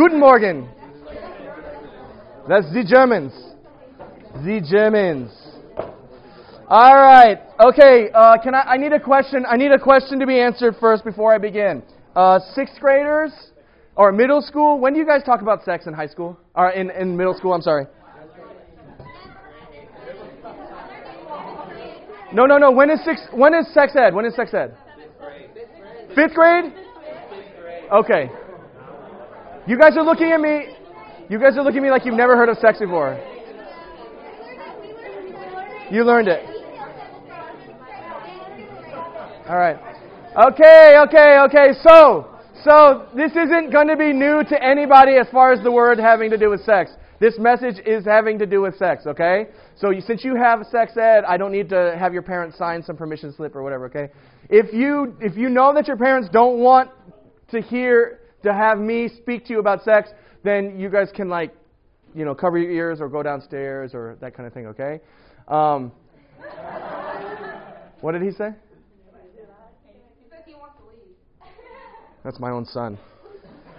Guten 0.00 0.18
Morgen. 0.18 0.66
That's 2.48 2.72
the 2.72 2.82
Germans. 2.88 3.34
The 4.32 4.66
Germans. 4.66 5.30
All 6.68 6.96
right. 6.96 7.36
Okay. 7.60 8.08
Uh, 8.14 8.38
can 8.42 8.54
I? 8.54 8.60
I 8.60 8.76
need 8.78 8.94
a 8.94 8.98
question. 8.98 9.44
I 9.46 9.58
need 9.58 9.72
a 9.72 9.78
question 9.78 10.18
to 10.20 10.26
be 10.26 10.40
answered 10.40 10.76
first 10.80 11.04
before 11.04 11.34
I 11.34 11.36
begin. 11.36 11.82
Uh, 12.16 12.38
sixth 12.54 12.80
graders 12.80 13.30
or 13.94 14.10
middle 14.10 14.40
school. 14.40 14.80
When 14.80 14.94
do 14.94 15.00
you 15.00 15.04
guys 15.04 15.22
talk 15.22 15.42
about 15.42 15.64
sex 15.64 15.86
in 15.86 15.92
high 15.92 16.06
school? 16.06 16.38
Or 16.54 16.70
in 16.70 16.88
in 16.88 17.14
middle 17.14 17.34
school? 17.34 17.52
I'm 17.52 17.60
sorry. 17.60 17.84
No, 22.32 22.46
no, 22.46 22.56
no. 22.56 22.70
When 22.70 22.88
is 22.88 23.04
six? 23.04 23.20
When 23.34 23.52
is 23.52 23.66
sex 23.74 23.92
ed? 23.96 24.14
When 24.14 24.24
is 24.24 24.34
sex 24.34 24.54
ed? 24.54 24.74
Fifth 26.14 26.32
grade. 26.32 26.72
Okay. 27.92 28.30
You 29.70 29.78
guys 29.78 29.96
are 29.96 30.02
looking 30.02 30.32
at 30.32 30.40
me. 30.40 30.66
You 31.28 31.38
guys 31.38 31.56
are 31.56 31.62
looking 31.62 31.78
at 31.78 31.82
me 31.84 31.90
like 31.92 32.04
you've 32.04 32.16
never 32.16 32.36
heard 32.36 32.48
of 32.48 32.58
sex 32.58 32.80
before. 32.80 33.14
You 35.92 36.02
learned 36.02 36.26
it. 36.26 36.44
All 39.48 39.56
right. 39.56 39.78
Okay, 40.48 40.96
okay, 41.06 41.38
okay. 41.46 41.68
So, 41.86 42.36
so 42.64 43.06
this 43.14 43.30
isn't 43.30 43.70
going 43.70 43.86
to 43.86 43.96
be 43.96 44.12
new 44.12 44.42
to 44.42 44.60
anybody 44.60 45.12
as 45.18 45.28
far 45.30 45.52
as 45.52 45.62
the 45.62 45.70
word 45.70 46.00
having 46.00 46.30
to 46.30 46.36
do 46.36 46.50
with 46.50 46.64
sex. 46.64 46.90
This 47.20 47.38
message 47.38 47.76
is 47.86 48.04
having 48.04 48.40
to 48.40 48.46
do 48.46 48.62
with 48.62 48.76
sex, 48.76 49.06
okay? 49.06 49.46
So 49.76 49.90
you, 49.90 50.00
since 50.00 50.24
you 50.24 50.34
have 50.34 50.66
sex 50.72 50.96
ed, 50.96 51.22
I 51.28 51.36
don't 51.36 51.52
need 51.52 51.68
to 51.68 51.96
have 51.96 52.12
your 52.12 52.22
parents 52.22 52.58
sign 52.58 52.82
some 52.82 52.96
permission 52.96 53.32
slip 53.32 53.54
or 53.54 53.62
whatever, 53.62 53.84
okay? 53.84 54.08
If 54.48 54.72
you 54.72 55.14
if 55.20 55.36
you 55.36 55.48
know 55.48 55.72
that 55.74 55.86
your 55.86 55.96
parents 55.96 56.28
don't 56.32 56.58
want 56.58 56.90
to 57.52 57.60
hear 57.60 58.19
to 58.42 58.52
have 58.52 58.78
me 58.78 59.08
speak 59.08 59.44
to 59.46 59.52
you 59.52 59.60
about 59.60 59.82
sex, 59.84 60.10
then 60.42 60.78
you 60.78 60.88
guys 60.88 61.10
can 61.14 61.28
like, 61.28 61.54
you 62.14 62.24
know, 62.24 62.34
cover 62.34 62.58
your 62.58 62.70
ears 62.70 63.00
or 63.00 63.08
go 63.08 63.22
downstairs 63.22 63.94
or 63.94 64.16
that 64.20 64.34
kind 64.34 64.46
of 64.46 64.52
thing, 64.52 64.66
okay? 64.66 65.00
Um, 65.48 65.92
what 68.00 68.12
did 68.12 68.22
he 68.22 68.30
say? 68.30 68.50
That's 72.24 72.38
my 72.38 72.50
own 72.50 72.66
son. 72.66 72.98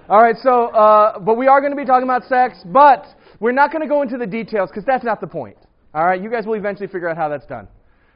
All 0.10 0.22
right, 0.22 0.36
so, 0.42 0.68
uh, 0.68 1.20
but 1.20 1.38
we 1.38 1.48
are 1.48 1.62
going 1.62 1.72
to 1.72 1.78
be 1.78 1.86
talking 1.86 2.04
about 2.04 2.24
sex, 2.28 2.58
but 2.66 3.06
we're 3.40 3.52
not 3.52 3.72
going 3.72 3.82
to 3.82 3.88
go 3.88 4.02
into 4.02 4.18
the 4.18 4.26
details 4.26 4.70
because 4.70 4.84
that's 4.86 5.04
not 5.04 5.22
the 5.22 5.28
point. 5.28 5.58
All 5.94 6.06
right, 6.06 6.22
you 6.22 6.30
guys 6.30 6.46
will 6.46 6.56
eventually 6.56 6.88
figure 6.88 7.08
out 7.08 7.18
how 7.18 7.30
that's 7.30 7.46
done. 7.46 7.68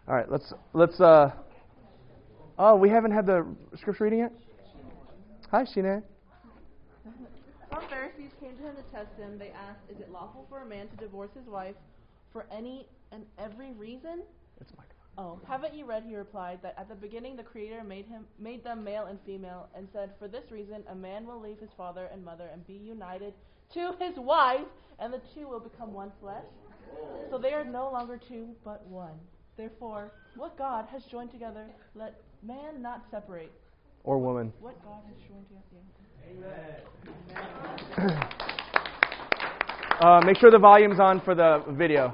All 0.08 0.16
right, 0.16 0.30
let's 0.30 0.54
let's. 0.74 1.00
Uh, 1.00 1.32
oh, 2.58 2.76
we 2.76 2.90
haven't 2.90 3.12
had 3.12 3.26
the 3.26 3.46
scripture 3.78 4.06
reading 4.06 4.20
yet. 4.20 4.34
Hi, 5.52 5.66
Shine. 5.74 6.04
Some 7.70 7.88
Pharisees 7.90 8.32
came 8.40 8.58
to 8.58 8.64
him 8.64 8.76
to 8.76 8.84
test 8.92 9.16
him. 9.18 9.38
They 9.38 9.52
asked, 9.52 9.90
"Is 9.90 10.00
it 10.00 10.12
lawful 10.12 10.46
for 10.50 10.62
a 10.62 10.66
man 10.66 10.88
to 10.90 10.96
divorce 10.96 11.32
his 11.34 11.48
wife 11.48 11.76
for 12.32 12.48
any 12.52 12.90
and 13.12 13.26
every 13.38 13.72
reason?" 13.74 14.24
It's 14.60 14.76
my. 14.76 14.84
Oh, 15.18 15.40
haven't 15.48 15.74
you 15.74 15.86
read? 15.86 16.04
He 16.04 16.16
replied 16.16 16.62
that 16.62 16.78
at 16.78 16.90
the 16.90 16.96
beginning 16.96 17.36
the 17.36 17.44
Creator 17.44 17.84
made 17.84 18.06
him 18.06 18.28
made 18.40 18.64
them 18.64 18.84
male 18.84 19.06
and 19.06 19.20
female, 19.22 19.70
and 19.76 19.88
said, 19.94 20.16
"For 20.18 20.28
this 20.28 20.52
reason 20.52 20.84
a 20.88 20.96
man 20.96 21.26
will 21.26 21.40
leave 21.40 21.60
his 21.60 21.72
father 21.78 22.06
and 22.08 22.26
mother 22.26 22.48
and 22.52 22.66
be 22.66 22.74
united 22.74 23.34
to 23.74 23.94
his 23.94 24.18
wife, 24.18 24.68
and 25.00 25.14
the 25.14 25.22
two 25.34 25.48
will 25.48 25.60
become 25.60 25.94
one 25.94 26.12
flesh." 26.20 26.46
So 27.30 27.38
they 27.38 27.54
are 27.54 27.64
no 27.64 27.92
longer 27.92 28.18
two, 28.18 28.56
but 28.64 28.86
one. 28.88 29.20
Therefore, 29.58 30.12
what 30.36 30.58
God 30.58 30.86
has 30.88 31.06
joined 31.06 31.32
together, 31.32 31.68
let 31.94 32.22
man 32.42 32.82
not 32.82 33.10
separate. 33.10 33.52
Or 34.04 34.18
woman. 34.18 34.52
What 34.60 34.84
God 34.84 35.02
has 35.08 35.18
joined 35.28 35.48
together. 35.48 35.84
Uh, 40.02 40.22
make 40.26 40.38
sure 40.38 40.52
the 40.52 40.60
volume's 40.60 41.00
on 41.00 41.22
for 41.22 41.34
the 41.34 41.64
video. 41.70 42.14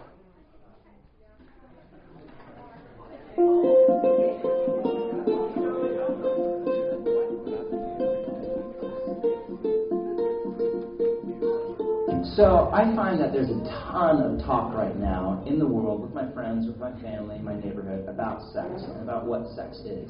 So 12.36 12.72
I 12.74 12.84
find 12.96 13.20
that 13.20 13.34
there's 13.34 13.50
a 13.50 13.60
ton 13.92 14.22
of 14.22 14.40
talk 14.46 14.74
right 14.74 14.98
now 14.98 15.44
in 15.46 15.60
the 15.60 15.68
world 15.68 16.02
with 16.02 16.14
my 16.14 16.32
friends, 16.32 16.66
with 16.66 16.78
my 16.78 16.94
family, 17.02 17.38
my 17.40 17.60
neighborhood 17.60 18.08
about 18.08 18.42
sex 18.54 18.84
and 18.88 19.02
about 19.02 19.26
what 19.26 19.50
sex 19.54 19.80
is. 19.80 20.10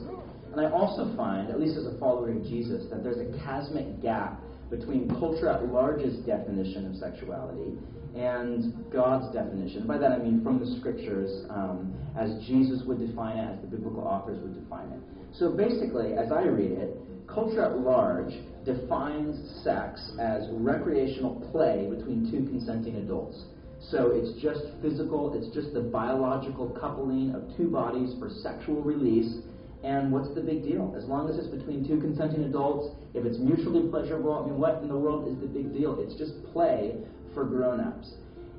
And 0.51 0.61
I 0.61 0.69
also 0.69 1.15
find, 1.17 1.49
at 1.49 1.59
least 1.59 1.77
as 1.77 1.87
a 1.87 1.97
follower 1.97 2.29
of 2.29 2.43
Jesus, 2.43 2.85
that 2.91 3.03
there's 3.03 3.17
a 3.17 3.35
chasmic 3.39 4.03
gap 4.03 4.39
between 4.71 5.07
culture 5.19 5.49
at 5.49 5.67
large's 5.71 6.17
definition 6.25 6.87
of 6.87 6.95
sexuality 6.95 7.77
and 8.15 8.73
God's 8.91 9.33
definition. 9.33 9.85
By 9.85 9.97
that 9.97 10.11
I 10.11 10.17
mean 10.17 10.43
from 10.43 10.59
the 10.59 10.79
scriptures, 10.79 11.45
um, 11.49 11.93
as 12.17 12.43
Jesus 12.45 12.83
would 12.85 12.99
define 12.99 13.37
it, 13.37 13.53
as 13.53 13.61
the 13.61 13.67
biblical 13.67 14.01
authors 14.01 14.41
would 14.41 14.55
define 14.61 14.87
it. 14.91 14.99
So 15.33 15.51
basically, 15.51 16.13
as 16.13 16.31
I 16.31 16.43
read 16.43 16.71
it, 16.71 16.97
culture 17.27 17.63
at 17.63 17.77
large 17.79 18.33
defines 18.65 19.63
sex 19.63 20.11
as 20.19 20.47
recreational 20.51 21.35
play 21.51 21.88
between 21.89 22.29
two 22.29 22.49
consenting 22.49 22.97
adults. 22.97 23.45
So 23.89 24.11
it's 24.13 24.39
just 24.41 24.61
physical, 24.81 25.33
it's 25.33 25.53
just 25.55 25.73
the 25.73 25.81
biological 25.81 26.69
coupling 26.79 27.33
of 27.33 27.43
two 27.57 27.69
bodies 27.69 28.13
for 28.19 28.29
sexual 28.29 28.81
release. 28.81 29.39
And 29.84 30.12
what's 30.12 30.34
the 30.36 30.42
big 30.42 30.64
deal? 30.64 30.94
As 30.96 31.06
long 31.06 31.30
as 31.30 31.38
it's 31.38 31.47
between 31.47 31.88
two 31.88 32.00
consenting 32.00 32.44
adults, 32.44 32.96
if 33.14 33.25
it's 33.25 33.40
mutually 33.40 33.90
pleasurable, 33.90 34.34
I 34.34 34.46
mean, 34.46 34.59
what 34.59 34.81
in 34.84 34.88
the 34.88 34.97
world 34.97 35.28
is 35.28 35.40
the 35.42 35.47
big 35.47 35.74
deal? 35.74 35.97
It's 36.00 36.16
just 36.16 36.34
play 36.53 36.97
for 37.34 37.46
grown 37.46 37.80
ups. 37.80 38.14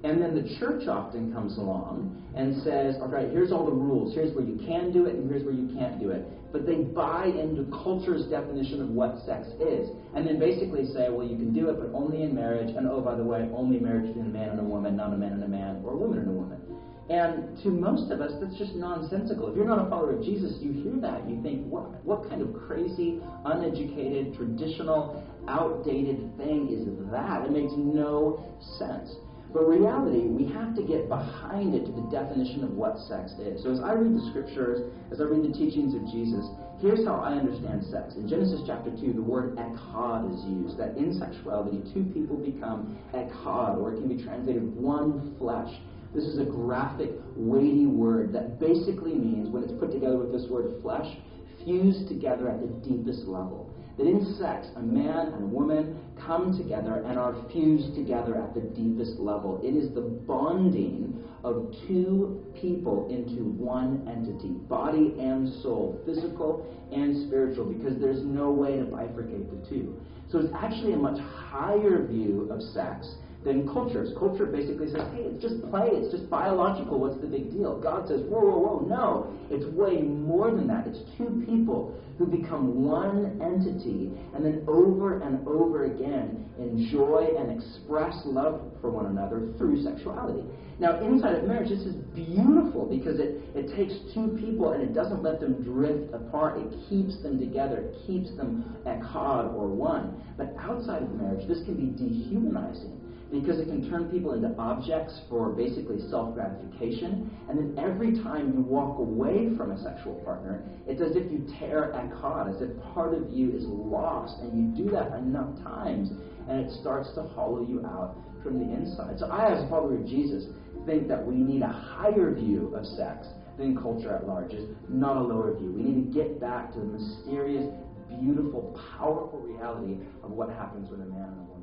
And 0.04 0.20
then 0.20 0.34
the 0.34 0.58
church 0.58 0.88
often 0.88 1.32
comes 1.32 1.58
along 1.58 2.10
and 2.34 2.60
says, 2.64 2.96
all 3.00 3.06
right, 3.06 3.30
here's 3.30 3.52
all 3.52 3.64
the 3.64 3.76
rules. 3.76 4.14
Here's 4.14 4.34
where 4.34 4.44
you 4.44 4.58
can 4.66 4.90
do 4.90 5.06
it 5.06 5.14
and 5.14 5.30
here's 5.30 5.44
where 5.44 5.54
you 5.54 5.70
can't 5.78 6.00
do 6.00 6.10
it. 6.10 6.26
But 6.50 6.66
they 6.66 6.82
buy 6.82 7.26
into 7.26 7.70
culture's 7.70 8.26
definition 8.26 8.82
of 8.82 8.88
what 8.88 9.24
sex 9.24 9.46
is. 9.62 9.88
And 10.16 10.26
then 10.26 10.40
basically 10.40 10.86
say, 10.86 11.08
well, 11.08 11.26
you 11.26 11.36
can 11.36 11.54
do 11.54 11.70
it, 11.70 11.78
but 11.78 11.96
only 11.96 12.24
in 12.24 12.34
marriage. 12.34 12.74
And 12.74 12.88
oh, 12.88 13.00
by 13.00 13.14
the 13.14 13.22
way, 13.22 13.48
only 13.54 13.78
marriage 13.78 14.08
between 14.08 14.26
a 14.26 14.34
man 14.34 14.50
and 14.50 14.60
a 14.60 14.64
woman, 14.64 14.96
not 14.96 15.14
a 15.14 15.16
man 15.16 15.32
and 15.34 15.44
a 15.44 15.48
man, 15.48 15.80
or 15.84 15.92
a 15.92 15.96
woman 15.96 16.18
and 16.18 16.28
a 16.28 16.32
woman. 16.32 16.71
And 17.10 17.60
to 17.62 17.68
most 17.68 18.12
of 18.12 18.20
us, 18.20 18.32
that's 18.40 18.56
just 18.56 18.74
nonsensical. 18.74 19.50
If 19.50 19.56
you're 19.56 19.66
not 19.66 19.84
a 19.84 19.90
follower 19.90 20.16
of 20.16 20.24
Jesus, 20.24 20.56
you 20.60 20.72
hear 20.72 20.94
that. 21.00 21.28
You 21.28 21.42
think, 21.42 21.66
what, 21.66 22.04
what 22.04 22.28
kind 22.28 22.40
of 22.40 22.54
crazy, 22.66 23.20
uneducated, 23.44 24.36
traditional, 24.36 25.22
outdated 25.48 26.36
thing 26.38 26.70
is 26.70 26.86
that? 27.10 27.44
It 27.44 27.50
makes 27.50 27.72
no 27.76 28.44
sense. 28.78 29.10
But 29.52 29.68
reality, 29.68 30.28
we 30.28 30.50
have 30.52 30.74
to 30.76 30.82
get 30.82 31.08
behind 31.08 31.74
it 31.74 31.84
to 31.84 31.92
the 31.92 32.08
definition 32.08 32.64
of 32.64 32.70
what 32.72 32.96
sex 33.04 33.32
is. 33.32 33.62
So 33.62 33.70
as 33.70 33.80
I 33.80 33.92
read 33.92 34.16
the 34.16 34.26
scriptures, 34.30 34.90
as 35.12 35.20
I 35.20 35.24
read 35.24 35.44
the 35.44 35.52
teachings 35.52 35.94
of 35.94 36.00
Jesus, 36.08 36.46
here's 36.80 37.04
how 37.04 37.16
I 37.16 37.34
understand 37.34 37.84
sex. 37.84 38.14
In 38.16 38.26
Genesis 38.26 38.62
chapter 38.66 38.90
2, 38.90 39.12
the 39.12 39.20
word 39.20 39.56
echad 39.56 40.32
is 40.32 40.40
used, 40.48 40.78
that 40.78 40.96
in 40.96 41.12
sexuality, 41.18 41.82
two 41.92 42.04
people 42.14 42.36
become 42.36 42.96
echad, 43.12 43.76
or 43.76 43.92
it 43.92 44.00
can 44.00 44.08
be 44.08 44.22
translated 44.24 44.64
one 44.74 45.36
flesh. 45.38 45.68
This 46.14 46.24
is 46.24 46.38
a 46.38 46.44
graphic, 46.44 47.10
weighty 47.36 47.86
word 47.86 48.32
that 48.34 48.60
basically 48.60 49.14
means, 49.14 49.48
when 49.48 49.62
it's 49.62 49.72
put 49.72 49.92
together 49.92 50.18
with 50.18 50.32
this 50.32 50.48
word 50.50 50.80
flesh, 50.82 51.16
fused 51.64 52.08
together 52.08 52.48
at 52.48 52.60
the 52.60 52.68
deepest 52.88 53.26
level. 53.26 53.70
That 53.96 54.06
in 54.06 54.34
sex, 54.38 54.68
a 54.76 54.80
man 54.80 55.28
and 55.28 55.44
a 55.44 55.46
woman 55.46 56.00
come 56.18 56.56
together 56.56 57.02
and 57.06 57.18
are 57.18 57.34
fused 57.52 57.94
together 57.94 58.36
at 58.36 58.54
the 58.54 58.60
deepest 58.60 59.18
level. 59.18 59.60
It 59.62 59.74
is 59.76 59.94
the 59.94 60.00
bonding 60.00 61.22
of 61.44 61.74
two 61.86 62.44
people 62.60 63.08
into 63.10 63.44
one 63.44 64.06
entity, 64.08 64.48
body 64.48 65.14
and 65.18 65.48
soul, 65.62 66.00
physical 66.06 66.66
and 66.92 67.26
spiritual, 67.26 67.66
because 67.66 67.98
there's 68.00 68.22
no 68.22 68.50
way 68.50 68.76
to 68.76 68.84
bifurcate 68.84 69.50
the 69.50 69.68
two. 69.68 70.00
So 70.30 70.38
it's 70.38 70.52
actually 70.54 70.94
a 70.94 70.96
much 70.96 71.18
higher 71.20 72.06
view 72.06 72.48
of 72.50 72.62
sex 72.62 73.14
than 73.44 73.66
cultures. 73.68 74.10
Culture 74.18 74.46
basically 74.46 74.86
says, 74.86 75.02
hey, 75.14 75.22
it's 75.22 75.42
just 75.42 75.60
play, 75.70 75.88
it's 75.90 76.12
just 76.14 76.30
biological, 76.30 76.98
what's 76.98 77.20
the 77.20 77.26
big 77.26 77.50
deal? 77.50 77.80
God 77.80 78.06
says, 78.06 78.20
whoa, 78.28 78.40
whoa, 78.40 78.58
whoa, 78.58 78.86
no, 78.86 79.34
it's 79.50 79.66
way 79.74 80.02
more 80.02 80.50
than 80.50 80.68
that. 80.68 80.86
It's 80.86 81.00
two 81.18 81.42
people 81.46 81.98
who 82.18 82.26
become 82.26 82.84
one 82.84 83.40
entity 83.42 84.12
and 84.34 84.44
then 84.44 84.64
over 84.68 85.20
and 85.20 85.46
over 85.48 85.86
again 85.86 86.46
enjoy 86.58 87.34
and 87.36 87.50
express 87.50 88.14
love 88.24 88.60
for 88.80 88.90
one 88.90 89.06
another 89.06 89.52
through 89.58 89.82
sexuality. 89.82 90.46
Now, 90.78 91.00
inside 91.04 91.34
of 91.34 91.44
marriage, 91.44 91.68
this 91.68 91.80
is 91.80 91.94
beautiful 92.14 92.86
because 92.86 93.18
it, 93.18 93.42
it 93.54 93.74
takes 93.76 93.94
two 94.14 94.38
people 94.38 94.72
and 94.72 94.82
it 94.82 94.94
doesn't 94.94 95.22
let 95.22 95.40
them 95.40 95.62
drift 95.62 96.14
apart. 96.14 96.58
It 96.58 96.72
keeps 96.88 97.20
them 97.22 97.38
together, 97.38 97.78
it 97.78 97.96
keeps 98.06 98.30
them 98.36 98.76
echad 98.86 99.54
or 99.54 99.68
one. 99.68 100.22
But 100.36 100.54
outside 100.58 101.02
of 101.02 101.10
marriage, 101.14 101.46
this 101.48 101.64
can 101.64 101.74
be 101.74 101.96
dehumanizing 101.96 103.01
because 103.32 103.58
it 103.58 103.64
can 103.64 103.88
turn 103.88 104.10
people 104.10 104.34
into 104.34 104.54
objects 104.58 105.18
for 105.28 105.50
basically 105.50 105.98
self 106.10 106.34
gratification. 106.34 107.30
And 107.48 107.58
then 107.58 107.82
every 107.82 108.12
time 108.22 108.52
you 108.54 108.60
walk 108.60 108.98
away 108.98 109.48
from 109.56 109.72
a 109.72 109.82
sexual 109.82 110.14
partner, 110.24 110.62
it's 110.86 111.00
as 111.00 111.16
if 111.16 111.32
you 111.32 111.46
tear 111.58 111.92
echad, 111.96 112.54
as 112.54 112.60
if 112.60 112.70
part 112.92 113.14
of 113.14 113.30
you 113.30 113.56
is 113.56 113.64
lost. 113.66 114.38
And 114.40 114.76
you 114.76 114.84
do 114.84 114.90
that 114.90 115.14
enough 115.14 115.56
times, 115.64 116.10
and 116.48 116.60
it 116.60 116.70
starts 116.80 117.10
to 117.14 117.22
hollow 117.22 117.66
you 117.66 117.84
out 117.86 118.16
from 118.42 118.58
the 118.58 118.74
inside. 118.74 119.18
So 119.18 119.26
I, 119.26 119.52
as 119.52 119.64
a 119.64 119.68
follower 119.68 119.96
of 119.96 120.06
Jesus, 120.06 120.44
think 120.84 121.08
that 121.08 121.24
we 121.24 121.36
need 121.36 121.62
a 121.62 121.72
higher 121.72 122.34
view 122.34 122.74
of 122.76 122.84
sex 122.84 123.26
than 123.56 123.76
culture 123.76 124.14
at 124.14 124.26
large, 124.26 124.52
is 124.52 124.68
not 124.88 125.16
a 125.16 125.20
lower 125.20 125.56
view. 125.56 125.72
We 125.72 125.82
need 125.82 126.12
to 126.12 126.18
get 126.18 126.40
back 126.40 126.72
to 126.74 126.80
the 126.80 126.84
mysterious, 126.84 127.72
beautiful, 128.20 128.78
powerful 128.98 129.40
reality 129.40 129.98
of 130.22 130.30
what 130.30 130.50
happens 130.50 130.90
when 130.90 131.00
a 131.00 131.06
man 131.06 131.28
and 131.28 131.38
a 131.38 131.44
woman. 131.44 131.61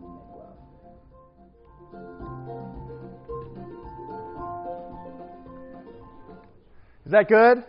Is 7.05 7.11
that 7.11 7.27
good? 7.27 7.63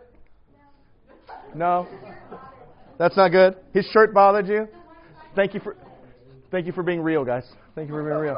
No? 1.55 1.87
That's 2.99 3.17
not 3.17 3.31
good? 3.31 3.57
His 3.73 3.87
shirt 3.87 4.13
bothered 4.13 4.47
you? 4.47 4.69
Thank 5.35 5.55
you 5.55 5.61
for 5.61 5.77
thank 6.51 6.67
you 6.67 6.73
for 6.73 6.83
being 6.83 7.01
real, 7.01 7.25
guys. 7.25 7.45
Thank 7.75 7.89
you 7.89 7.95
for 7.95 8.05
being 8.05 8.19
real. 8.19 8.37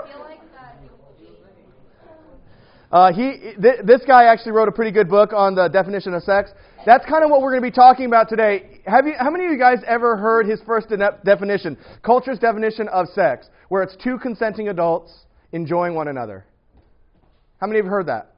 Uh, 2.92 3.12
he, 3.12 3.54
th- 3.60 3.80
this 3.84 4.02
guy 4.06 4.24
actually 4.24 4.52
wrote 4.52 4.68
a 4.68 4.72
pretty 4.72 4.92
good 4.92 5.08
book 5.08 5.32
on 5.32 5.54
the 5.54 5.66
definition 5.66 6.12
of 6.12 6.22
sex. 6.22 6.50
That's 6.84 7.04
kind 7.06 7.24
of 7.24 7.30
what 7.30 7.40
we're 7.40 7.50
going 7.50 7.62
to 7.62 7.68
be 7.68 7.74
talking 7.74 8.04
about 8.04 8.28
today. 8.28 8.80
Have 8.84 9.06
you, 9.06 9.14
how 9.18 9.30
many 9.30 9.46
of 9.46 9.50
you 9.50 9.58
guys 9.58 9.78
ever 9.86 10.16
heard 10.16 10.46
his 10.46 10.60
first 10.66 10.90
de- 10.90 11.18
definition? 11.24 11.78
Culture's 12.04 12.38
definition 12.38 12.88
of 12.88 13.08
sex, 13.08 13.48
where 13.70 13.82
it's 13.82 13.96
two 13.96 14.18
consenting 14.18 14.68
adults 14.68 15.10
enjoying 15.52 15.94
one 15.94 16.08
another. 16.08 16.44
How 17.60 17.66
many 17.66 17.78
you 17.78 17.84
heard 17.84 18.06
that? 18.06 18.32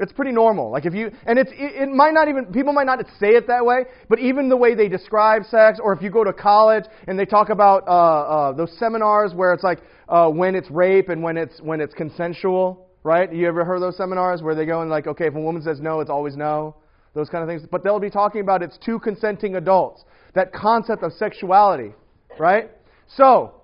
It's 0.00 0.12
pretty 0.12 0.30
normal. 0.30 0.70
Like 0.70 0.86
if 0.86 0.94
you, 0.94 1.10
and 1.26 1.38
it's, 1.38 1.50
it, 1.52 1.82
it, 1.82 1.88
might 1.88 2.14
not 2.14 2.28
even, 2.28 2.46
people 2.46 2.72
might 2.72 2.86
not 2.86 3.00
say 3.18 3.30
it 3.30 3.48
that 3.48 3.66
way, 3.66 3.84
but 4.08 4.20
even 4.20 4.48
the 4.48 4.56
way 4.56 4.76
they 4.76 4.88
describe 4.88 5.42
sex, 5.50 5.80
or 5.82 5.92
if 5.92 6.00
you 6.00 6.08
go 6.08 6.22
to 6.22 6.32
college 6.32 6.84
and 7.08 7.18
they 7.18 7.24
talk 7.24 7.48
about 7.48 7.86
uh, 7.88 7.90
uh, 7.90 8.52
those 8.52 8.70
seminars 8.78 9.34
where 9.34 9.52
it's 9.52 9.64
like 9.64 9.80
uh, 10.08 10.28
when 10.28 10.54
it's 10.54 10.70
rape 10.70 11.08
and 11.08 11.20
when 11.20 11.36
it's 11.36 11.60
when 11.60 11.80
it's 11.80 11.94
consensual, 11.94 12.86
right? 13.02 13.32
You 13.32 13.48
ever 13.48 13.64
heard 13.64 13.82
those 13.82 13.96
seminars 13.96 14.40
where 14.40 14.54
they 14.54 14.66
go 14.66 14.82
and 14.82 14.90
like, 14.90 15.08
okay, 15.08 15.26
if 15.26 15.34
a 15.34 15.40
woman 15.40 15.62
says 15.62 15.80
no, 15.80 15.98
it's 15.98 16.10
always 16.10 16.36
no, 16.36 16.76
those 17.14 17.28
kind 17.28 17.42
of 17.42 17.48
things. 17.48 17.68
But 17.68 17.82
they'll 17.82 17.98
be 17.98 18.10
talking 18.10 18.40
about 18.40 18.62
it's 18.62 18.78
two 18.78 19.00
consenting 19.00 19.56
adults. 19.56 20.04
That 20.34 20.52
concept 20.52 21.02
of 21.02 21.12
sexuality, 21.14 21.92
right? 22.38 22.70
So, 23.16 23.57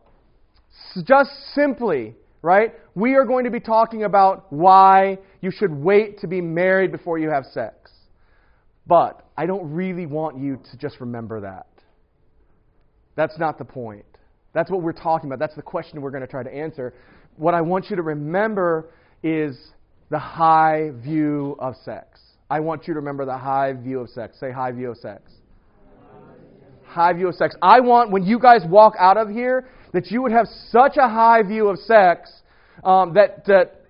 just 1.06 1.30
simply, 1.54 2.14
right? 2.42 2.74
We 2.94 3.14
are 3.14 3.24
going 3.24 3.44
to 3.44 3.50
be 3.50 3.60
talking 3.60 4.04
about 4.04 4.52
why 4.52 5.18
you 5.40 5.50
should 5.50 5.72
wait 5.72 6.18
to 6.20 6.26
be 6.26 6.40
married 6.40 6.92
before 6.92 7.18
you 7.18 7.30
have 7.30 7.44
sex. 7.52 7.90
But 8.86 9.26
I 9.36 9.46
don't 9.46 9.72
really 9.72 10.06
want 10.06 10.38
you 10.38 10.60
to 10.70 10.76
just 10.76 11.00
remember 11.00 11.40
that. 11.40 11.66
That's 13.16 13.38
not 13.38 13.58
the 13.58 13.64
point. 13.64 14.04
That's 14.52 14.70
what 14.70 14.82
we're 14.82 14.92
talking 14.92 15.28
about. 15.28 15.38
That's 15.38 15.56
the 15.56 15.62
question 15.62 16.00
we're 16.00 16.10
going 16.10 16.22
to 16.22 16.28
try 16.28 16.42
to 16.42 16.54
answer. 16.54 16.94
What 17.36 17.54
I 17.54 17.60
want 17.60 17.90
you 17.90 17.96
to 17.96 18.02
remember 18.02 18.90
is 19.22 19.58
the 20.10 20.18
high 20.18 20.90
view 21.02 21.56
of 21.58 21.74
sex. 21.84 22.20
I 22.50 22.60
want 22.60 22.86
you 22.86 22.94
to 22.94 23.00
remember 23.00 23.24
the 23.24 23.38
high 23.38 23.72
view 23.72 24.00
of 24.00 24.10
sex. 24.10 24.38
Say 24.38 24.52
high 24.52 24.70
view 24.70 24.90
of 24.90 24.98
sex. 24.98 25.32
High 26.84 27.12
view 27.14 27.28
of 27.28 27.34
sex. 27.34 27.56
I 27.60 27.80
want, 27.80 28.12
when 28.12 28.22
you 28.22 28.38
guys 28.38 28.60
walk 28.68 28.94
out 29.00 29.16
of 29.16 29.28
here, 29.28 29.68
that 29.94 30.10
you 30.10 30.20
would 30.20 30.32
have 30.32 30.46
such 30.70 30.96
a 30.96 31.08
high 31.08 31.42
view 31.42 31.68
of 31.68 31.78
sex 31.78 32.30
um, 32.82 33.14
that, 33.14 33.46
that 33.46 33.80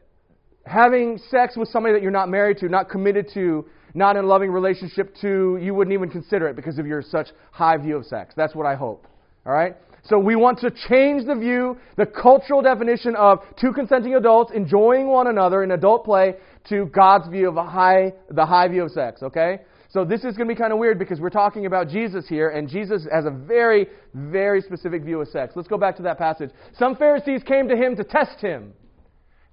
having 0.66 1.18
sex 1.30 1.56
with 1.56 1.68
somebody 1.70 1.94
that 1.94 2.02
you're 2.02 2.12
not 2.12 2.28
married 2.28 2.58
to, 2.58 2.68
not 2.68 2.88
committed 2.90 3.26
to, 3.32 3.64
not 3.94 4.16
in 4.16 4.24
a 4.24 4.26
loving 4.26 4.50
relationship 4.50 5.14
to, 5.22 5.58
you 5.60 5.74
wouldn't 5.74 5.94
even 5.94 6.10
consider 6.10 6.46
it 6.46 6.56
because 6.56 6.78
of 6.78 6.86
your 6.86 7.00
such 7.00 7.28
high 7.52 7.78
view 7.78 7.96
of 7.96 8.04
sex. 8.04 8.34
That's 8.36 8.54
what 8.54 8.66
I 8.66 8.74
hope. 8.74 9.06
All 9.46 9.52
right? 9.52 9.76
So 10.02 10.18
we 10.18 10.36
want 10.36 10.58
to 10.58 10.70
change 10.88 11.26
the 11.26 11.34
view, 11.34 11.78
the 11.96 12.04
cultural 12.04 12.60
definition 12.60 13.16
of 13.16 13.38
two 13.58 13.72
consenting 13.72 14.14
adults 14.14 14.52
enjoying 14.54 15.08
one 15.08 15.28
another 15.28 15.64
in 15.64 15.70
adult 15.70 16.04
play 16.04 16.34
to 16.68 16.84
God's 16.86 17.28
view 17.28 17.48
of 17.48 17.56
a 17.56 17.64
high, 17.64 18.12
the 18.28 18.44
high 18.44 18.68
view 18.68 18.84
of 18.84 18.90
sex, 18.90 19.22
okay? 19.22 19.60
So 19.94 20.04
this 20.04 20.24
is 20.24 20.36
going 20.36 20.48
to 20.48 20.54
be 20.56 20.60
kind 20.60 20.72
of 20.72 20.80
weird 20.80 20.98
because 20.98 21.20
we're 21.20 21.30
talking 21.30 21.66
about 21.66 21.88
Jesus 21.88 22.26
here, 22.26 22.48
and 22.48 22.68
Jesus 22.68 23.06
has 23.12 23.26
a 23.26 23.30
very, 23.30 23.86
very 24.12 24.60
specific 24.60 25.04
view 25.04 25.20
of 25.20 25.28
sex. 25.28 25.52
Let's 25.54 25.68
go 25.68 25.78
back 25.78 25.94
to 25.98 26.02
that 26.02 26.18
passage. 26.18 26.50
Some 26.76 26.96
Pharisees 26.96 27.44
came 27.44 27.68
to 27.68 27.76
him 27.76 27.94
to 27.94 28.02
test 28.02 28.40
him. 28.40 28.72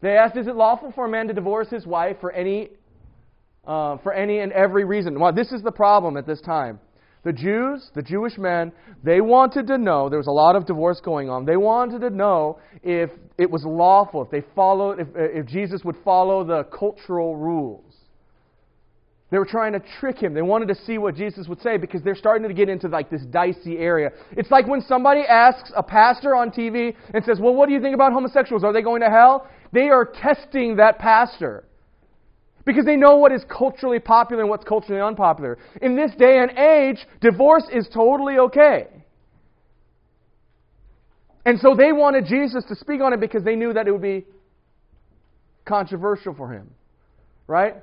They 0.01 0.17
asked, 0.17 0.35
"Is 0.35 0.47
it 0.47 0.55
lawful 0.55 0.91
for 0.93 1.05
a 1.05 1.09
man 1.09 1.27
to 1.27 1.33
divorce 1.35 1.69
his 1.69 1.85
wife 1.85 2.19
for 2.19 2.31
any, 2.31 2.69
uh, 3.67 3.97
for 3.97 4.13
any 4.13 4.39
and 4.39 4.51
every 4.51 4.83
reason?" 4.83 5.19
Well, 5.19 5.31
this 5.31 5.51
is 5.51 5.61
the 5.61 5.71
problem 5.71 6.17
at 6.17 6.25
this 6.25 6.41
time. 6.41 6.79
The 7.21 7.33
Jews, 7.33 7.91
the 7.93 8.01
Jewish 8.01 8.39
men, 8.39 8.71
they 9.03 9.21
wanted 9.21 9.67
to 9.67 9.77
know, 9.77 10.09
there 10.09 10.17
was 10.17 10.25
a 10.25 10.31
lot 10.31 10.55
of 10.55 10.65
divorce 10.65 10.99
going 11.01 11.29
on. 11.29 11.45
They 11.45 11.57
wanted 11.57 12.01
to 12.01 12.09
know 12.09 12.57
if 12.81 13.11
it 13.37 13.51
was 13.51 13.63
lawful, 13.63 14.23
if 14.23 14.31
they 14.31 14.41
followed, 14.55 14.99
if, 14.99 15.07
if 15.15 15.45
Jesus 15.45 15.85
would 15.85 15.97
follow 15.97 16.43
the 16.43 16.63
cultural 16.63 17.35
rules. 17.35 17.90
They 19.31 19.39
were 19.39 19.45
trying 19.45 19.71
to 19.71 19.81
trick 19.99 20.17
him. 20.17 20.33
They 20.33 20.41
wanted 20.41 20.67
to 20.67 20.75
see 20.75 20.97
what 20.97 21.15
Jesus 21.15 21.47
would 21.47 21.61
say 21.61 21.77
because 21.77 22.03
they're 22.03 22.15
starting 22.15 22.45
to 22.47 22.53
get 22.53 22.67
into 22.67 22.89
like 22.89 23.09
this 23.09 23.23
dicey 23.23 23.77
area. 23.77 24.11
It's 24.31 24.51
like 24.51 24.67
when 24.67 24.81
somebody 24.81 25.21
asks 25.21 25.71
a 25.73 25.81
pastor 25.81 26.35
on 26.35 26.51
TV 26.51 26.93
and 27.13 27.23
says, 27.23 27.39
"Well, 27.39 27.55
what 27.55 27.67
do 27.67 27.73
you 27.73 27.81
think 27.81 27.95
about 27.95 28.11
homosexuals? 28.11 28.65
Are 28.65 28.73
they 28.73 28.81
going 28.81 29.01
to 29.01 29.09
hell?" 29.09 29.47
They 29.71 29.87
are 29.89 30.05
testing 30.05 30.75
that 30.75 30.99
pastor. 30.99 31.63
Because 32.65 32.85
they 32.85 32.97
know 32.97 33.15
what 33.15 33.31
is 33.31 33.43
culturally 33.45 33.99
popular 33.99 34.43
and 34.43 34.49
what's 34.49 34.65
culturally 34.65 35.01
unpopular. 35.01 35.57
In 35.81 35.95
this 35.95 36.11
day 36.11 36.39
and 36.39 36.51
age, 36.59 37.07
divorce 37.21 37.63
is 37.73 37.87
totally 37.91 38.37
okay. 38.37 38.87
And 41.45 41.57
so 41.59 41.73
they 41.73 41.91
wanted 41.91 42.25
Jesus 42.25 42.65
to 42.65 42.75
speak 42.75 43.01
on 43.01 43.13
it 43.13 43.19
because 43.19 43.43
they 43.43 43.55
knew 43.55 43.73
that 43.73 43.87
it 43.87 43.91
would 43.91 44.01
be 44.01 44.25
controversial 45.65 46.35
for 46.35 46.51
him. 46.51 46.69
Right? 47.47 47.77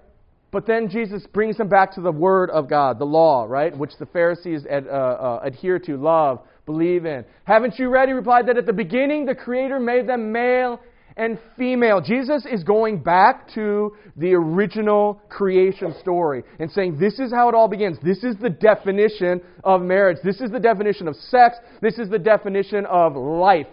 But 0.51 0.67
then 0.67 0.89
Jesus 0.89 1.27
brings 1.33 1.59
them 1.59 1.69
back 1.69 1.95
to 1.95 2.01
the 2.01 2.13
Word 2.13 2.51
of 2.51 2.69
God, 2.69 2.99
the 2.99 3.05
law, 3.05 3.45
right? 3.45 3.77
Which 3.77 3.93
the 3.99 4.07
Pharisees 4.07 4.65
ad, 4.69 4.87
uh, 4.87 4.91
uh, 4.91 5.41
adhere 5.43 5.79
to, 5.81 5.97
love, 5.97 6.41
believe 6.65 7.05
in. 7.05 7.25
Haven't 7.45 7.79
you 7.79 7.91
read? 7.91 8.09
He 8.09 8.15
replied 8.15 8.47
that 8.47 8.57
at 8.57 8.67
the 8.67 8.73
beginning 8.73 9.27
the 9.27 9.35
Creator 9.35 9.79
made 9.79 10.09
them 10.09 10.33
male 10.33 10.81
and 11.19 11.39
female. 11.59 12.01
Jesus 12.01 12.47
is 12.51 12.63
going 12.65 13.03
back 13.03 13.53
to 13.55 13.95
the 14.17 14.33
original 14.33 15.21
creation 15.29 15.95
story 16.01 16.45
and 16.61 16.71
saying, 16.71 16.99
This 16.99 17.19
is 17.19 17.33
how 17.33 17.49
it 17.49 17.55
all 17.55 17.69
begins. 17.69 17.99
This 18.03 18.23
is 18.23 18.37
the 18.41 18.49
definition 18.49 19.43
of 19.65 19.83
marriage. 19.83 20.19
This 20.25 20.41
is 20.41 20.51
the 20.51 20.61
definition 20.61 21.09
of 21.09 21.17
sex. 21.17 21.57
This 21.83 21.99
is 21.99 22.09
the 22.09 22.19
definition 22.19 22.87
of 22.87 23.17
life. 23.17 23.67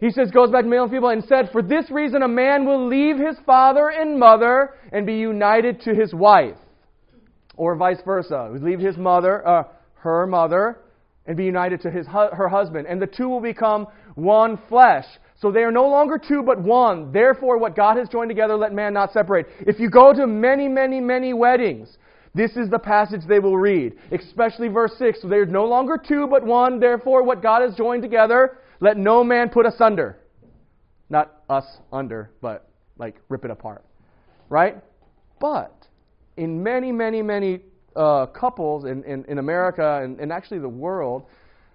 He 0.00 0.10
says, 0.10 0.30
goes 0.30 0.50
back 0.50 0.64
to 0.64 0.68
male 0.68 0.84
and 0.84 0.92
female, 0.92 1.10
and 1.10 1.22
said, 1.24 1.50
For 1.52 1.60
this 1.60 1.90
reason 1.90 2.22
a 2.22 2.28
man 2.28 2.64
will 2.64 2.88
leave 2.88 3.18
his 3.18 3.36
father 3.44 3.90
and 3.90 4.18
mother 4.18 4.74
and 4.92 5.06
be 5.06 5.16
united 5.16 5.82
to 5.82 5.94
his 5.94 6.14
wife. 6.14 6.56
Or 7.56 7.76
vice 7.76 8.00
versa. 8.04 8.50
Leave 8.62 8.80
his 8.80 8.96
mother, 8.96 9.46
uh, 9.46 9.64
her 9.96 10.26
mother, 10.26 10.78
and 11.26 11.36
be 11.36 11.44
united 11.44 11.82
to 11.82 11.90
his, 11.90 12.06
her 12.06 12.48
husband. 12.48 12.86
And 12.88 13.00
the 13.00 13.06
two 13.06 13.28
will 13.28 13.42
become 13.42 13.86
one 14.14 14.58
flesh. 14.70 15.04
So 15.38 15.52
they 15.52 15.60
are 15.60 15.70
no 15.70 15.86
longer 15.86 16.18
two 16.18 16.42
but 16.42 16.60
one. 16.60 17.12
Therefore, 17.12 17.58
what 17.58 17.76
God 17.76 17.98
has 17.98 18.08
joined 18.08 18.30
together, 18.30 18.56
let 18.56 18.72
man 18.72 18.94
not 18.94 19.12
separate. 19.12 19.46
If 19.60 19.78
you 19.78 19.90
go 19.90 20.14
to 20.14 20.26
many, 20.26 20.66
many, 20.66 21.00
many 21.00 21.34
weddings, 21.34 21.98
this 22.34 22.52
is 22.56 22.70
the 22.70 22.78
passage 22.78 23.22
they 23.28 23.38
will 23.38 23.58
read, 23.58 23.94
especially 24.12 24.68
verse 24.68 24.92
6. 24.98 25.20
So 25.20 25.28
they 25.28 25.36
are 25.36 25.46
no 25.46 25.66
longer 25.66 25.98
two 25.98 26.26
but 26.26 26.44
one. 26.44 26.78
Therefore, 26.78 27.22
what 27.22 27.42
God 27.42 27.62
has 27.62 27.74
joined 27.74 28.02
together, 28.02 28.58
let 28.80 28.96
no 28.96 29.22
man 29.22 29.48
put 29.50 29.66
asunder. 29.66 30.18
Not 31.08 31.42
us 31.48 31.64
under, 31.92 32.30
but 32.40 32.68
like 32.98 33.16
rip 33.28 33.44
it 33.44 33.50
apart. 33.50 33.84
Right? 34.48 34.76
But 35.40 35.86
in 36.36 36.62
many, 36.62 36.92
many, 36.92 37.22
many 37.22 37.60
uh, 37.96 38.26
couples 38.26 38.84
in, 38.84 39.02
in, 39.04 39.24
in 39.26 39.38
America 39.38 40.00
and, 40.02 40.20
and 40.20 40.32
actually 40.32 40.60
the 40.60 40.68
world, 40.68 41.24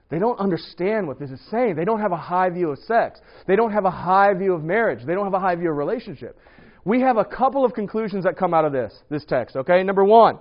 they 0.10 0.20
don't 0.20 0.40
understand 0.40 1.08
what 1.08 1.20
this 1.20 1.32
is 1.32 1.42
saying. 1.50 1.76
They 1.76 1.86
don't 1.86 2.00
have 2.00 2.12
a 2.12 2.18
high 2.18 2.50
view 2.50 2.72
of 2.72 2.80
sex. 2.80 3.20
They 3.48 3.56
don't 3.56 3.72
have 3.72 3.86
a 3.86 3.92
high 3.92 4.34
view 4.34 4.54
of 4.54 4.64
marriage. 4.64 5.06
They 5.06 5.14
don't 5.14 5.26
have 5.26 5.34
a 5.34 5.40
high 5.40 5.56
view 5.56 5.72
of 5.72 5.78
relationship. 5.78 6.38
We 6.86 7.02
have 7.02 7.18
a 7.18 7.26
couple 7.26 7.66
of 7.66 7.74
conclusions 7.74 8.24
that 8.26 8.38
come 8.38 8.54
out 8.54 8.66
of 8.66 8.72
this, 8.72 8.94
this 9.10 9.26
text, 9.26 9.56
okay? 9.56 9.82
Number 9.82 10.04
one, 10.04 10.38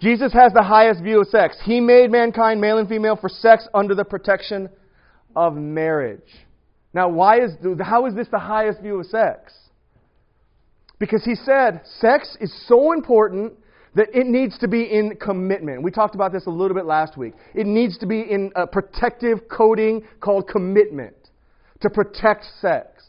Jesus 0.00 0.32
has 0.32 0.52
the 0.52 0.62
highest 0.62 1.02
view 1.02 1.20
of 1.20 1.28
sex. 1.28 1.56
He 1.64 1.80
made 1.80 2.10
mankind, 2.10 2.60
male 2.60 2.78
and 2.78 2.88
female, 2.88 3.16
for 3.16 3.28
sex 3.28 3.68
under 3.74 3.94
the 3.94 4.04
protection 4.04 4.70
of 5.36 5.54
marriage. 5.54 6.20
Now, 6.94 7.08
why 7.08 7.40
is, 7.42 7.52
how 7.80 8.06
is 8.06 8.14
this 8.14 8.28
the 8.30 8.38
highest 8.38 8.80
view 8.80 8.98
of 8.98 9.06
sex? 9.06 9.52
Because 10.98 11.24
he 11.24 11.34
said 11.34 11.82
sex 12.00 12.36
is 12.40 12.52
so 12.66 12.92
important 12.92 13.52
that 13.94 14.08
it 14.14 14.26
needs 14.26 14.58
to 14.58 14.68
be 14.68 14.82
in 14.82 15.16
commitment. 15.16 15.82
We 15.82 15.90
talked 15.90 16.14
about 16.14 16.32
this 16.32 16.46
a 16.46 16.50
little 16.50 16.76
bit 16.76 16.86
last 16.86 17.16
week. 17.16 17.34
It 17.54 17.66
needs 17.66 17.98
to 17.98 18.06
be 18.06 18.20
in 18.20 18.52
a 18.56 18.66
protective 18.66 19.48
coding 19.48 20.02
called 20.20 20.48
commitment. 20.48 21.16
to 21.80 21.90
protect 21.90 22.44
sex. 22.60 22.99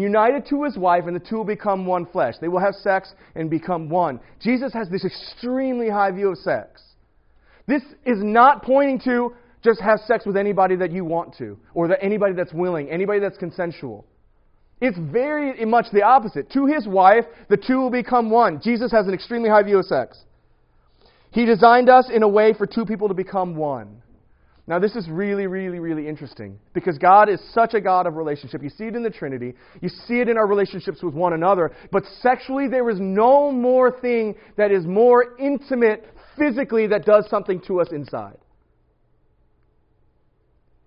United 0.00 0.46
to 0.46 0.64
his 0.64 0.76
wife, 0.76 1.04
and 1.06 1.14
the 1.14 1.20
two 1.20 1.36
will 1.36 1.44
become 1.44 1.86
one 1.86 2.06
flesh. 2.06 2.34
They 2.40 2.48
will 2.48 2.60
have 2.60 2.74
sex 2.74 3.14
and 3.34 3.48
become 3.48 3.88
one. 3.88 4.20
Jesus 4.40 4.72
has 4.72 4.88
this 4.88 5.04
extremely 5.04 5.88
high 5.88 6.10
view 6.10 6.30
of 6.30 6.38
sex. 6.38 6.82
This 7.66 7.82
is 8.04 8.18
not 8.22 8.62
pointing 8.62 9.00
to 9.00 9.34
just 9.62 9.80
have 9.80 10.00
sex 10.06 10.24
with 10.26 10.36
anybody 10.36 10.76
that 10.76 10.92
you 10.92 11.04
want 11.04 11.36
to, 11.38 11.58
or 11.74 11.88
that 11.88 12.02
anybody 12.02 12.34
that's 12.34 12.52
willing, 12.52 12.88
anybody 12.90 13.20
that's 13.20 13.38
consensual. 13.38 14.04
It's 14.80 14.98
very 14.98 15.64
much 15.64 15.86
the 15.92 16.02
opposite. 16.02 16.50
To 16.52 16.66
his 16.66 16.86
wife, 16.86 17.24
the 17.48 17.56
two 17.56 17.78
will 17.78 17.90
become 17.90 18.28
one. 18.30 18.60
Jesus 18.62 18.92
has 18.92 19.06
an 19.06 19.14
extremely 19.14 19.48
high 19.48 19.62
view 19.62 19.78
of 19.78 19.86
sex. 19.86 20.22
He 21.30 21.44
designed 21.44 21.88
us 21.88 22.10
in 22.12 22.22
a 22.22 22.28
way 22.28 22.52
for 22.52 22.66
two 22.66 22.84
people 22.84 23.08
to 23.08 23.14
become 23.14 23.56
one. 23.56 24.02
Now, 24.68 24.80
this 24.80 24.96
is 24.96 25.08
really, 25.08 25.46
really, 25.46 25.78
really 25.78 26.08
interesting 26.08 26.58
because 26.72 26.98
God 26.98 27.28
is 27.28 27.40
such 27.52 27.74
a 27.74 27.80
God 27.80 28.06
of 28.06 28.16
relationship. 28.16 28.64
You 28.64 28.70
see 28.70 28.84
it 28.84 28.96
in 28.96 29.04
the 29.04 29.10
Trinity, 29.10 29.54
you 29.80 29.88
see 29.88 30.20
it 30.20 30.28
in 30.28 30.36
our 30.36 30.46
relationships 30.46 31.04
with 31.04 31.14
one 31.14 31.34
another, 31.34 31.70
but 31.92 32.02
sexually, 32.20 32.66
there 32.66 32.90
is 32.90 32.98
no 32.98 33.52
more 33.52 34.00
thing 34.00 34.34
that 34.56 34.72
is 34.72 34.84
more 34.84 35.36
intimate 35.38 36.04
physically 36.36 36.88
that 36.88 37.04
does 37.04 37.28
something 37.30 37.60
to 37.68 37.80
us 37.80 37.88
inside. 37.92 38.38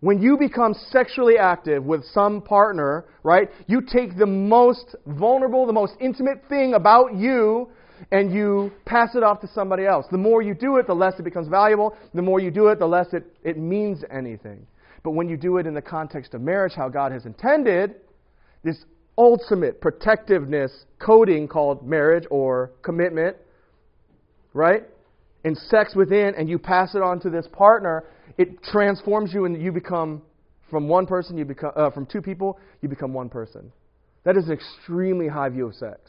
When 0.02 0.22
you 0.22 0.38
become 0.38 0.74
sexually 0.92 1.38
active 1.38 1.84
with 1.84 2.06
some 2.14 2.42
partner, 2.42 3.06
right, 3.24 3.50
you 3.68 3.82
take 3.82 4.18
the 4.18 4.26
most 4.26 4.96
vulnerable, 5.06 5.66
the 5.66 5.74
most 5.74 5.94
intimate 6.00 6.44
thing 6.48 6.74
about 6.74 7.16
you 7.16 7.70
and 8.12 8.34
you 8.34 8.72
pass 8.86 9.16
it 9.16 9.24
off 9.24 9.42
to 9.42 9.48
somebody 9.48 9.86
else. 9.86 10.06
The 10.12 10.18
more 10.18 10.42
you 10.42 10.54
do 10.54 10.78
it, 10.78 10.88
the 10.88 10.94
less 10.94 11.14
it 11.20 11.24
becomes 11.24 11.48
valuable. 11.48 11.96
The 12.14 12.22
more 12.22 12.40
you 12.40 12.52
do 12.52 12.68
it, 12.68 12.80
the 12.80 12.88
less 12.88 13.08
it, 13.14 13.26
it 13.44 13.58
means 13.58 14.04
anything. 14.12 14.66
But 15.04 15.12
when 15.12 15.30
you 15.30 15.38
do 15.38 15.58
it 15.58 15.68
in 15.68 15.74
the 15.74 15.82
context 15.82 16.34
of 16.34 16.42
marriage, 16.42 16.74
how 16.76 16.90
God 16.90 17.12
has 17.12 17.26
intended, 17.26 17.96
this 18.64 18.84
ultimate 19.18 19.82
protectiveness 19.82 20.72
coding 21.00 21.48
called 21.48 21.86
marriage 21.86 22.26
or 22.30 22.72
commitment, 22.82 23.38
right? 24.54 24.84
And 25.44 25.58
sex 25.58 25.96
within, 25.96 26.34
and 26.38 26.50
you 26.50 26.60
pass 26.60 26.96
it 26.96 27.02
on 27.02 27.20
to 27.22 27.30
this 27.30 27.48
partner, 27.52 28.06
it 28.38 28.62
transforms 28.64 29.34
you 29.34 29.46
and 29.46 29.62
you 29.62 29.72
become 29.72 30.22
from 30.70 30.88
one 30.88 31.06
person, 31.06 31.38
you 31.38 31.46
become 31.46 31.72
uh, 31.76 31.90
from 31.92 32.06
two 32.06 32.22
people, 32.22 32.60
you 32.82 32.90
become 32.90 33.14
one 33.14 33.30
person. 33.30 33.72
That 34.24 34.38
is 34.38 34.48
an 34.48 34.54
extremely 34.54 35.28
high 35.28 35.50
view 35.50 35.68
of 35.68 35.76
sex. 35.76 36.00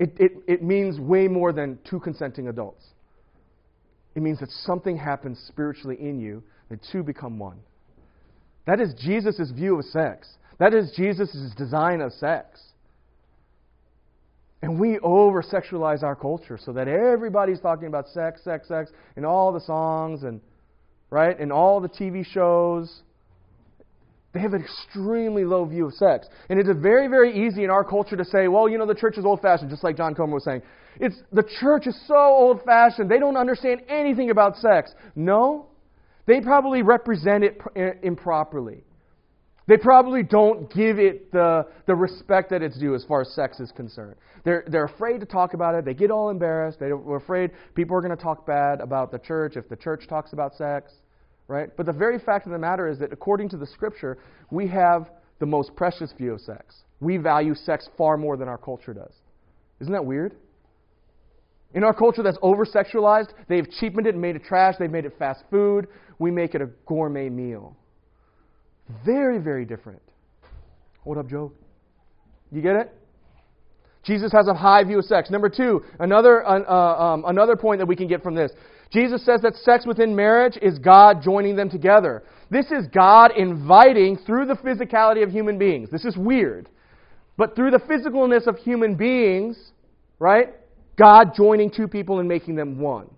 It, 0.00 0.16
it, 0.18 0.32
it 0.48 0.62
means 0.62 0.98
way 0.98 1.28
more 1.28 1.52
than 1.52 1.78
two 1.88 2.00
consenting 2.00 2.48
adults. 2.48 2.82
It 4.14 4.22
means 4.22 4.40
that 4.40 4.50
something 4.50 4.96
happens 4.96 5.38
spiritually 5.46 5.98
in 6.00 6.18
you, 6.18 6.42
that 6.70 6.80
two 6.90 7.02
become 7.02 7.38
one. 7.38 7.58
That 8.66 8.80
is 8.80 8.94
Jesus' 8.94 9.50
view 9.54 9.78
of 9.78 9.84
sex. 9.84 10.26
That 10.58 10.72
is 10.72 10.90
Jesus' 10.96 11.52
design 11.56 12.00
of 12.00 12.12
sex. 12.14 12.60
And 14.62 14.80
we 14.80 14.98
over 15.00 15.42
sexualize 15.42 16.02
our 16.02 16.16
culture 16.16 16.58
so 16.62 16.72
that 16.72 16.88
everybody's 16.88 17.60
talking 17.60 17.86
about 17.86 18.08
sex, 18.08 18.42
sex, 18.42 18.68
sex, 18.68 18.90
in 19.16 19.26
all 19.26 19.52
the 19.52 19.60
songs 19.60 20.22
and 20.22 20.40
right, 21.10 21.38
in 21.38 21.52
all 21.52 21.80
the 21.80 21.88
TV 21.88 22.24
shows. 22.24 23.02
They 24.32 24.40
have 24.40 24.54
an 24.54 24.62
extremely 24.62 25.44
low 25.44 25.64
view 25.64 25.86
of 25.86 25.94
sex. 25.94 26.28
And 26.48 26.60
it's 26.60 26.68
very, 26.80 27.08
very 27.08 27.46
easy 27.46 27.64
in 27.64 27.70
our 27.70 27.82
culture 27.82 28.16
to 28.16 28.24
say, 28.24 28.46
well, 28.46 28.68
you 28.68 28.78
know, 28.78 28.86
the 28.86 28.94
church 28.94 29.18
is 29.18 29.24
old 29.24 29.42
fashioned, 29.42 29.70
just 29.70 29.82
like 29.82 29.96
John 29.96 30.14
Comer 30.14 30.34
was 30.34 30.44
saying. 30.44 30.62
It's, 31.00 31.16
the 31.32 31.42
church 31.60 31.86
is 31.86 31.98
so 32.06 32.14
old 32.14 32.62
fashioned, 32.64 33.10
they 33.10 33.18
don't 33.18 33.36
understand 33.36 33.82
anything 33.88 34.30
about 34.30 34.56
sex. 34.56 34.92
No, 35.16 35.66
they 36.26 36.40
probably 36.40 36.82
represent 36.82 37.42
it 37.42 37.58
improperly. 38.02 38.84
They 39.66 39.76
probably 39.76 40.22
don't 40.22 40.72
give 40.72 40.98
it 40.98 41.30
the, 41.32 41.66
the 41.86 41.94
respect 41.94 42.50
that 42.50 42.62
it's 42.62 42.78
due 42.78 42.94
as 42.94 43.04
far 43.04 43.20
as 43.20 43.32
sex 43.34 43.60
is 43.60 43.70
concerned. 43.72 44.16
They're, 44.44 44.64
they're 44.66 44.86
afraid 44.86 45.20
to 45.20 45.26
talk 45.26 45.54
about 45.54 45.74
it. 45.74 45.84
They 45.84 45.94
get 45.94 46.10
all 46.10 46.30
embarrassed. 46.30 46.80
They're 46.80 47.16
afraid 47.16 47.50
people 47.74 47.96
are 47.96 48.00
going 48.00 48.16
to 48.16 48.22
talk 48.22 48.46
bad 48.46 48.80
about 48.80 49.12
the 49.12 49.18
church 49.18 49.56
if 49.56 49.68
the 49.68 49.76
church 49.76 50.06
talks 50.08 50.32
about 50.32 50.54
sex 50.56 50.92
right? 51.50 51.68
But 51.76 51.86
the 51.86 51.92
very 51.92 52.18
fact 52.18 52.46
of 52.46 52.52
the 52.52 52.58
matter 52.58 52.88
is 52.88 52.98
that 53.00 53.12
according 53.12 53.48
to 53.50 53.56
the 53.56 53.66
scripture, 53.66 54.18
we 54.50 54.68
have 54.68 55.10
the 55.40 55.46
most 55.46 55.74
precious 55.74 56.12
view 56.16 56.34
of 56.34 56.40
sex. 56.40 56.76
We 57.00 57.16
value 57.16 57.54
sex 57.54 57.88
far 57.98 58.16
more 58.16 58.36
than 58.36 58.46
our 58.48 58.56
culture 58.56 58.94
does. 58.94 59.12
Isn't 59.80 59.92
that 59.92 60.04
weird? 60.04 60.36
In 61.74 61.82
our 61.82 61.92
culture 61.92 62.22
that's 62.22 62.38
over 62.40 62.64
sexualized, 62.64 63.30
they've 63.48 63.68
cheapened 63.80 64.06
it 64.06 64.14
and 64.14 64.22
made 64.22 64.36
it 64.36 64.44
trash. 64.44 64.76
They've 64.78 64.90
made 64.90 65.04
it 65.04 65.14
fast 65.18 65.42
food. 65.50 65.88
We 66.18 66.30
make 66.30 66.54
it 66.54 66.62
a 66.62 66.68
gourmet 66.86 67.28
meal. 67.28 67.76
Very, 69.04 69.38
very 69.38 69.64
different. 69.64 70.02
What 71.02 71.18
up, 71.18 71.28
Joe? 71.28 71.52
You 72.52 72.62
get 72.62 72.76
it? 72.76 72.94
Jesus 74.04 74.32
has 74.32 74.46
a 74.48 74.54
high 74.54 74.84
view 74.84 74.98
of 74.98 75.04
sex. 75.04 75.30
Number 75.30 75.48
two, 75.48 75.82
another, 75.98 76.46
uh, 76.46 76.62
um, 76.64 77.24
another 77.26 77.56
point 77.56 77.80
that 77.80 77.86
we 77.86 77.96
can 77.96 78.08
get 78.08 78.22
from 78.22 78.34
this. 78.34 78.50
Jesus 78.90 79.24
says 79.24 79.42
that 79.42 79.54
sex 79.56 79.86
within 79.86 80.16
marriage 80.16 80.58
is 80.60 80.78
God 80.78 81.22
joining 81.22 81.54
them 81.54 81.70
together. 81.70 82.24
This 82.50 82.66
is 82.72 82.86
God 82.88 83.30
inviting 83.36 84.16
through 84.16 84.46
the 84.46 84.54
physicality 84.54 85.22
of 85.22 85.30
human 85.30 85.58
beings. 85.58 85.90
This 85.90 86.04
is 86.04 86.16
weird. 86.16 86.68
But 87.36 87.54
through 87.54 87.70
the 87.70 87.78
physicalness 87.78 88.46
of 88.46 88.56
human 88.58 88.96
beings, 88.96 89.72
right? 90.18 90.48
God 90.98 91.32
joining 91.36 91.70
two 91.70 91.86
people 91.86 92.18
and 92.18 92.28
making 92.28 92.56
them 92.56 92.78
one. 92.78 93.08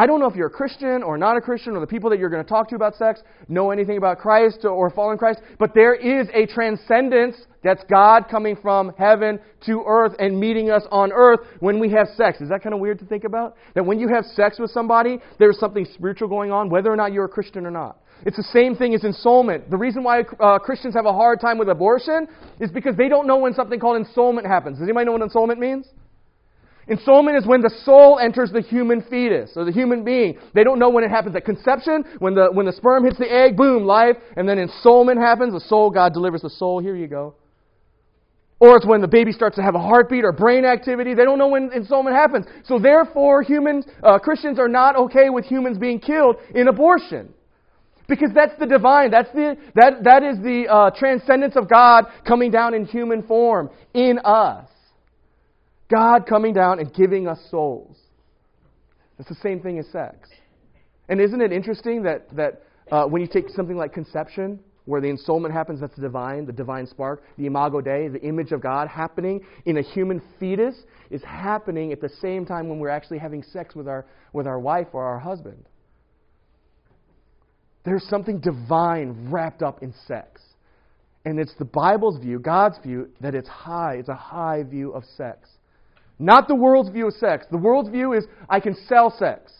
I 0.00 0.06
don't 0.06 0.18
know 0.18 0.28
if 0.28 0.34
you're 0.34 0.46
a 0.46 0.50
Christian 0.50 1.02
or 1.02 1.18
not 1.18 1.36
a 1.36 1.42
Christian 1.42 1.76
or 1.76 1.80
the 1.80 1.86
people 1.86 2.08
that 2.08 2.18
you're 2.18 2.30
going 2.30 2.42
to 2.42 2.48
talk 2.48 2.70
to 2.70 2.74
about 2.74 2.94
sex 2.94 3.20
know 3.48 3.70
anything 3.70 3.98
about 3.98 4.16
Christ 4.16 4.64
or 4.64 4.88
following 4.88 5.18
Christ, 5.18 5.40
but 5.58 5.74
there 5.74 5.94
is 5.94 6.26
a 6.32 6.46
transcendence 6.46 7.36
that's 7.62 7.84
God 7.84 8.24
coming 8.30 8.56
from 8.56 8.94
heaven 8.96 9.38
to 9.66 9.84
earth 9.86 10.14
and 10.18 10.40
meeting 10.40 10.70
us 10.70 10.84
on 10.90 11.12
earth 11.12 11.40
when 11.58 11.78
we 11.78 11.90
have 11.90 12.06
sex. 12.16 12.40
Is 12.40 12.48
that 12.48 12.62
kind 12.62 12.72
of 12.72 12.80
weird 12.80 12.98
to 13.00 13.04
think 13.04 13.24
about? 13.24 13.56
That 13.74 13.84
when 13.84 14.00
you 14.00 14.08
have 14.08 14.24
sex 14.24 14.58
with 14.58 14.70
somebody, 14.70 15.18
there's 15.38 15.58
something 15.58 15.86
spiritual 15.92 16.28
going 16.28 16.50
on, 16.50 16.70
whether 16.70 16.90
or 16.90 16.96
not 16.96 17.12
you're 17.12 17.26
a 17.26 17.28
Christian 17.28 17.66
or 17.66 17.70
not. 17.70 17.98
It's 18.24 18.38
the 18.38 18.48
same 18.54 18.76
thing 18.76 18.94
as 18.94 19.02
ensoulment. 19.02 19.68
The 19.68 19.76
reason 19.76 20.02
why 20.02 20.22
uh, 20.40 20.60
Christians 20.60 20.94
have 20.94 21.04
a 21.04 21.12
hard 21.12 21.42
time 21.42 21.58
with 21.58 21.68
abortion 21.68 22.26
is 22.58 22.70
because 22.70 22.96
they 22.96 23.10
don't 23.10 23.26
know 23.26 23.36
when 23.36 23.52
something 23.52 23.78
called 23.78 24.02
ensoulment 24.02 24.46
happens. 24.46 24.78
Does 24.78 24.84
anybody 24.84 25.04
know 25.04 25.12
what 25.12 25.20
ensoulment 25.20 25.58
means? 25.58 25.86
Ensoulment 26.88 27.38
is 27.38 27.46
when 27.46 27.60
the 27.60 27.70
soul 27.84 28.18
enters 28.18 28.50
the 28.50 28.62
human 28.62 29.02
fetus 29.02 29.52
or 29.56 29.64
the 29.64 29.72
human 29.72 30.02
being. 30.02 30.38
They 30.54 30.64
don't 30.64 30.78
know 30.78 30.90
when 30.90 31.04
it 31.04 31.10
happens 31.10 31.36
at 31.36 31.44
conception, 31.44 32.04
when 32.18 32.34
the, 32.34 32.48
when 32.52 32.66
the 32.66 32.72
sperm 32.72 33.04
hits 33.04 33.18
the 33.18 33.30
egg, 33.30 33.56
boom, 33.56 33.84
life, 33.84 34.16
and 34.36 34.48
then 34.48 34.56
ensoulment 34.58 35.18
happens. 35.18 35.52
The 35.52 35.60
soul, 35.60 35.90
God 35.90 36.12
delivers 36.12 36.42
the 36.42 36.50
soul. 36.50 36.80
Here 36.80 36.96
you 36.96 37.06
go. 37.06 37.34
Or 38.60 38.76
it's 38.76 38.86
when 38.86 39.00
the 39.00 39.08
baby 39.08 39.32
starts 39.32 39.56
to 39.56 39.62
have 39.62 39.74
a 39.74 39.78
heartbeat 39.78 40.22
or 40.24 40.32
brain 40.32 40.66
activity. 40.66 41.14
They 41.14 41.24
don't 41.24 41.38
know 41.38 41.48
when 41.48 41.70
ensoulment 41.70 42.12
happens. 42.12 42.46
So 42.64 42.78
therefore, 42.78 43.42
humans, 43.42 43.86
uh, 44.02 44.18
Christians 44.18 44.58
are 44.58 44.68
not 44.68 44.96
okay 44.96 45.30
with 45.30 45.46
humans 45.46 45.78
being 45.78 45.98
killed 45.98 46.36
in 46.54 46.68
abortion. 46.68 47.32
Because 48.06 48.30
that's 48.34 48.58
the 48.58 48.66
divine. 48.66 49.10
That's 49.10 49.30
the, 49.32 49.56
that, 49.76 50.04
that 50.04 50.22
is 50.22 50.38
the 50.38 50.66
uh, 50.68 50.90
transcendence 50.90 51.56
of 51.56 51.70
God 51.70 52.06
coming 52.26 52.50
down 52.50 52.74
in 52.74 52.84
human 52.84 53.22
form 53.22 53.70
in 53.94 54.18
us. 54.24 54.66
God 55.90 56.26
coming 56.26 56.54
down 56.54 56.78
and 56.78 56.92
giving 56.94 57.26
us 57.26 57.38
souls. 57.50 57.98
It's 59.18 59.28
the 59.28 59.34
same 59.36 59.60
thing 59.60 59.78
as 59.78 59.86
sex. 59.92 60.28
And 61.08 61.20
isn't 61.20 61.40
it 61.40 61.52
interesting 61.52 62.04
that, 62.04 62.34
that 62.36 62.62
uh, 62.90 63.04
when 63.04 63.20
you 63.20 63.28
take 63.28 63.50
something 63.50 63.76
like 63.76 63.92
conception, 63.92 64.60
where 64.86 65.00
the 65.00 65.08
ensoulment 65.08 65.52
happens, 65.52 65.80
that's 65.80 65.94
the 65.94 66.02
divine, 66.02 66.46
the 66.46 66.52
divine 66.52 66.86
spark, 66.86 67.22
the 67.36 67.46
imago 67.46 67.80
Dei, 67.80 68.08
the 68.08 68.20
image 68.22 68.50
of 68.52 68.60
God 68.62 68.88
happening 68.88 69.40
in 69.66 69.76
a 69.76 69.82
human 69.82 70.22
fetus 70.38 70.74
is 71.10 71.22
happening 71.22 71.92
at 71.92 72.00
the 72.00 72.08
same 72.20 72.46
time 72.46 72.68
when 72.68 72.78
we're 72.78 72.88
actually 72.88 73.18
having 73.18 73.42
sex 73.42 73.74
with 73.74 73.86
our, 73.86 74.06
with 74.32 74.46
our 74.46 74.58
wife 74.58 74.88
or 74.92 75.04
our 75.04 75.18
husband. 75.18 75.64
There's 77.84 78.06
something 78.08 78.40
divine 78.40 79.30
wrapped 79.30 79.62
up 79.62 79.82
in 79.82 79.94
sex. 80.06 80.42
And 81.24 81.38
it's 81.38 81.54
the 81.58 81.66
Bible's 81.66 82.18
view, 82.18 82.38
God's 82.38 82.78
view, 82.82 83.10
that 83.20 83.34
it's 83.34 83.48
high. 83.48 83.96
It's 83.96 84.08
a 84.08 84.14
high 84.14 84.62
view 84.62 84.92
of 84.92 85.04
sex. 85.16 85.48
Not 86.20 86.48
the 86.48 86.54
world's 86.54 86.90
view 86.90 87.08
of 87.08 87.14
sex. 87.14 87.46
The 87.50 87.56
world's 87.56 87.88
view 87.88 88.12
is 88.12 88.26
I 88.50 88.60
can 88.60 88.76
sell 88.86 89.10
sex. 89.10 89.52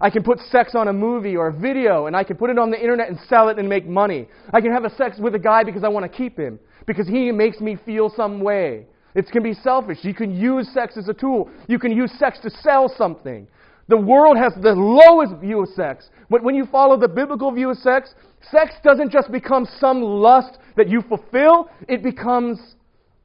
I 0.00 0.10
can 0.10 0.22
put 0.22 0.38
sex 0.50 0.74
on 0.76 0.86
a 0.86 0.92
movie 0.92 1.36
or 1.36 1.48
a 1.48 1.52
video 1.52 2.06
and 2.06 2.16
I 2.16 2.22
can 2.22 2.36
put 2.36 2.50
it 2.50 2.58
on 2.58 2.70
the 2.70 2.80
internet 2.80 3.08
and 3.08 3.18
sell 3.28 3.48
it 3.48 3.58
and 3.58 3.68
make 3.68 3.86
money. 3.86 4.28
I 4.52 4.60
can 4.60 4.72
have 4.72 4.84
a 4.84 4.94
sex 4.94 5.18
with 5.18 5.34
a 5.34 5.40
guy 5.40 5.64
because 5.64 5.82
I 5.82 5.88
want 5.88 6.10
to 6.10 6.16
keep 6.16 6.38
him, 6.38 6.60
because 6.86 7.08
he 7.08 7.32
makes 7.32 7.60
me 7.60 7.76
feel 7.84 8.12
some 8.16 8.40
way. 8.40 8.86
It 9.16 9.26
can 9.30 9.42
be 9.42 9.54
selfish. 9.54 9.98
You 10.02 10.14
can 10.14 10.34
use 10.34 10.68
sex 10.72 10.96
as 10.96 11.08
a 11.08 11.14
tool. 11.14 11.50
You 11.66 11.80
can 11.80 11.92
use 11.92 12.12
sex 12.18 12.38
to 12.42 12.50
sell 12.50 12.88
something. 12.96 13.48
The 13.88 13.96
world 13.96 14.36
has 14.38 14.54
the 14.62 14.72
lowest 14.72 15.40
view 15.40 15.62
of 15.62 15.68
sex. 15.70 16.10
But 16.30 16.42
when 16.44 16.54
you 16.54 16.64
follow 16.66 16.96
the 16.96 17.08
biblical 17.08 17.50
view 17.52 17.70
of 17.70 17.78
sex, 17.78 18.14
sex 18.50 18.74
doesn't 18.84 19.10
just 19.10 19.30
become 19.32 19.66
some 19.78 20.00
lust 20.00 20.58
that 20.76 20.88
you 20.88 21.02
fulfill, 21.02 21.68
it 21.88 22.02
becomes 22.02 22.76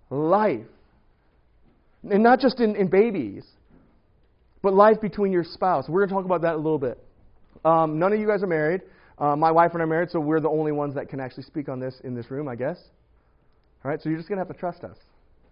life. 0.10 0.66
And 2.04 2.24
not 2.24 2.40
just 2.40 2.60
in, 2.60 2.76
in 2.76 2.88
babies, 2.88 3.46
but 4.62 4.74
life 4.74 5.02
between 5.02 5.32
your 5.32 5.44
spouse. 5.44 5.86
We're 5.88 6.02
going 6.02 6.10
to 6.10 6.16
talk 6.16 6.26
about 6.26 6.42
that 6.42 6.56
a 6.56 6.58
little 6.58 6.80
bit. 6.80 6.98
Um, 7.66 8.00
none 8.00 8.14
of 8.14 8.20
you 8.20 8.28
guys 8.28 8.44
are 8.44 8.48
married. 8.48 8.82
Uh, 9.18 9.36
my 9.36 9.52
wife 9.52 9.72
and 9.74 9.82
I 9.82 9.84
are 9.84 9.88
married, 9.88 10.10
so 10.12 10.20
we're 10.20 10.40
the 10.40 10.50
only 10.50 10.72
ones 10.72 10.96
that 10.96 11.10
can 11.10 11.20
actually 11.20 11.44
speak 11.44 11.68
on 11.68 11.80
this 11.80 12.00
in 12.04 12.16
this 12.16 12.32
room, 12.32 12.48
I 12.48 12.56
guess. 12.56 12.78
All 13.84 13.92
right, 13.92 14.02
so 14.02 14.10
you're 14.10 14.18
just 14.18 14.30
going 14.30 14.38
to 14.38 14.46
have 14.46 14.54
to 14.54 14.60
trust 14.60 14.84
us. 14.84 14.98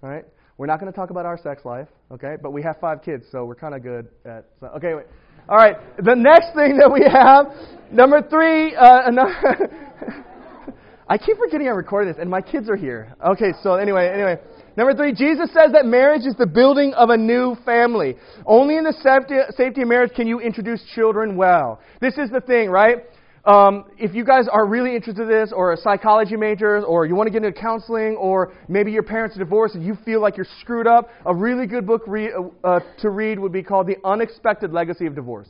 All 0.01 0.10
right? 0.10 0.24
We're 0.58 0.68
not 0.68 0.80
going 0.80 0.92
to 0.92 0.96
talk 0.96 1.10
about 1.10 1.25
our 1.25 1.38
sex 1.38 1.66
life, 1.66 1.88
okay? 2.12 2.36
But 2.42 2.51
we 2.51 2.63
have 2.63 2.80
five 2.80 3.04
kids, 3.04 3.25
so 3.32 3.46
we're 3.46 3.56
kind 3.56 3.75
of 3.75 3.84
good 3.84 4.08
at. 4.25 4.46
So, 4.60 4.68
okay, 4.77 4.96
wait. 4.96 5.06
All 5.50 5.58
right, 5.58 5.75
the 5.98 6.16
next 6.16 6.56
thing 6.56 6.77
that 6.77 6.92
we 6.92 7.04
have, 7.04 7.48
number 7.92 8.22
three, 8.22 8.75
uh, 8.75 9.10
I 11.10 11.18
keep 11.18 11.38
forgetting 11.38 11.68
I 11.68 11.72
recorded 11.72 12.16
this, 12.16 12.22
and 12.22 12.30
my 12.30 12.42
kids 12.42 12.70
are 12.70 12.75
here. 12.75 13.16
Okay, 13.25 13.54
so 13.62 13.75
anyway, 13.75 14.10
anyway. 14.12 14.38
Number 14.77 14.93
three, 14.93 15.12
Jesus 15.12 15.50
says 15.53 15.72
that 15.72 15.88
marriage 15.88 16.27
is 16.27 16.36
the 16.36 16.46
building 16.46 16.93
of 16.93 17.10
a 17.10 17.17
new 17.17 17.55
family. 17.65 18.15
Only 18.46 18.77
in 18.77 18.84
the 18.84 18.93
safety, 18.93 19.34
safety 19.57 19.81
of 19.81 19.88
marriage 19.88 20.12
can 20.15 20.27
you 20.27 20.39
introduce 20.39 20.84
children 20.93 21.36
well. 21.36 21.79
This 22.00 22.19
is 22.19 22.29
the 22.29 22.41
thing, 22.41 22.69
right? 22.69 22.98
Um, 23.43 23.86
if 23.98 24.13
you 24.13 24.24
guys 24.24 24.48
are 24.51 24.67
really 24.67 24.93
interested 24.93 25.24
in 25.24 25.29
this, 25.29 25.51
or 25.55 25.74
a 25.74 25.77
psychology 25.77 26.36
major, 26.36 26.86
or 26.86 27.07
you 27.07 27.15
want 27.15 27.25
to 27.25 27.31
get 27.31 27.43
into 27.43 27.60
counseling, 27.60 28.17
or 28.17 28.53
maybe 28.67 28.91
your 28.91 29.01
parents 29.01 29.36
are 29.36 29.39
divorced 29.39 29.74
and 29.74 29.84
you 29.84 29.98
feel 30.05 30.22
like 30.22 30.38
you're 30.38 30.46
screwed 30.62 30.86
up, 30.86 31.10
a 31.25 31.34
really 31.34 31.65
good 31.65 31.88
book 31.88 32.03
re- 32.05 32.31
uh, 32.63 32.79
to 33.00 33.10
read 33.10 33.39
would 33.39 33.53
be 33.53 33.63
called 33.63 33.88
The 33.88 33.98
Unexpected 34.03 34.74
Legacy 34.74 35.07
of 35.07 35.15
Divorce. 35.15 35.50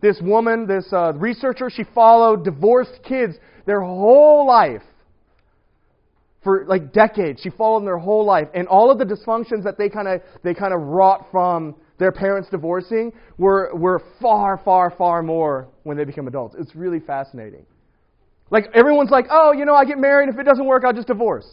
This 0.00 0.18
woman, 0.20 0.66
this 0.66 0.86
uh, 0.92 1.12
researcher, 1.14 1.70
she 1.70 1.84
followed 1.94 2.44
divorced 2.44 2.98
kids 3.06 3.34
their 3.66 3.82
whole 3.82 4.48
life 4.48 4.82
for 6.46 6.64
like 6.64 6.92
decades. 6.92 7.40
She 7.42 7.50
followed 7.50 7.80
them 7.80 7.86
their 7.86 7.98
whole 7.98 8.24
life, 8.24 8.46
and 8.54 8.68
all 8.68 8.88
of 8.88 8.98
the 8.98 9.04
dysfunctions 9.04 9.64
that 9.64 9.76
they 9.76 9.88
kind 9.88 10.06
of 10.06 10.20
they 10.44 10.54
kind 10.54 10.72
of 10.72 10.80
wrought 10.80 11.26
from 11.32 11.74
their 11.98 12.12
parents 12.12 12.48
divorcing 12.48 13.12
were 13.36 13.74
were 13.74 14.00
far, 14.22 14.60
far, 14.64 14.94
far 14.96 15.24
more 15.24 15.66
when 15.82 15.96
they 15.96 16.04
became 16.04 16.28
adults. 16.28 16.54
It's 16.56 16.76
really 16.76 17.00
fascinating. 17.00 17.66
Like 18.48 18.66
everyone's 18.74 19.10
like, 19.10 19.26
oh, 19.28 19.50
you 19.50 19.64
know, 19.64 19.74
I 19.74 19.84
get 19.84 19.98
married. 19.98 20.28
If 20.28 20.38
it 20.38 20.44
doesn't 20.44 20.64
work, 20.64 20.84
I'll 20.86 20.92
just 20.92 21.08
divorce. 21.08 21.48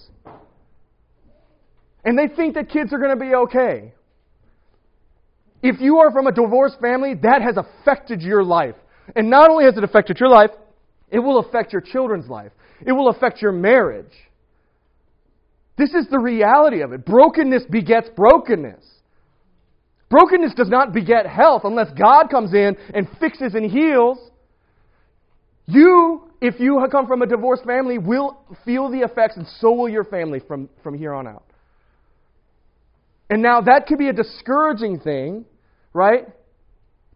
And 2.06 2.16
they 2.16 2.28
think 2.28 2.54
that 2.54 2.70
kids 2.70 2.94
are 2.94 3.00
going 3.00 3.18
to 3.18 3.26
be 3.26 3.34
okay. 3.34 3.96
If 5.64 5.82
you 5.82 5.98
are 5.98 6.12
from 6.12 6.28
a 6.28 6.32
divorced 6.32 6.80
family, 6.80 7.16
that 7.24 7.42
has 7.42 7.58
affected 7.58 8.22
your 8.22 8.44
life. 8.44 8.76
And 9.16 9.32
not 9.32 9.50
only 9.50 9.66
has 9.66 9.76
it 9.76 9.84
affected 9.84 10.20
your 10.20 10.30
life, 10.30 10.52
it 11.10 11.18
will 11.18 11.40
affect 11.40 11.74
your 11.74 11.82
children's 11.82 12.28
life. 12.28 12.52
It 12.86 12.92
will 12.92 13.10
affect 13.10 13.42
your 13.42 13.54
marriage. 13.54 14.14
This 15.78 15.94
is 15.94 16.08
the 16.10 16.20
reality 16.20 16.82
of 16.82 16.94
it. 16.94 17.06
Brokenness 17.06 17.64
begets 17.70 18.10
brokenness. 18.16 18.84
Brokenness 20.10 20.54
does 20.54 20.70
not 20.70 20.94
beget 20.94 21.26
health 21.26 21.64
unless 21.66 21.88
God 21.98 22.28
comes 22.30 22.54
in 22.54 22.78
and 22.94 23.08
fixes 23.20 23.56
and 23.56 23.70
heals. 23.70 24.20
You, 25.66 26.30
if 26.40 26.60
you 26.60 26.86
come 26.92 27.08
from 27.08 27.24
a 27.24 27.26
divorced 27.26 27.64
family, 27.64 27.98
will 27.98 28.38
feel 28.64 28.92
the 28.92 29.00
effects, 29.00 29.38
and 29.38 29.48
so 29.60 29.72
will 29.72 29.90
your 29.90 30.04
family 30.04 30.40
from, 30.40 30.70
from 30.84 30.96
here 30.96 31.14
on 31.14 31.28
out. 31.28 31.44
And 33.30 33.42
now 33.42 33.62
that 33.62 33.88
could 33.88 33.98
be 33.98 34.10
a 34.10 34.14
discouraging 34.14 35.00
thing, 35.00 35.46
right? 35.94 36.28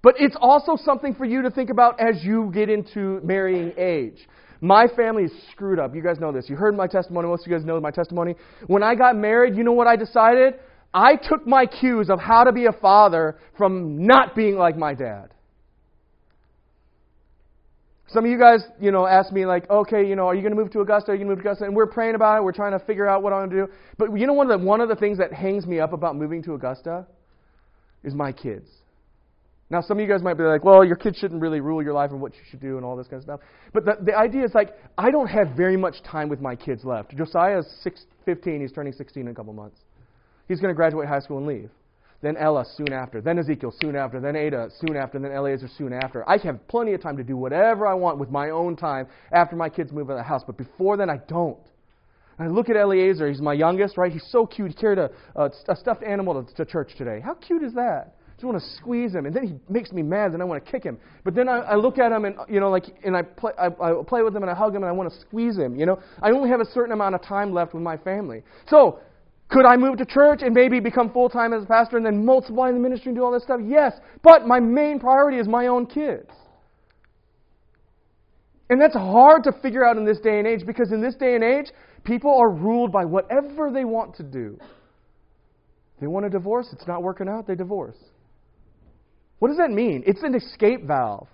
But 0.01 0.15
it's 0.17 0.37
also 0.39 0.77
something 0.83 1.13
for 1.13 1.25
you 1.25 1.43
to 1.43 1.51
think 1.51 1.69
about 1.69 1.99
as 1.99 2.23
you 2.23 2.49
get 2.51 2.69
into 2.69 3.19
marrying 3.23 3.73
age. 3.77 4.17
My 4.61 4.87
family 4.87 5.23
is 5.23 5.31
screwed 5.51 5.79
up. 5.79 5.95
You 5.95 6.01
guys 6.01 6.19
know 6.19 6.31
this. 6.31 6.49
You 6.49 6.55
heard 6.55 6.75
my 6.75 6.87
testimony. 6.87 7.27
Most 7.27 7.45
of 7.45 7.51
you 7.51 7.57
guys 7.57 7.65
know 7.65 7.79
my 7.79 7.91
testimony. 7.91 8.35
When 8.65 8.83
I 8.83 8.95
got 8.95 9.15
married, 9.15 9.55
you 9.55 9.63
know 9.63 9.73
what 9.73 9.87
I 9.87 9.95
decided? 9.95 10.55
I 10.93 11.15
took 11.15 11.45
my 11.45 11.65
cues 11.65 12.09
of 12.09 12.19
how 12.19 12.43
to 12.43 12.51
be 12.51 12.65
a 12.65 12.71
father 12.71 13.37
from 13.57 14.05
not 14.05 14.35
being 14.35 14.55
like 14.55 14.77
my 14.77 14.93
dad. 14.93 15.33
Some 18.09 18.23
of 18.23 18.31
you 18.31 18.39
guys, 18.39 18.63
you 18.79 18.91
know, 18.91 19.05
ask 19.05 19.33
me 19.33 19.45
like, 19.45 19.69
okay, 19.69 20.07
you 20.07 20.15
know, 20.15 20.27
are 20.27 20.35
you 20.35 20.41
going 20.41 20.55
to 20.55 20.59
move 20.59 20.71
to 20.71 20.79
Augusta? 20.79 21.11
Are 21.11 21.13
you 21.13 21.25
going 21.25 21.29
to 21.29 21.35
move 21.35 21.43
to 21.43 21.49
Augusta? 21.49 21.65
And 21.65 21.75
we're 21.75 21.87
praying 21.87 22.15
about 22.15 22.37
it. 22.37 22.43
We're 22.43 22.53
trying 22.53 22.71
to 22.71 22.83
figure 22.85 23.05
out 23.05 23.21
what 23.21 23.33
I 23.33 23.39
want 23.39 23.51
to 23.51 23.57
do. 23.65 23.67
But 23.97 24.17
you 24.17 24.25
know, 24.25 24.33
one 24.33 24.49
of 24.49 24.59
the 24.59 24.65
one 24.65 24.79
of 24.79 24.87
the 24.87 24.95
things 24.95 25.17
that 25.17 25.33
hangs 25.33 25.67
me 25.67 25.81
up 25.81 25.91
about 25.91 26.15
moving 26.15 26.41
to 26.43 26.53
Augusta 26.53 27.05
is 28.03 28.13
my 28.13 28.31
kids. 28.31 28.69
Now, 29.69 29.81
some 29.81 29.97
of 29.97 30.01
you 30.01 30.07
guys 30.07 30.23
might 30.23 30.35
be 30.35 30.43
like, 30.43 30.63
well, 30.63 30.85
your 30.85 30.95
kids 30.95 31.17
shouldn't 31.17 31.41
really 31.41 31.59
rule 31.59 31.83
your 31.83 31.93
life 31.93 32.11
and 32.11 32.21
what 32.21 32.33
you 32.33 32.39
should 32.49 32.61
do 32.61 32.77
and 32.77 32.85
all 32.85 32.95
this 32.95 33.07
kind 33.07 33.17
of 33.17 33.23
stuff. 33.23 33.39
But 33.73 33.83
the, 33.83 33.97
the 34.01 34.17
idea 34.17 34.45
is 34.45 34.51
like, 34.55 34.69
I 34.97 35.11
don't 35.11 35.27
have 35.27 35.49
very 35.57 35.75
much 35.75 36.01
time 36.03 36.29
with 36.29 36.39
my 36.39 36.55
kids 36.55 36.85
left. 36.85 37.15
Josiah 37.15 37.59
is 37.59 37.67
six, 37.81 38.05
15. 38.25 38.61
He's 38.61 38.71
turning 38.71 38.93
16 38.93 39.21
in 39.21 39.27
a 39.27 39.33
couple 39.33 39.51
months. 39.51 39.79
He's 40.47 40.61
going 40.61 40.73
to 40.73 40.75
graduate 40.75 41.09
high 41.09 41.19
school 41.19 41.39
and 41.39 41.47
leave. 41.47 41.69
Then 42.21 42.37
Ella 42.37 42.65
soon 42.77 42.93
after. 42.93 43.21
Then 43.21 43.37
Ezekiel 43.37 43.73
soon 43.81 43.95
after. 43.95 44.21
Then 44.21 44.37
Ada 44.37 44.69
soon 44.79 44.95
after. 44.95 45.19
Then 45.19 45.31
Eliezer 45.31 45.69
soon 45.77 45.93
after. 45.93 46.27
I 46.27 46.37
have 46.37 46.65
plenty 46.67 46.93
of 46.93 47.01
time 47.01 47.17
to 47.17 47.23
do 47.23 47.35
whatever 47.35 47.85
I 47.85 47.93
want 47.93 48.17
with 48.17 48.31
my 48.31 48.49
own 48.49 48.75
time 48.75 49.07
after 49.33 49.55
my 49.55 49.69
kids 49.69 49.91
move 49.91 50.09
out 50.09 50.13
of 50.13 50.19
the 50.19 50.23
house. 50.23 50.43
But 50.47 50.57
before 50.57 50.95
then, 50.95 51.09
I 51.09 51.17
don't. 51.27 51.59
And 52.39 52.47
I 52.47 52.51
look 52.51 52.69
at 52.69 52.75
Eliezer. 52.75 53.29
He's 53.29 53.41
my 53.41 53.53
youngest, 53.53 53.97
right? 53.97 54.11
He's 54.11 54.25
so 54.29 54.45
cute. 54.47 54.69
He 54.69 54.75
carried 54.75 54.97
a, 54.97 55.11
a, 55.35 55.51
a 55.67 55.75
stuffed 55.75 56.03
animal 56.03 56.43
to, 56.43 56.55
to 56.55 56.65
church 56.65 56.91
today. 56.97 57.19
How 57.23 57.33
cute 57.33 57.63
is 57.63 57.73
that? 57.73 58.15
Just 58.37 58.45
want 58.45 58.61
to 58.61 58.69
squeeze 58.77 59.15
him, 59.15 59.25
and 59.25 59.35
then 59.35 59.47
he 59.47 59.55
makes 59.67 59.91
me 59.91 60.03
mad, 60.03 60.33
and 60.33 60.43
I 60.43 60.45
want 60.45 60.63
to 60.63 60.71
kick 60.71 60.83
him. 60.83 60.99
But 61.23 61.33
then 61.33 61.49
I, 61.49 61.57
I 61.57 61.75
look 61.75 61.97
at 61.97 62.11
him, 62.11 62.23
and 62.23 62.35
you 62.47 62.59
know, 62.59 62.69
like, 62.69 62.85
and 63.03 63.17
I 63.17 63.23
play, 63.23 63.51
I, 63.57 63.65
I 63.65 63.93
play 64.07 64.21
with 64.21 64.35
him, 64.35 64.43
and 64.43 64.51
I 64.51 64.53
hug 64.53 64.75
him, 64.75 64.83
and 64.83 64.85
I 64.85 64.91
want 64.91 65.11
to 65.11 65.19
squeeze 65.21 65.57
him. 65.57 65.75
You 65.75 65.87
know, 65.87 65.99
I 66.21 66.29
only 66.29 66.47
have 66.49 66.61
a 66.61 66.65
certain 66.65 66.91
amount 66.91 67.15
of 67.15 67.23
time 67.23 67.51
left 67.51 67.73
with 67.73 67.81
my 67.81 67.97
family. 67.97 68.43
So, 68.69 68.99
could 69.49 69.65
I 69.65 69.75
move 69.75 69.97
to 69.97 70.05
church 70.05 70.41
and 70.43 70.53
maybe 70.53 70.79
become 70.79 71.11
full 71.11 71.29
time 71.29 71.51
as 71.51 71.63
a 71.63 71.65
pastor, 71.65 71.97
and 71.97 72.05
then 72.05 72.23
multiply 72.23 72.69
in 72.69 72.75
the 72.75 72.79
ministry 72.79 73.09
and 73.09 73.17
do 73.17 73.23
all 73.23 73.31
this 73.31 73.41
stuff? 73.41 73.59
Yes, 73.65 73.93
but 74.21 74.45
my 74.45 74.59
main 74.59 74.99
priority 74.99 75.39
is 75.39 75.47
my 75.47 75.65
own 75.65 75.87
kids. 75.87 76.29
And 78.69 78.79
that's 78.79 78.93
hard 78.93 79.45
to 79.45 79.51
figure 79.63 79.83
out 79.83 79.97
in 79.97 80.05
this 80.05 80.19
day 80.19 80.37
and 80.37 80.47
age 80.47 80.61
because 80.63 80.91
in 80.91 81.01
this 81.01 81.15
day 81.15 81.33
and 81.33 81.43
age, 81.43 81.71
people 82.03 82.37
are 82.37 82.51
ruled 82.51 82.91
by 82.91 83.05
whatever 83.05 83.71
they 83.71 83.85
want 83.85 84.15
to 84.17 84.23
do. 84.23 84.59
They 85.99 86.05
want 86.05 86.27
a 86.27 86.29
divorce, 86.29 86.67
it's 86.71 86.85
not 86.85 87.01
working 87.01 87.27
out, 87.27 87.47
they 87.47 87.55
divorce. 87.55 87.97
What 89.39 89.49
does 89.49 89.57
that 89.57 89.71
mean? 89.71 90.03
It's 90.05 90.23
an 90.23 90.35
escape 90.35 90.85
valve. 90.85 91.27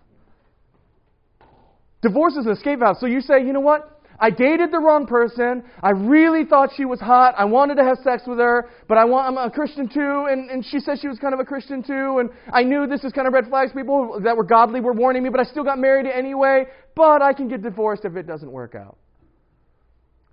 Divorce 2.02 2.36
is 2.36 2.46
an 2.46 2.52
escape 2.52 2.80
valve. 2.80 2.98
So 3.00 3.06
you 3.06 3.22
say, 3.22 3.40
you 3.46 3.54
know 3.54 3.62
what? 3.62 3.90
I 4.20 4.30
dated 4.30 4.72
the 4.72 4.80
wrong 4.80 5.08
person. 5.08 5.64
I 5.82 5.92
really 5.92 6.46
thought 6.46 6.70
she 6.76 6.86
was 6.86 7.00
hot. 7.00 7.34
I 7.38 7.46
wanted 7.46 7.76
to 7.76 7.84
have 7.84 7.98
sex 8.04 8.24
with 8.28 8.38
her, 8.38 8.70
but 8.88 8.98
I 8.98 9.06
want, 9.06 9.28
I'm 9.28 9.38
a 9.38 9.50
Christian 9.50 9.90
too, 9.90 10.28
and, 10.30 10.50
and 10.50 10.64
she 10.66 10.80
said 10.80 11.00
she 11.02 11.08
was 11.08 11.18
kind 11.18 11.34
of 11.34 11.40
a 11.40 11.44
Christian 11.44 11.84
too, 11.84 12.20
and 12.20 12.30
I 12.52 12.64
knew 12.64 12.88
this 12.88 13.04
is 13.04 13.12
kind 13.12 13.28
of 13.28 13.34
red 13.34 13.48
flags. 13.48 13.72
People 13.74 14.22
that 14.24 14.38
were 14.38 14.44
godly 14.44 14.82
were 14.82 14.94
warning 14.94 15.24
me, 15.24 15.30
but 15.30 15.40
I 15.40 15.44
still 15.44 15.64
got 15.64 15.80
married 15.80 16.06
anyway, 16.06 16.66
but 16.96 17.22
I 17.22 17.34
can 17.34 17.48
get 17.48 17.64
divorced 17.64 18.06
if 18.06 18.16
it 18.16 18.28
doesn't 18.28 18.52
work 18.52 18.76
out. 18.76 18.98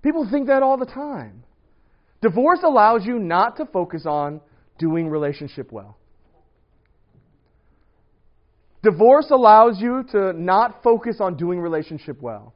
People 0.03 0.29
think 0.31 0.47
that 0.49 0.63
all 0.63 0.77
the 0.77 0.87
time. 0.87 1.45
Divorce 2.21 2.61
allows 2.63 3.05
you 3.05 3.19
not 3.19 3.57
to 3.57 3.67
focus 3.67 4.05
on 4.07 4.41
doing 4.79 5.09
relationship 5.09 5.73
well. 5.73 5.97
Divorce 8.83 9.27
allows 9.31 9.79
you 9.79 10.05
to 10.13 10.33
not 10.33 10.83
focus 10.83 11.17
on 11.21 11.37
doing 11.37 11.61
relationship 11.61 12.21
well. 12.21 12.55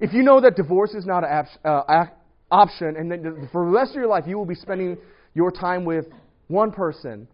If 0.00 0.12
you 0.12 0.22
know 0.22 0.40
that 0.40 0.54
divorce 0.54 0.94
is 0.94 1.04
not 1.04 1.24
an 1.24 1.46
uh, 1.64 2.04
option, 2.50 2.94
and 2.96 3.50
for 3.50 3.64
the 3.64 3.72
rest 3.72 3.90
of 3.90 3.96
your 3.96 4.06
life 4.06 4.24
you 4.26 4.38
will 4.38 4.46
be 4.46 4.54
spending 4.54 4.96
your 5.34 5.50
time 5.50 5.84
with 5.84 6.06
one 6.46 6.70
person, 6.70 7.26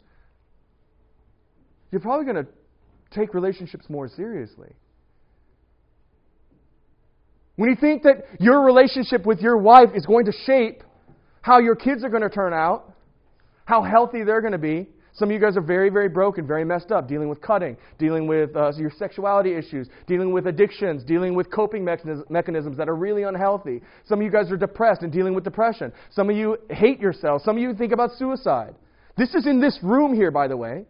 you're 1.92 2.00
probably 2.00 2.24
going 2.24 2.44
to 2.44 2.50
take 3.10 3.34
relationships 3.34 3.84
more 3.88 4.08
seriously. 4.08 4.72
When 7.56 7.70
you 7.70 7.76
think 7.76 8.02
that 8.02 8.24
your 8.40 8.64
relationship 8.64 9.24
with 9.24 9.40
your 9.40 9.56
wife 9.58 9.90
is 9.94 10.06
going 10.06 10.24
to 10.24 10.32
shape 10.44 10.82
how 11.40 11.60
your 11.60 11.76
kids 11.76 12.02
are 12.02 12.08
going 12.08 12.22
to 12.22 12.30
turn 12.30 12.52
out, 12.52 12.92
how 13.64 13.82
healthy 13.82 14.24
they're 14.24 14.40
going 14.40 14.52
to 14.52 14.58
be, 14.58 14.88
some 15.14 15.28
of 15.28 15.32
you 15.32 15.40
guys 15.40 15.56
are 15.56 15.62
very, 15.62 15.90
very 15.90 16.08
broken, 16.08 16.44
very 16.44 16.64
messed 16.64 16.90
up, 16.90 17.06
dealing 17.06 17.28
with 17.28 17.40
cutting, 17.40 17.76
dealing 17.98 18.26
with 18.26 18.54
uh, 18.56 18.72
your 18.76 18.90
sexuality 18.98 19.54
issues, 19.54 19.88
dealing 20.08 20.32
with 20.32 20.48
addictions, 20.48 21.04
dealing 21.04 21.34
with 21.34 21.50
coping 21.52 21.84
mechanisms 21.84 22.76
that 22.76 22.88
are 22.88 22.96
really 22.96 23.22
unhealthy. 23.22 23.80
Some 24.06 24.18
of 24.18 24.24
you 24.24 24.30
guys 24.32 24.50
are 24.50 24.56
depressed 24.56 25.02
and 25.02 25.12
dealing 25.12 25.32
with 25.32 25.44
depression. 25.44 25.92
Some 26.10 26.30
of 26.30 26.36
you 26.36 26.58
hate 26.68 26.98
yourself. 26.98 27.42
Some 27.44 27.56
of 27.56 27.62
you 27.62 27.74
think 27.74 27.92
about 27.92 28.10
suicide. 28.18 28.74
This 29.16 29.34
is 29.34 29.46
in 29.46 29.60
this 29.60 29.78
room 29.82 30.14
here, 30.14 30.32
by 30.32 30.48
the 30.48 30.56
way. 30.56 30.84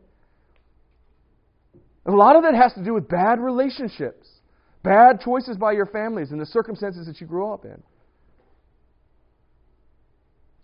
A 2.06 2.10
lot 2.10 2.36
of 2.36 2.44
that 2.44 2.54
has 2.54 2.72
to 2.74 2.84
do 2.84 2.94
with 2.94 3.08
bad 3.08 3.40
relationships, 3.40 4.26
bad 4.82 5.20
choices 5.20 5.58
by 5.58 5.72
your 5.72 5.86
families, 5.86 6.30
and 6.30 6.40
the 6.40 6.46
circumstances 6.46 7.06
that 7.06 7.20
you 7.20 7.26
grew 7.26 7.52
up 7.52 7.66
in 7.66 7.82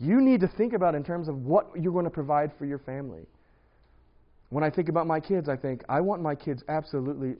you 0.00 0.20
need 0.22 0.40
to 0.40 0.48
think 0.48 0.72
about 0.72 0.94
in 0.94 1.04
terms 1.04 1.28
of 1.28 1.36
what 1.44 1.66
you're 1.78 1.92
going 1.92 2.06
to 2.06 2.10
provide 2.10 2.50
for 2.58 2.64
your 2.64 2.78
family. 2.78 3.26
When 4.50 4.64
I 4.64 4.70
think 4.70 4.88
about 4.88 5.06
my 5.06 5.20
kids, 5.20 5.48
I 5.48 5.56
think, 5.56 5.82
I 5.88 6.00
want 6.00 6.22
my 6.22 6.34
kids 6.34 6.62
absolutely 6.68 7.36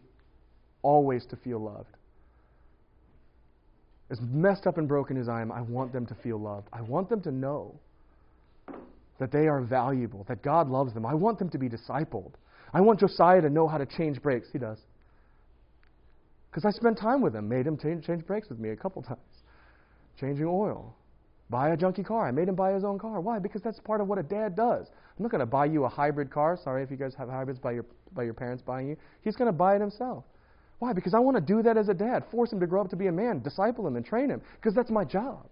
always 0.83 1.27
to 1.27 1.37
feel 1.37 1.59
loved. 1.59 1.96
As 4.11 4.18
messed 4.20 4.66
up 4.66 4.79
and 4.79 4.88
broken 4.88 5.16
as 5.16 5.29
I 5.29 5.40
am, 5.42 5.53
I 5.53 5.61
want 5.61 5.92
them 5.92 6.07
to 6.07 6.14
feel 6.14 6.38
loved. 6.38 6.68
I 6.73 6.81
want 6.81 7.09
them 7.09 7.20
to 7.23 7.31
know 7.31 7.75
that 9.18 9.31
they 9.31 9.46
are 9.46 9.61
valuable, 9.61 10.25
that 10.29 10.42
God 10.42 10.68
loves 10.68 10.94
them. 10.94 11.05
I 11.05 11.14
want 11.14 11.38
them 11.38 11.51
to 11.51 11.59
be 11.59 11.68
discipled. 11.68 12.33
I 12.73 12.81
want 12.81 13.01
Josiah 13.01 13.40
to 13.42 13.51
know 13.51 13.68
how 13.68 13.79
to 13.79 13.87
change 13.87 14.23
brakes. 14.23 14.49
He 14.53 14.59
does. 14.59 14.79
Because 16.51 16.64
I 16.64 16.70
spent 16.70 16.99
time 16.99 17.20
with 17.20 17.35
him, 17.35 17.49
made 17.49 17.66
him 17.66 17.77
change, 17.77 18.07
change 18.07 18.27
brakes 18.27 18.49
with 18.49 18.59
me 18.59 18.70
a 18.70 18.77
couple 18.77 19.03
times, 19.03 19.20
changing 20.18 20.46
oil. 20.46 20.94
Buy 21.51 21.71
a 21.71 21.77
junky 21.77 22.05
car. 22.05 22.29
I 22.29 22.31
made 22.31 22.49
him 22.49 22.55
buy 22.55 22.73
his 22.73 22.85
own 22.85 22.99
car. 22.99 23.21
Why? 23.21 23.41
Because 23.41 23.61
that's 23.61 23.81
part 23.81 24.01
of 24.01 24.07
what 24.07 24.19
a 24.19 24.23
dad 24.23 24.55
does. 24.55 24.87
I'm 24.89 25.23
not 25.23 25.33
going 25.33 25.41
to 25.41 25.47
buy 25.47 25.65
you 25.65 25.85
a 25.85 25.89
hybrid 25.89 26.31
car. 26.31 26.57
Sorry 26.63 26.83
if 26.83 26.91
you 26.91 26.97
guys 26.97 27.13
have 27.19 27.29
hybrids 27.29 27.59
by 27.59 27.73
your, 27.73 27.85
by 28.15 28.23
your 28.23 28.35
parents 28.35 28.63
buying 28.63 28.89
you. 28.89 28.97
He's 29.23 29.35
going 29.35 29.47
to 29.47 29.53
buy 29.53 29.75
it 29.75 29.81
himself. 29.81 30.25
Why? 30.79 30.93
Because 30.93 31.13
I 31.13 31.19
want 31.19 31.37
to 31.37 31.41
do 31.41 31.61
that 31.63 31.77
as 31.77 31.89
a 31.89 31.95
dad. 31.95 32.25
Force 32.31 32.53
him 32.53 32.61
to 32.61 32.67
grow 32.69 32.81
up 32.81 32.89
to 32.91 32.97
be 32.97 33.09
a 33.09 33.13
man, 33.13 33.41
disciple 33.41 33.87
him, 33.87 33.97
and 33.97 34.07
train 34.07 34.31
him. 34.31 34.41
Because 34.57 34.75
that's 34.75 34.91
my 34.91 35.05
job. 35.05 35.45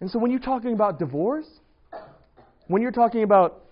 And 0.00 0.10
so 0.10 0.18
when 0.18 0.30
you're 0.30 0.40
talking 0.40 0.72
about 0.72 0.98
divorce, 0.98 1.48
when 2.66 2.82
you're 2.82 2.92
talking 2.92 3.22
about 3.22 3.62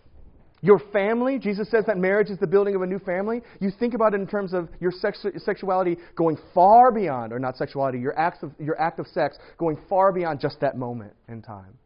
your 0.63 0.79
family, 0.93 1.39
Jesus 1.39 1.71
says 1.71 1.85
that 1.87 1.99
marriage 1.99 2.31
is 2.31 2.39
the 2.39 2.47
building 2.47 2.75
of 2.75 2.83
a 2.83 2.87
new 2.87 2.99
family. 2.99 3.43
You 3.61 3.71
think 3.71 3.95
about 3.95 4.15
it 4.15 4.21
in 4.21 4.27
terms 4.27 4.55
of 4.55 4.69
your 4.81 4.91
sexu- 4.91 5.39
sexuality 5.43 5.99
going 6.17 6.39
far 6.55 6.91
beyond, 6.91 7.33
or 7.33 7.39
not 7.39 7.57
sexuality, 7.57 7.99
your, 7.99 8.19
acts 8.19 8.43
of, 8.43 8.53
your 8.59 8.81
act 8.81 8.99
of 8.99 9.07
sex 9.09 9.37
going 9.59 9.79
far 9.89 10.13
beyond 10.13 10.41
just 10.41 10.61
that 10.61 10.77
moment 10.77 11.13
in 11.29 11.43
time. 11.43 11.79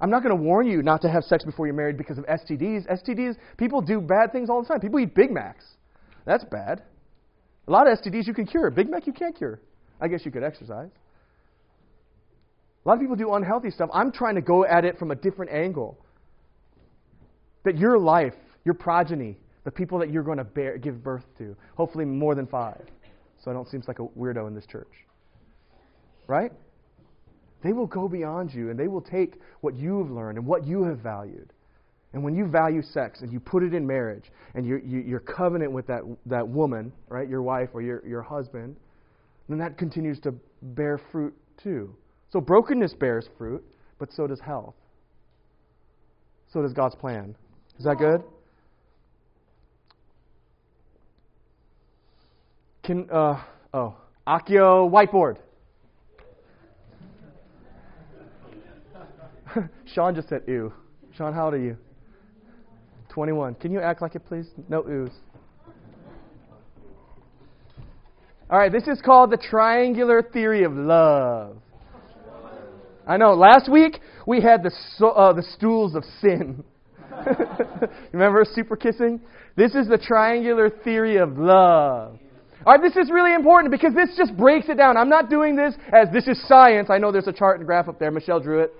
I'm 0.00 0.10
not 0.10 0.22
going 0.22 0.36
to 0.36 0.42
warn 0.42 0.66
you 0.66 0.82
not 0.82 1.02
to 1.02 1.08
have 1.08 1.24
sex 1.24 1.44
before 1.44 1.66
you're 1.66 1.74
married 1.74 1.96
because 1.96 2.18
of 2.18 2.26
STDs. 2.26 2.90
STDs, 2.90 3.36
people 3.58 3.80
do 3.80 4.00
bad 4.00 4.32
things 4.32 4.50
all 4.50 4.62
the 4.62 4.68
time. 4.68 4.80
People 4.80 4.98
eat 5.00 5.14
Big 5.14 5.30
Macs. 5.30 5.64
That's 6.24 6.44
bad. 6.44 6.82
A 7.68 7.70
lot 7.70 7.86
of 7.86 7.98
STDs 7.98 8.26
you 8.26 8.34
can 8.34 8.46
cure. 8.46 8.70
Big 8.70 8.90
Mac 8.90 9.06
you 9.06 9.12
can't 9.12 9.36
cure. 9.36 9.60
I 10.00 10.08
guess 10.08 10.24
you 10.24 10.30
could 10.30 10.42
exercise. 10.42 10.90
A 12.84 12.88
lot 12.88 12.94
of 12.94 13.00
people 13.00 13.16
do 13.16 13.32
unhealthy 13.32 13.70
stuff. 13.70 13.88
I'm 13.94 14.12
trying 14.12 14.34
to 14.34 14.42
go 14.42 14.64
at 14.64 14.84
it 14.84 14.98
from 14.98 15.10
a 15.10 15.14
different 15.14 15.52
angle. 15.52 15.98
That 17.64 17.78
your 17.78 17.98
life, 17.98 18.34
your 18.64 18.74
progeny, 18.74 19.36
the 19.64 19.70
people 19.70 19.98
that 19.98 20.10
you're 20.10 20.22
going 20.22 20.38
to 20.38 20.44
bear, 20.44 20.78
give 20.78 21.02
birth 21.02 21.24
to, 21.38 21.56
hopefully 21.76 22.04
more 22.04 22.34
than 22.34 22.46
five, 22.46 22.82
so 23.42 23.50
I 23.50 23.54
don't 23.54 23.68
seem 23.68 23.82
like 23.86 23.98
a 23.98 24.06
weirdo 24.18 24.46
in 24.46 24.54
this 24.54 24.66
church. 24.66 24.92
Right? 26.26 26.52
They 27.62 27.72
will 27.72 27.86
go 27.86 28.08
beyond 28.08 28.52
you 28.52 28.70
and 28.70 28.78
they 28.78 28.88
will 28.88 29.00
take 29.00 29.40
what 29.62 29.74
you 29.74 29.98
have 29.98 30.10
learned 30.10 30.38
and 30.38 30.46
what 30.46 30.66
you 30.66 30.84
have 30.84 30.98
valued. 30.98 31.50
And 32.12 32.22
when 32.22 32.34
you 32.34 32.46
value 32.46 32.82
sex 32.82 33.22
and 33.22 33.32
you 33.32 33.40
put 33.40 33.62
it 33.62 33.74
in 33.74 33.86
marriage 33.86 34.30
and 34.54 34.66
you're, 34.66 34.78
you're 34.78 35.20
covenant 35.20 35.72
with 35.72 35.86
that, 35.88 36.02
that 36.26 36.46
woman, 36.46 36.92
right, 37.08 37.28
your 37.28 37.42
wife 37.42 37.70
or 37.72 37.82
your, 37.82 38.06
your 38.06 38.22
husband, 38.22 38.76
then 39.48 39.58
that 39.58 39.76
continues 39.78 40.20
to 40.20 40.34
bear 40.62 41.00
fruit 41.10 41.34
too. 41.62 41.94
So 42.30 42.40
brokenness 42.40 42.94
bears 42.94 43.28
fruit, 43.36 43.64
but 43.98 44.12
so 44.12 44.26
does 44.26 44.40
health. 44.40 44.74
So 46.52 46.62
does 46.62 46.72
God's 46.72 46.94
plan. 46.94 47.34
Is 47.78 47.84
that 47.84 47.98
good? 47.98 48.22
Can 52.84 53.08
uh 53.10 53.42
oh 53.72 53.96
Akio 54.26 54.90
whiteboard. 54.90 55.36
Sean 59.94 60.14
just 60.14 60.28
said 60.28 60.42
ew. 60.46 60.72
Sean, 61.16 61.32
how 61.32 61.46
old 61.46 61.54
are 61.54 61.58
you? 61.58 61.76
21. 63.10 63.54
Can 63.56 63.70
you 63.70 63.80
act 63.80 64.02
like 64.02 64.16
it, 64.16 64.26
please? 64.26 64.46
No 64.68 64.84
ooze. 64.88 65.12
All 68.50 68.58
right, 68.58 68.72
this 68.72 68.86
is 68.88 69.00
called 69.00 69.30
the 69.30 69.36
triangular 69.36 70.22
theory 70.22 70.64
of 70.64 70.72
love. 70.72 71.56
I 73.06 73.16
know. 73.16 73.34
Last 73.34 73.70
week 73.70 74.00
we 74.26 74.40
had 74.40 74.62
the 74.62 75.06
uh, 75.06 75.32
the 75.32 75.42
stools 75.42 75.94
of 75.94 76.04
sin. 76.20 76.64
Remember 78.12 78.44
super 78.44 78.76
kissing? 78.76 79.20
This 79.56 79.74
is 79.74 79.88
the 79.88 79.98
triangular 79.98 80.70
theory 80.70 81.16
of 81.16 81.38
love. 81.38 82.18
All 82.66 82.72
right, 82.72 82.82
this 82.82 82.96
is 82.96 83.10
really 83.10 83.34
important 83.34 83.70
because 83.70 83.92
this 83.94 84.16
just 84.16 84.36
breaks 84.36 84.68
it 84.68 84.76
down. 84.76 84.96
I'm 84.96 85.10
not 85.10 85.28
doing 85.28 85.54
this 85.54 85.74
as 85.92 86.08
this 86.12 86.26
is 86.26 86.42
science. 86.48 86.88
I 86.90 86.96
know 86.98 87.12
there's 87.12 87.26
a 87.26 87.32
chart 87.32 87.58
and 87.58 87.66
graph 87.66 87.88
up 87.88 87.98
there. 87.98 88.10
Michelle 88.10 88.40
drew 88.40 88.60
it. 88.60 88.72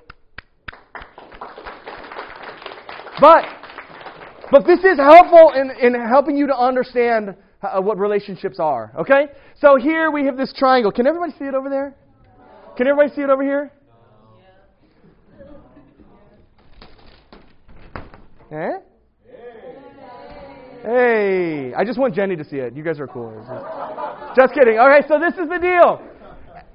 But, 3.21 3.45
but 4.51 4.67
this 4.67 4.81
is 4.81 4.99
helpful 4.99 5.53
in, 5.55 5.71
in 5.81 6.01
helping 6.09 6.37
you 6.37 6.47
to 6.47 6.57
understand 6.57 7.37
how, 7.61 7.81
what 7.83 7.99
relationships 7.99 8.59
are. 8.59 8.93
Okay? 8.99 9.27
So 9.61 9.77
here 9.77 10.11
we 10.11 10.25
have 10.25 10.37
this 10.37 10.53
triangle. 10.57 10.91
Can 10.91 11.07
everybody 11.07 11.33
see 11.39 11.45
it 11.45 11.55
over 11.55 11.69
there? 11.69 11.95
Can 12.77 12.87
everybody 12.87 13.15
see 13.15 13.23
it 13.23 13.31
over 13.31 13.43
here? 13.43 13.71
Eh? 18.55 18.79
Hey, 20.83 21.75
I 21.75 21.85
just 21.85 21.99
want 21.99 22.15
Jenny 22.15 22.37
to 22.37 22.45
see 22.45 22.57
it. 22.57 22.77
You 22.77 22.85
guys 22.85 23.01
are 23.01 23.09
cool. 23.09 23.33
Just 24.37 24.55
kidding. 24.55 24.79
Okay, 24.79 25.01
so 25.09 25.19
this 25.19 25.35
is 25.35 25.49
the 25.49 25.59
deal. 25.59 26.01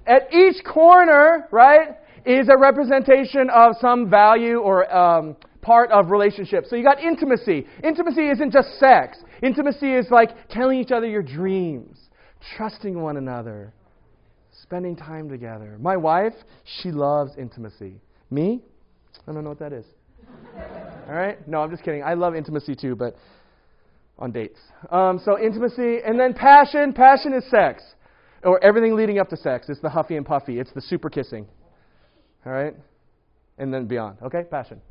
At 0.06 0.34
each 0.34 0.64
corner, 0.66 1.48
right, 1.52 1.90
is 2.26 2.50
a 2.50 2.58
representation 2.58 3.50
of 3.50 3.76
some 3.80 4.10
value 4.10 4.58
or 4.58 4.94
um, 4.94 5.38
part 5.62 5.90
of 5.92 6.10
relationship. 6.10 6.66
So 6.68 6.76
you 6.76 6.84
got 6.84 7.00
intimacy. 7.00 7.66
Intimacy 7.82 8.30
isn't 8.30 8.52
just 8.52 8.78
sex. 8.80 9.20
Intimacy 9.42 9.94
is 9.94 10.08
like 10.10 10.50
telling 10.50 10.80
each 10.80 10.92
other 10.92 11.08
your 11.08 11.24
dreams, 11.24 11.98
trusting 12.58 13.00
one 13.00 13.16
another, 13.16 13.72
spending 14.64 14.98
time 14.98 15.30
together. 15.30 15.78
My 15.80 15.96
wife, 15.96 16.34
she 16.82 16.92
loves 16.92 17.32
intimacy. 17.38 18.02
Me, 18.32 18.62
I 19.28 19.32
don't 19.32 19.44
know 19.44 19.50
what 19.50 19.60
that 19.60 19.72
is. 19.72 19.86
All 21.08 21.16
right? 21.16 21.46
No, 21.48 21.62
I'm 21.62 21.72
just 21.72 21.84
kidding. 21.84 22.04
I 22.04 22.14
love 22.14 22.36
intimacy 22.36 22.76
too, 22.76 22.96
but 22.96 23.16
on 24.18 24.32
dates. 24.32 24.60
Um, 24.92 25.20
so 25.24 25.40
intimacy, 25.40 26.00
and 26.06 26.20
then 26.20 26.34
passion. 26.34 26.94
Passion 26.94 27.34
is 27.34 27.50
sex, 27.50 27.84
or 28.44 28.64
everything 28.64 28.96
leading 28.96 29.18
up 29.20 29.30
to 29.30 29.38
sex. 29.38 29.68
It's 29.70 29.82
the 29.82 29.90
huffy 29.90 30.18
and 30.18 30.26
puffy. 30.26 30.60
It's 30.60 30.72
the 30.74 30.82
super 30.82 31.10
kissing. 31.10 31.48
All 32.46 32.52
right, 32.52 32.76
and 33.58 33.74
then 33.74 33.86
beyond. 33.86 34.18
Okay, 34.22 34.44
passion. 34.44 34.82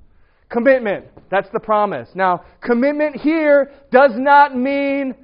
Commitment. 0.51 1.05
That's 1.31 1.49
the 1.53 1.61
promise. 1.61 2.09
Now, 2.15 2.43
commitment 2.63 3.17
here 3.17 3.71
does 3.93 4.13
not 4.15 4.57
mean 4.57 5.15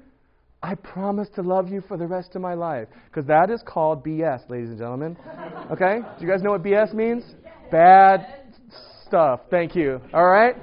I 0.63 0.75
promise 0.75 1.29
to 1.35 1.43
love 1.43 1.69
you 1.69 1.83
for 1.87 1.97
the 1.97 2.07
rest 2.07 2.37
of 2.37 2.43
my 2.43 2.55
life, 2.55 2.89
because 3.07 3.27
that 3.27 3.51
is 3.51 3.63
called 3.67 4.05
BS, 4.05 4.49
ladies 4.49 4.69
and 4.69 4.79
gentlemen. 4.79 5.17
Okay? 5.71 6.01
Do 6.19 6.25
you 6.25 6.31
guys 6.31 6.43
know 6.43 6.53
what 6.53 6.63
BS 6.63 6.95
means? 6.95 7.23
Bad 7.71 8.44
stuff. 9.15 9.43
Thank 9.49 9.77
you. 9.77 10.01
All 10.13 10.27
right? 10.27 10.57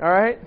All 0.00 0.10
right? 0.10 0.38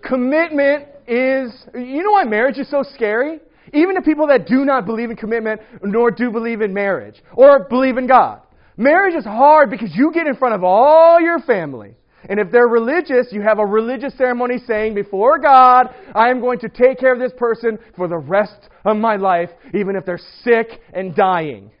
Commitment 0.00 0.86
is, 1.08 1.52
you 1.74 2.04
know 2.04 2.12
why 2.12 2.22
marriage 2.22 2.56
is 2.56 2.70
so 2.70 2.84
scary? 2.94 3.40
Even 3.72 3.96
to 3.96 4.00
people 4.00 4.28
that 4.28 4.46
do 4.46 4.64
not 4.64 4.86
believe 4.86 5.10
in 5.10 5.16
commitment 5.16 5.60
nor 5.82 6.12
do 6.12 6.30
believe 6.30 6.60
in 6.60 6.72
marriage 6.72 7.16
or 7.32 7.66
believe 7.68 7.96
in 7.96 8.06
God. 8.06 8.42
Marriage 8.76 9.16
is 9.16 9.24
hard 9.24 9.70
because 9.70 9.90
you 9.92 10.12
get 10.14 10.28
in 10.28 10.36
front 10.36 10.54
of 10.54 10.62
all 10.62 11.20
your 11.20 11.40
family. 11.40 11.96
And 12.28 12.38
if 12.38 12.52
they're 12.52 12.68
religious, 12.68 13.26
you 13.32 13.42
have 13.42 13.58
a 13.58 13.66
religious 13.66 14.16
ceremony 14.16 14.58
saying 14.68 14.94
before 14.94 15.40
God, 15.40 15.88
I 16.14 16.30
am 16.30 16.40
going 16.40 16.60
to 16.60 16.68
take 16.68 17.00
care 17.00 17.12
of 17.12 17.18
this 17.18 17.32
person 17.36 17.76
for 17.96 18.06
the 18.06 18.18
rest 18.18 18.68
of 18.84 18.96
my 18.96 19.16
life, 19.16 19.50
even 19.74 19.96
if 19.96 20.06
they're 20.06 20.20
sick 20.44 20.80
and 20.92 21.16
dying. 21.16 21.72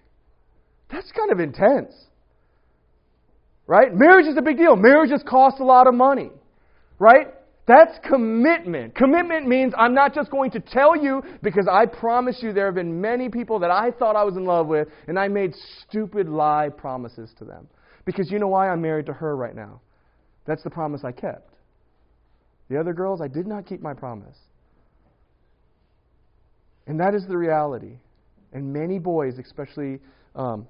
That's 0.90 1.12
kind 1.12 1.30
of 1.30 1.38
intense. 1.38 1.94
Right? 3.70 3.94
Marriage 3.94 4.26
is 4.26 4.36
a 4.36 4.42
big 4.42 4.56
deal. 4.56 4.74
Marriages 4.74 5.22
cost 5.24 5.60
a 5.60 5.64
lot 5.64 5.86
of 5.86 5.94
money. 5.94 6.32
Right? 6.98 7.28
That's 7.68 7.96
commitment. 8.02 8.96
Commitment 8.96 9.46
means 9.46 9.74
I'm 9.78 9.94
not 9.94 10.12
just 10.12 10.28
going 10.28 10.50
to 10.50 10.58
tell 10.58 11.00
you 11.00 11.22
because 11.40 11.68
I 11.70 11.86
promise 11.86 12.40
you 12.42 12.52
there 12.52 12.66
have 12.66 12.74
been 12.74 13.00
many 13.00 13.28
people 13.28 13.60
that 13.60 13.70
I 13.70 13.92
thought 13.92 14.16
I 14.16 14.24
was 14.24 14.36
in 14.36 14.44
love 14.44 14.66
with 14.66 14.88
and 15.06 15.16
I 15.16 15.28
made 15.28 15.54
stupid 15.82 16.28
lie 16.28 16.68
promises 16.76 17.30
to 17.38 17.44
them. 17.44 17.68
Because 18.04 18.28
you 18.28 18.40
know 18.40 18.48
why 18.48 18.70
I'm 18.70 18.82
married 18.82 19.06
to 19.06 19.12
her 19.12 19.36
right 19.36 19.54
now? 19.54 19.80
That's 20.46 20.64
the 20.64 20.70
promise 20.70 21.02
I 21.04 21.12
kept. 21.12 21.54
The 22.70 22.80
other 22.80 22.92
girls, 22.92 23.20
I 23.20 23.28
did 23.28 23.46
not 23.46 23.66
keep 23.68 23.80
my 23.80 23.94
promise. 23.94 24.36
And 26.88 26.98
that 26.98 27.14
is 27.14 27.24
the 27.28 27.38
reality. 27.38 27.98
And 28.52 28.72
many 28.72 28.98
boys, 28.98 29.38
especially 29.38 30.00
um, 30.34 30.66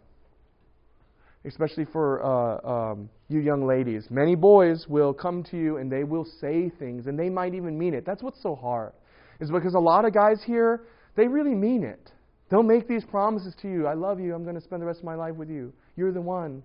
especially 1.45 1.87
for 1.87 2.23
uh, 2.23 2.93
um, 2.93 3.09
you 3.29 3.41
young 3.41 3.67
ladies. 3.67 4.07
Many 4.11 4.35
boys 4.35 4.87
will 4.89 5.15
come 5.15 5.43
to 5.51 5.57
you 5.57 5.79
and 5.79 5.91
they 5.91 6.05
will 6.05 6.27
say 6.41 6.71
things, 6.79 7.07
and 7.07 7.19
they 7.19 7.31
might 7.31 7.55
even 7.55 7.79
mean 7.79 7.95
it. 7.95 8.05
That's 8.05 8.23
what's 8.23 8.43
so 8.43 8.55
hard, 8.55 8.93
is 9.41 9.51
because 9.51 9.75
a 9.75 9.79
lot 9.79 10.05
of 10.05 10.13
guys 10.13 10.43
here, 10.45 10.83
they 11.17 11.27
really 11.27 11.55
mean 11.55 11.83
it. 11.83 12.13
They'll 12.51 12.63
make 12.63 12.89
these 12.89 13.05
promises 13.05 13.55
to 13.63 13.69
you 13.69 13.87
I 13.87 13.95
love 13.95 14.21
you, 14.21 14.35
I'm 14.35 14.43
going 14.43 14.57
to 14.57 14.61
spend 14.61 14.83
the 14.83 14.87
rest 14.87 14.99
of 14.99 15.05
my 15.05 15.15
life 15.15 15.35
with 15.35 15.49
you, 15.49 15.73
you're 15.97 16.13
the 16.13 16.21
one. 16.21 16.63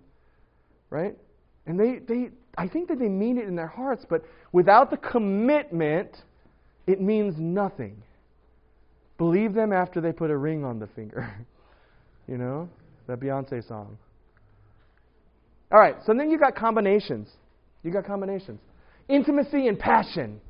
Right? 0.89 1.15
And 1.65 1.79
they, 1.79 1.99
they, 2.07 2.29
I 2.57 2.67
think 2.67 2.89
that 2.89 2.99
they 2.99 3.09
mean 3.09 3.38
it 3.38 3.47
in 3.47 3.55
their 3.55 3.67
hearts, 3.67 4.05
but 4.07 4.23
without 4.51 4.91
the 4.91 4.97
commitment, 4.97 6.15
it 6.85 7.01
means 7.01 7.35
nothing. 7.38 8.03
Believe 9.17 9.53
them 9.53 9.71
after 9.71 10.01
they 10.01 10.11
put 10.11 10.29
a 10.29 10.38
ring 10.38 10.63
on 10.63 10.79
the 10.79 10.88
finger. 10.88 11.33
you 12.27 12.38
know? 12.38 12.69
That 13.07 13.19
Beyonce 13.19 13.67
song. 13.67 13.97
All 15.71 15.80
right, 15.80 15.95
so 16.06 16.13
then 16.13 16.30
you 16.30 16.38
got 16.38 16.56
combinations. 16.56 17.28
You 17.84 17.91
got 17.91 18.06
combinations. 18.06 18.60
Intimacy 19.08 19.67
and 19.67 19.78
passion. 19.78 20.41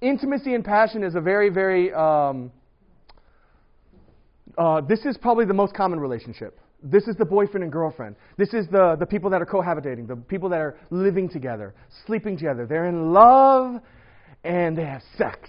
intimacy 0.00 0.54
and 0.54 0.64
passion 0.64 1.02
is 1.02 1.14
a 1.14 1.20
very, 1.20 1.48
very, 1.48 1.92
um, 1.92 2.52
uh, 4.58 4.80
this 4.82 5.00
is 5.04 5.16
probably 5.16 5.46
the 5.46 5.54
most 5.54 5.74
common 5.74 5.98
relationship. 5.98 6.60
This 6.82 7.08
is 7.08 7.16
the 7.16 7.24
boyfriend 7.24 7.64
and 7.64 7.72
girlfriend. 7.72 8.16
This 8.36 8.52
is 8.52 8.66
the, 8.70 8.96
the 8.98 9.06
people 9.06 9.30
that 9.30 9.40
are 9.40 9.46
cohabitating, 9.46 10.06
the 10.06 10.16
people 10.16 10.50
that 10.50 10.60
are 10.60 10.76
living 10.90 11.28
together, 11.30 11.74
sleeping 12.06 12.36
together. 12.36 12.66
They're 12.66 12.86
in 12.86 13.12
love 13.12 13.80
and 14.44 14.76
they 14.76 14.84
have 14.84 15.00
sex. 15.16 15.48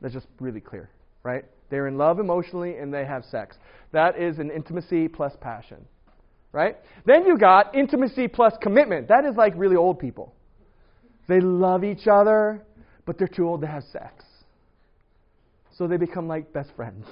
That's 0.00 0.14
just 0.14 0.26
really 0.38 0.60
clear, 0.60 0.88
right? 1.24 1.44
They're 1.70 1.88
in 1.88 1.98
love 1.98 2.20
emotionally 2.20 2.76
and 2.76 2.94
they 2.94 3.04
have 3.04 3.24
sex. 3.24 3.56
That 3.92 4.16
is 4.16 4.38
an 4.38 4.50
intimacy 4.50 5.08
plus 5.08 5.32
passion, 5.40 5.78
right? 6.52 6.76
Then 7.06 7.26
you 7.26 7.38
got 7.38 7.74
intimacy 7.74 8.28
plus 8.28 8.54
commitment. 8.60 9.08
That 9.08 9.24
is 9.24 9.36
like 9.36 9.54
really 9.56 9.76
old 9.76 9.98
people. 9.98 10.34
They 11.28 11.40
love 11.40 11.84
each 11.84 12.06
other, 12.06 12.62
but 13.06 13.18
they're 13.18 13.28
too 13.28 13.48
old 13.48 13.60
to 13.60 13.66
have 13.66 13.84
sex. 13.92 14.24
So 15.76 15.86
they 15.86 15.96
become 15.96 16.28
like 16.28 16.52
best 16.52 16.70
friends. 16.76 17.06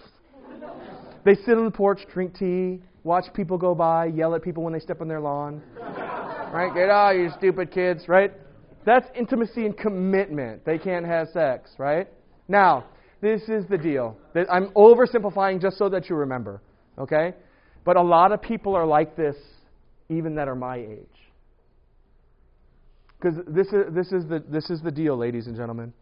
they 1.24 1.35
sit 1.35 1.57
on 1.57 1.64
the 1.64 1.70
porch, 1.70 2.01
drink 2.12 2.37
tea, 2.37 2.81
watch 3.05 3.24
people 3.35 3.57
go 3.57 3.74
by, 3.74 4.07
yell 4.07 4.35
at 4.35 4.42
people 4.42 4.62
when 4.62 4.72
they 4.72 4.81
step 4.81 5.01
on 5.01 5.09
their 5.09 5.20
lawn. 5.20 5.62
right? 5.81 6.70
Get 6.74 6.90
out, 6.90 7.11
you 7.12 7.31
stupid 7.38 7.70
kids, 7.70 8.09
right? 8.09 8.33
That's 8.85 9.07
intimacy 9.14 9.66
and 9.66 9.77
commitment. 9.77 10.64
They 10.64 10.79
can't 10.79 11.07
have 11.07 11.29
sex, 11.29 11.70
right? 11.79 12.09
Now, 12.48 12.87
this 13.20 13.42
is 13.42 13.64
the 13.68 13.79
deal. 13.79 14.16
I'm 14.51 14.68
oversimplifying 14.70 15.61
just 15.61 15.79
so 15.79 15.88
that 15.90 16.09
you 16.09 16.16
remember, 16.16 16.62
okay? 16.98 17.35
But 17.88 17.96
a 17.96 18.03
lot 18.03 18.33
of 18.33 18.42
people 18.42 18.74
are 18.74 18.85
like 18.85 19.16
this, 19.16 19.35
even 20.11 20.35
that 20.35 20.46
are 20.46 20.55
my 20.55 20.77
age. 20.77 21.07
Because 23.18 23.38
this 23.46 23.68
is, 23.68 23.94
this, 23.94 24.12
is 24.12 24.29
the, 24.29 24.44
this 24.46 24.68
is 24.68 24.83
the 24.83 24.90
deal, 24.90 25.16
ladies 25.16 25.46
and 25.46 25.57
gentlemen. 25.57 25.94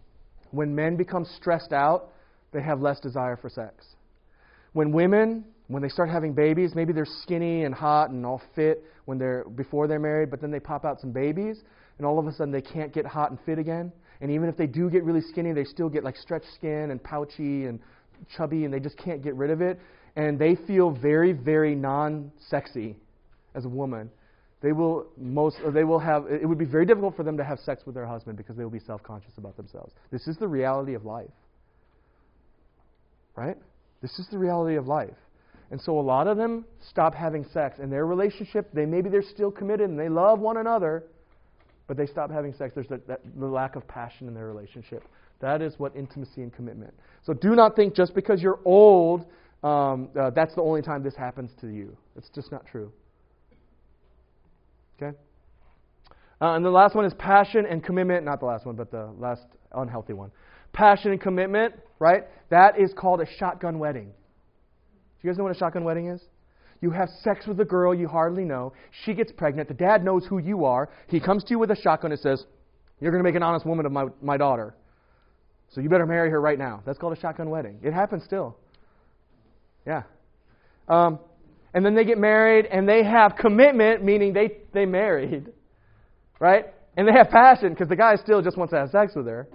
When 0.50 0.74
men 0.74 0.96
become 0.96 1.24
stressed 1.36 1.72
out, 1.72 2.08
they 2.52 2.60
have 2.60 2.80
less 2.80 2.98
desire 2.98 3.36
for 3.36 3.48
sex. 3.48 3.86
When 4.72 4.90
women, 4.90 5.44
when 5.68 5.80
they 5.80 5.88
start 5.88 6.10
having 6.10 6.32
babies, 6.32 6.72
maybe 6.74 6.92
they're 6.92 7.06
skinny 7.22 7.62
and 7.62 7.72
hot 7.72 8.10
and 8.10 8.26
all 8.26 8.42
fit 8.56 8.82
when 9.04 9.16
they're, 9.16 9.44
before 9.54 9.86
they're 9.86 10.00
married, 10.00 10.28
but 10.28 10.40
then 10.40 10.50
they 10.50 10.58
pop 10.58 10.84
out 10.84 11.00
some 11.00 11.12
babies, 11.12 11.60
and 11.98 12.04
all 12.04 12.18
of 12.18 12.26
a 12.26 12.32
sudden 12.32 12.50
they 12.50 12.62
can't 12.62 12.92
get 12.92 13.06
hot 13.06 13.30
and 13.30 13.38
fit 13.46 13.60
again. 13.60 13.92
And 14.20 14.32
even 14.32 14.48
if 14.48 14.56
they 14.56 14.66
do 14.66 14.90
get 14.90 15.04
really 15.04 15.22
skinny, 15.30 15.52
they 15.52 15.62
still 15.62 15.88
get 15.88 16.02
like 16.02 16.16
stretched 16.16 16.52
skin 16.56 16.90
and 16.90 17.00
pouchy 17.00 17.66
and 17.66 17.78
chubby, 18.36 18.64
and 18.64 18.74
they 18.74 18.80
just 18.80 18.98
can't 18.98 19.22
get 19.22 19.36
rid 19.36 19.52
of 19.52 19.60
it. 19.60 19.78
And 20.16 20.38
they 20.38 20.56
feel 20.66 20.90
very, 20.90 21.32
very 21.32 21.74
non 21.74 22.32
sexy 22.48 22.96
as 23.54 23.64
a 23.64 23.68
woman 23.68 24.10
they 24.62 24.72
will 24.72 25.06
most 25.16 25.58
they 25.72 25.84
will 25.84 25.98
have 25.98 26.26
it 26.26 26.44
would 26.44 26.58
be 26.58 26.64
very 26.64 26.86
difficult 26.86 27.14
for 27.14 27.22
them 27.22 27.36
to 27.36 27.44
have 27.44 27.58
sex 27.60 27.84
with 27.84 27.94
their 27.94 28.06
husband 28.06 28.36
because 28.36 28.56
they 28.56 28.64
will 28.64 28.70
be 28.70 28.80
self-conscious 28.80 29.32
about 29.36 29.56
themselves. 29.56 29.92
This 30.10 30.26
is 30.26 30.38
the 30.38 30.48
reality 30.48 30.94
of 30.94 31.04
life. 31.04 31.30
Right? 33.36 33.56
This 34.00 34.18
is 34.18 34.26
the 34.30 34.38
reality 34.38 34.76
of 34.76 34.86
life. 34.86 35.14
And 35.70 35.80
so 35.80 35.98
a 35.98 36.00
lot 36.00 36.26
of 36.26 36.36
them 36.36 36.64
stop 36.90 37.14
having 37.14 37.44
sex 37.52 37.78
in 37.78 37.90
their 37.90 38.06
relationship. 38.06 38.70
They 38.72 38.86
maybe 38.86 39.10
they're 39.10 39.22
still 39.22 39.50
committed 39.50 39.90
and 39.90 39.98
they 39.98 40.08
love 40.08 40.40
one 40.40 40.56
another, 40.56 41.04
but 41.86 41.96
they 41.96 42.06
stop 42.06 42.30
having 42.30 42.54
sex. 42.54 42.72
There's 42.74 42.88
that, 42.88 43.20
the 43.38 43.46
lack 43.46 43.76
of 43.76 43.86
passion 43.86 44.26
in 44.26 44.34
their 44.34 44.46
relationship. 44.46 45.04
That 45.40 45.60
is 45.60 45.74
what 45.76 45.94
intimacy 45.94 46.42
and 46.42 46.52
commitment. 46.52 46.94
So 47.24 47.34
do 47.34 47.54
not 47.54 47.76
think 47.76 47.94
just 47.94 48.14
because 48.14 48.40
you're 48.40 48.60
old, 48.64 49.26
um, 49.66 50.08
uh, 50.18 50.30
that's 50.30 50.54
the 50.54 50.62
only 50.62 50.80
time 50.80 51.02
this 51.02 51.16
happens 51.16 51.50
to 51.60 51.66
you. 51.66 51.96
It's 52.16 52.28
just 52.34 52.52
not 52.52 52.66
true. 52.66 52.92
Okay? 54.96 55.16
Uh, 56.40 56.52
and 56.52 56.64
the 56.64 56.70
last 56.70 56.94
one 56.94 57.04
is 57.04 57.12
passion 57.14 57.66
and 57.66 57.82
commitment. 57.82 58.24
Not 58.24 58.38
the 58.38 58.46
last 58.46 58.64
one, 58.64 58.76
but 58.76 58.90
the 58.90 59.10
last 59.18 59.42
unhealthy 59.74 60.12
one. 60.12 60.30
Passion 60.72 61.10
and 61.10 61.20
commitment, 61.20 61.74
right? 61.98 62.24
That 62.50 62.78
is 62.78 62.92
called 62.96 63.20
a 63.20 63.26
shotgun 63.38 63.78
wedding. 63.78 64.06
Do 64.06 64.12
you 65.22 65.30
guys 65.30 65.38
know 65.38 65.44
what 65.44 65.56
a 65.56 65.58
shotgun 65.58 65.82
wedding 65.82 66.08
is? 66.08 66.20
You 66.80 66.90
have 66.90 67.08
sex 67.22 67.46
with 67.46 67.58
a 67.58 67.64
girl 67.64 67.94
you 67.94 68.06
hardly 68.06 68.44
know. 68.44 68.72
She 69.04 69.14
gets 69.14 69.32
pregnant. 69.32 69.66
The 69.66 69.74
dad 69.74 70.04
knows 70.04 70.26
who 70.26 70.38
you 70.38 70.64
are. 70.64 70.90
He 71.08 71.18
comes 71.18 71.42
to 71.44 71.50
you 71.50 71.58
with 71.58 71.70
a 71.70 71.76
shotgun 71.76 72.12
and 72.12 72.20
says, 72.20 72.44
You're 73.00 73.10
going 73.10 73.24
to 73.24 73.28
make 73.28 73.34
an 73.34 73.42
honest 73.42 73.66
woman 73.66 73.86
of 73.86 73.92
my, 73.92 74.04
my 74.22 74.36
daughter. 74.36 74.74
So 75.70 75.80
you 75.80 75.88
better 75.88 76.06
marry 76.06 76.30
her 76.30 76.40
right 76.40 76.58
now. 76.58 76.82
That's 76.86 76.98
called 76.98 77.16
a 77.16 77.20
shotgun 77.20 77.50
wedding. 77.50 77.80
It 77.82 77.92
happens 77.92 78.22
still. 78.24 78.56
Yeah. 79.86 80.02
Um, 80.88 81.18
and 81.72 81.84
then 81.84 81.94
they 81.94 82.04
get 82.04 82.18
married 82.18 82.66
and 82.66 82.88
they 82.88 83.04
have 83.04 83.36
commitment, 83.38 84.02
meaning 84.02 84.32
they, 84.32 84.58
they 84.72 84.86
married, 84.86 85.52
right? 86.40 86.66
And 86.96 87.06
they 87.06 87.12
have 87.12 87.28
passion 87.28 87.70
because 87.70 87.88
the 87.88 87.96
guy 87.96 88.16
still 88.16 88.42
just 88.42 88.56
wants 88.56 88.72
to 88.72 88.78
have 88.78 88.90
sex 88.90 89.14
with 89.14 89.26
her. 89.26 89.48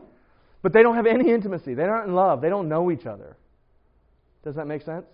But 0.61 0.73
they 0.73 0.83
don't 0.83 0.95
have 0.95 1.07
any 1.07 1.31
intimacy. 1.31 1.73
They're 1.73 1.89
not 1.89 2.05
in 2.05 2.13
love. 2.13 2.41
They 2.41 2.49
don't 2.49 2.69
know 2.69 2.91
each 2.91 3.05
other. 3.05 3.35
Does 4.43 4.55
that 4.55 4.67
make 4.67 4.83
sense? 4.83 5.05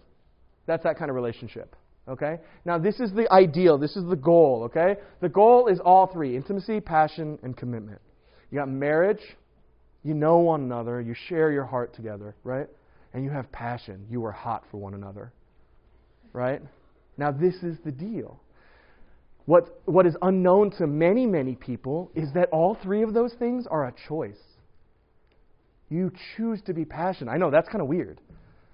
That's 0.66 0.84
that 0.84 0.98
kind 0.98 1.10
of 1.10 1.16
relationship. 1.16 1.76
Okay? 2.08 2.40
Now, 2.66 2.78
this 2.78 3.00
is 3.00 3.12
the 3.14 3.32
ideal. 3.32 3.78
This 3.78 3.96
is 3.96 4.06
the 4.10 4.16
goal. 4.16 4.64
Okay? 4.66 5.00
The 5.22 5.30
goal 5.30 5.68
is 5.68 5.80
all 5.80 6.08
three 6.08 6.36
intimacy, 6.36 6.82
passion, 6.82 7.40
and 7.44 7.56
commitment. 7.56 8.02
You 8.52 8.60
got 8.60 8.70
marriage. 8.70 9.22
You 10.04 10.14
know 10.14 10.40
one 10.40 10.62
another. 10.62 11.02
You 11.02 11.14
share 11.28 11.52
your 11.52 11.66
heart 11.66 11.96
together, 11.96 12.36
right? 12.44 12.68
And 13.18 13.26
you 13.26 13.32
have 13.32 13.52
passion. 13.52 14.06
You 14.12 14.24
are 14.26 14.32
hot 14.32 14.64
for 14.70 14.78
one 14.78 14.94
another, 14.94 15.34
right? 16.34 16.62
Now, 17.18 17.32
this 17.32 17.56
is 17.64 17.76
the 17.84 17.92
deal. 17.92 18.40
What, 19.46 19.82
what 19.86 20.06
is 20.06 20.16
unknown 20.22 20.70
to 20.78 20.86
many, 20.86 21.26
many 21.26 21.56
people 21.56 22.12
is 22.14 22.32
that 22.36 22.48
all 22.52 22.78
three 22.84 23.02
of 23.02 23.16
those 23.16 23.34
things 23.40 23.66
are 23.72 23.88
a 23.88 23.94
choice. 24.08 24.38
You 25.90 26.12
choose 26.36 26.62
to 26.68 26.76
be 26.76 26.86
passionate. 26.86 27.32
I 27.32 27.38
know 27.38 27.50
that's 27.50 27.68
kind 27.70 27.82
of 27.82 27.88
weird. 27.88 28.22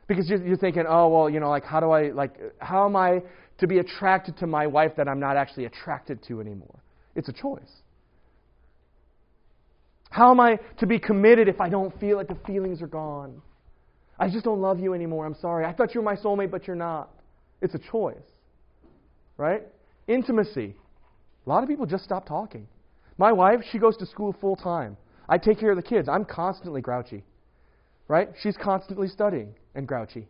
Because 0.09 0.27
you're, 0.27 0.45
you're 0.45 0.57
thinking, 0.57 0.83
oh, 0.89 1.07
well, 1.07 1.29
you 1.29 1.39
know, 1.39 1.49
like, 1.49 1.63
how 1.63 1.79
do 1.79 1.91
I, 1.91 2.11
like, 2.11 2.35
how 2.59 2.85
am 2.85 2.97
I 2.97 3.21
to 3.59 3.67
be 3.67 3.77
attracted 3.77 4.35
to 4.39 4.45
my 4.45 4.67
wife 4.67 4.91
that 4.97 5.07
I'm 5.07 5.21
not 5.21 5.37
actually 5.37 5.67
attracted 5.67 6.21
to 6.27 6.41
anymore? 6.41 6.81
It's 7.15 7.29
a 7.29 7.33
choice. 7.33 7.71
How 10.09 10.31
am 10.31 10.41
I 10.41 10.59
to 10.79 10.85
be 10.85 10.99
committed 10.99 11.47
if 11.47 11.61
I 11.61 11.69
don't 11.69 11.97
feel 11.97 12.17
like 12.17 12.27
the 12.27 12.37
feelings 12.45 12.81
are 12.81 12.87
gone? 12.87 13.41
I 14.23 14.29
just 14.29 14.45
don't 14.45 14.61
love 14.61 14.79
you 14.79 14.93
anymore. 14.93 15.25
I'm 15.25 15.35
sorry. 15.35 15.65
I 15.65 15.73
thought 15.73 15.93
you 15.93 16.01
were 16.01 16.05
my 16.05 16.15
soulmate, 16.15 16.51
but 16.51 16.67
you're 16.67 16.75
not. 16.75 17.09
It's 17.61 17.75
a 17.75 17.79
choice 17.91 18.23
right? 19.37 19.63
Intimacy. 20.07 20.75
A 21.45 21.49
lot 21.49 21.63
of 21.63 21.69
people 21.69 21.85
just 21.85 22.03
stop 22.03 22.25
talking. 22.25 22.67
My 23.17 23.31
wife, 23.31 23.59
she 23.71 23.79
goes 23.79 23.97
to 23.97 24.05
school 24.05 24.35
full 24.39 24.55
time. 24.55 24.97
I 25.29 25.37
take 25.37 25.59
care 25.59 25.71
of 25.71 25.77
the 25.77 25.83
kids. 25.83 26.09
I'm 26.09 26.25
constantly 26.25 26.81
grouchy. 26.81 27.23
Right? 28.07 28.29
She's 28.41 28.57
constantly 28.57 29.07
studying 29.07 29.53
and 29.75 29.87
grouchy. 29.87 30.27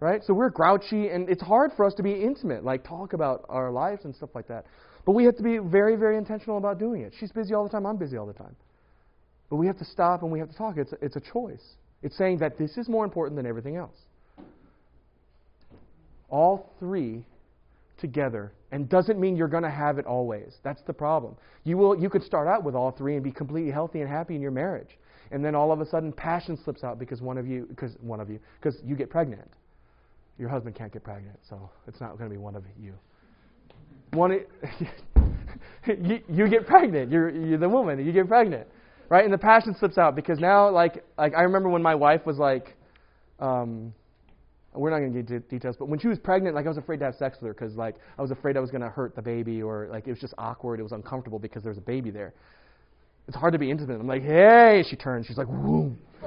Right? 0.00 0.22
So 0.24 0.32
we're 0.32 0.50
grouchy, 0.50 1.08
and 1.08 1.28
it's 1.28 1.42
hard 1.42 1.72
for 1.76 1.84
us 1.84 1.94
to 1.94 2.02
be 2.02 2.12
intimate, 2.12 2.64
like 2.64 2.84
talk 2.84 3.12
about 3.12 3.44
our 3.48 3.70
lives 3.70 4.04
and 4.04 4.14
stuff 4.14 4.30
like 4.34 4.48
that. 4.48 4.64
But 5.04 5.12
we 5.12 5.24
have 5.24 5.36
to 5.36 5.42
be 5.42 5.58
very, 5.58 5.96
very 5.96 6.16
intentional 6.16 6.58
about 6.58 6.78
doing 6.78 7.02
it. 7.02 7.12
She's 7.18 7.32
busy 7.32 7.54
all 7.54 7.64
the 7.64 7.70
time. 7.70 7.86
I'm 7.86 7.96
busy 7.96 8.16
all 8.16 8.26
the 8.26 8.32
time. 8.32 8.56
But 9.50 9.56
we 9.56 9.66
have 9.66 9.78
to 9.78 9.84
stop 9.84 10.22
and 10.22 10.30
we 10.30 10.38
have 10.38 10.48
to 10.48 10.56
talk. 10.56 10.76
It's 10.78 10.92
a, 10.92 10.96
it's 11.02 11.16
a 11.16 11.20
choice. 11.20 11.62
It's 12.02 12.16
saying 12.16 12.38
that 12.38 12.58
this 12.58 12.76
is 12.76 12.88
more 12.88 13.04
important 13.04 13.36
than 13.36 13.46
everything 13.46 13.76
else. 13.76 13.96
All 16.28 16.72
three 16.78 17.24
together 17.98 18.52
and 18.72 18.88
doesn't 18.88 19.20
mean 19.20 19.36
you're 19.36 19.48
going 19.48 19.64
to 19.64 19.70
have 19.70 19.98
it 19.98 20.06
always. 20.06 20.54
That's 20.62 20.80
the 20.86 20.92
problem. 20.92 21.36
You 21.64 21.76
will 21.76 22.00
you 22.00 22.08
could 22.08 22.22
start 22.22 22.48
out 22.48 22.64
with 22.64 22.74
all 22.74 22.90
three 22.90 23.14
and 23.14 23.24
be 23.24 23.32
completely 23.32 23.70
healthy 23.70 24.00
and 24.00 24.08
happy 24.08 24.34
in 24.34 24.40
your 24.40 24.50
marriage. 24.50 24.98
And 25.32 25.44
then 25.44 25.54
all 25.54 25.70
of 25.72 25.80
a 25.80 25.86
sudden 25.86 26.12
passion 26.12 26.58
slips 26.64 26.82
out 26.82 26.98
because 26.98 27.20
one 27.20 27.38
of 27.38 27.46
you 27.46 27.66
because 27.68 27.96
one 28.00 28.20
of 28.20 28.30
you 28.30 28.40
because 28.60 28.80
you 28.84 28.96
get 28.96 29.10
pregnant. 29.10 29.50
Your 30.38 30.48
husband 30.48 30.74
can't 30.74 30.92
get 30.92 31.04
pregnant, 31.04 31.38
so 31.48 31.70
it's 31.86 32.00
not 32.00 32.16
going 32.16 32.30
to 32.30 32.34
be 32.34 32.38
one 32.38 32.56
of 32.56 32.64
you. 32.80 32.94
One 34.12 34.32
you, 35.86 36.20
you 36.28 36.48
get 36.48 36.66
pregnant. 36.66 37.10
You're 37.10 37.30
you're 37.30 37.58
the 37.58 37.68
woman. 37.68 38.04
You 38.04 38.12
get 38.12 38.26
pregnant. 38.26 38.66
Right? 39.10 39.24
And 39.24 39.32
the 39.32 39.38
passion 39.38 39.74
slips 39.78 39.98
out 39.98 40.16
because 40.16 40.38
now 40.38 40.70
like 40.70 41.04
like 41.18 41.34
I 41.36 41.42
remember 41.42 41.68
when 41.68 41.82
my 41.82 41.94
wife 41.94 42.24
was 42.24 42.38
like 42.38 42.76
um 43.38 43.92
we're 44.72 44.90
not 44.90 45.00
going 45.00 45.12
to 45.12 45.22
get 45.22 45.50
details, 45.50 45.74
but 45.76 45.88
when 45.88 45.98
she 45.98 46.06
was 46.06 46.18
pregnant, 46.18 46.54
like 46.54 46.64
I 46.64 46.68
was 46.68 46.78
afraid 46.78 47.00
to 47.00 47.04
have 47.06 47.16
sex 47.16 47.38
with 47.40 47.48
her 47.48 47.54
because 47.54 47.74
like 47.74 47.96
I 48.16 48.22
was 48.22 48.30
afraid 48.30 48.56
I 48.56 48.60
was 48.60 48.70
going 48.70 48.82
to 48.82 48.88
hurt 48.88 49.16
the 49.16 49.22
baby 49.22 49.62
or 49.62 49.88
like 49.90 50.06
it 50.06 50.10
was 50.10 50.20
just 50.20 50.34
awkward, 50.38 50.78
it 50.78 50.84
was 50.84 50.92
uncomfortable 50.92 51.40
because 51.40 51.62
there 51.62 51.70
was 51.70 51.78
a 51.78 51.82
baby 51.82 52.10
there. 52.10 52.34
It's 53.26 53.36
hard 53.36 53.52
to 53.52 53.58
be 53.58 53.70
intimate. 53.70 54.00
I'm 54.00 54.06
like, 54.06 54.22
hey, 54.22 54.84
she 54.88 54.96
turns, 54.96 55.26
she's 55.26 55.36
like, 55.36 55.48
whoom. 55.48 55.98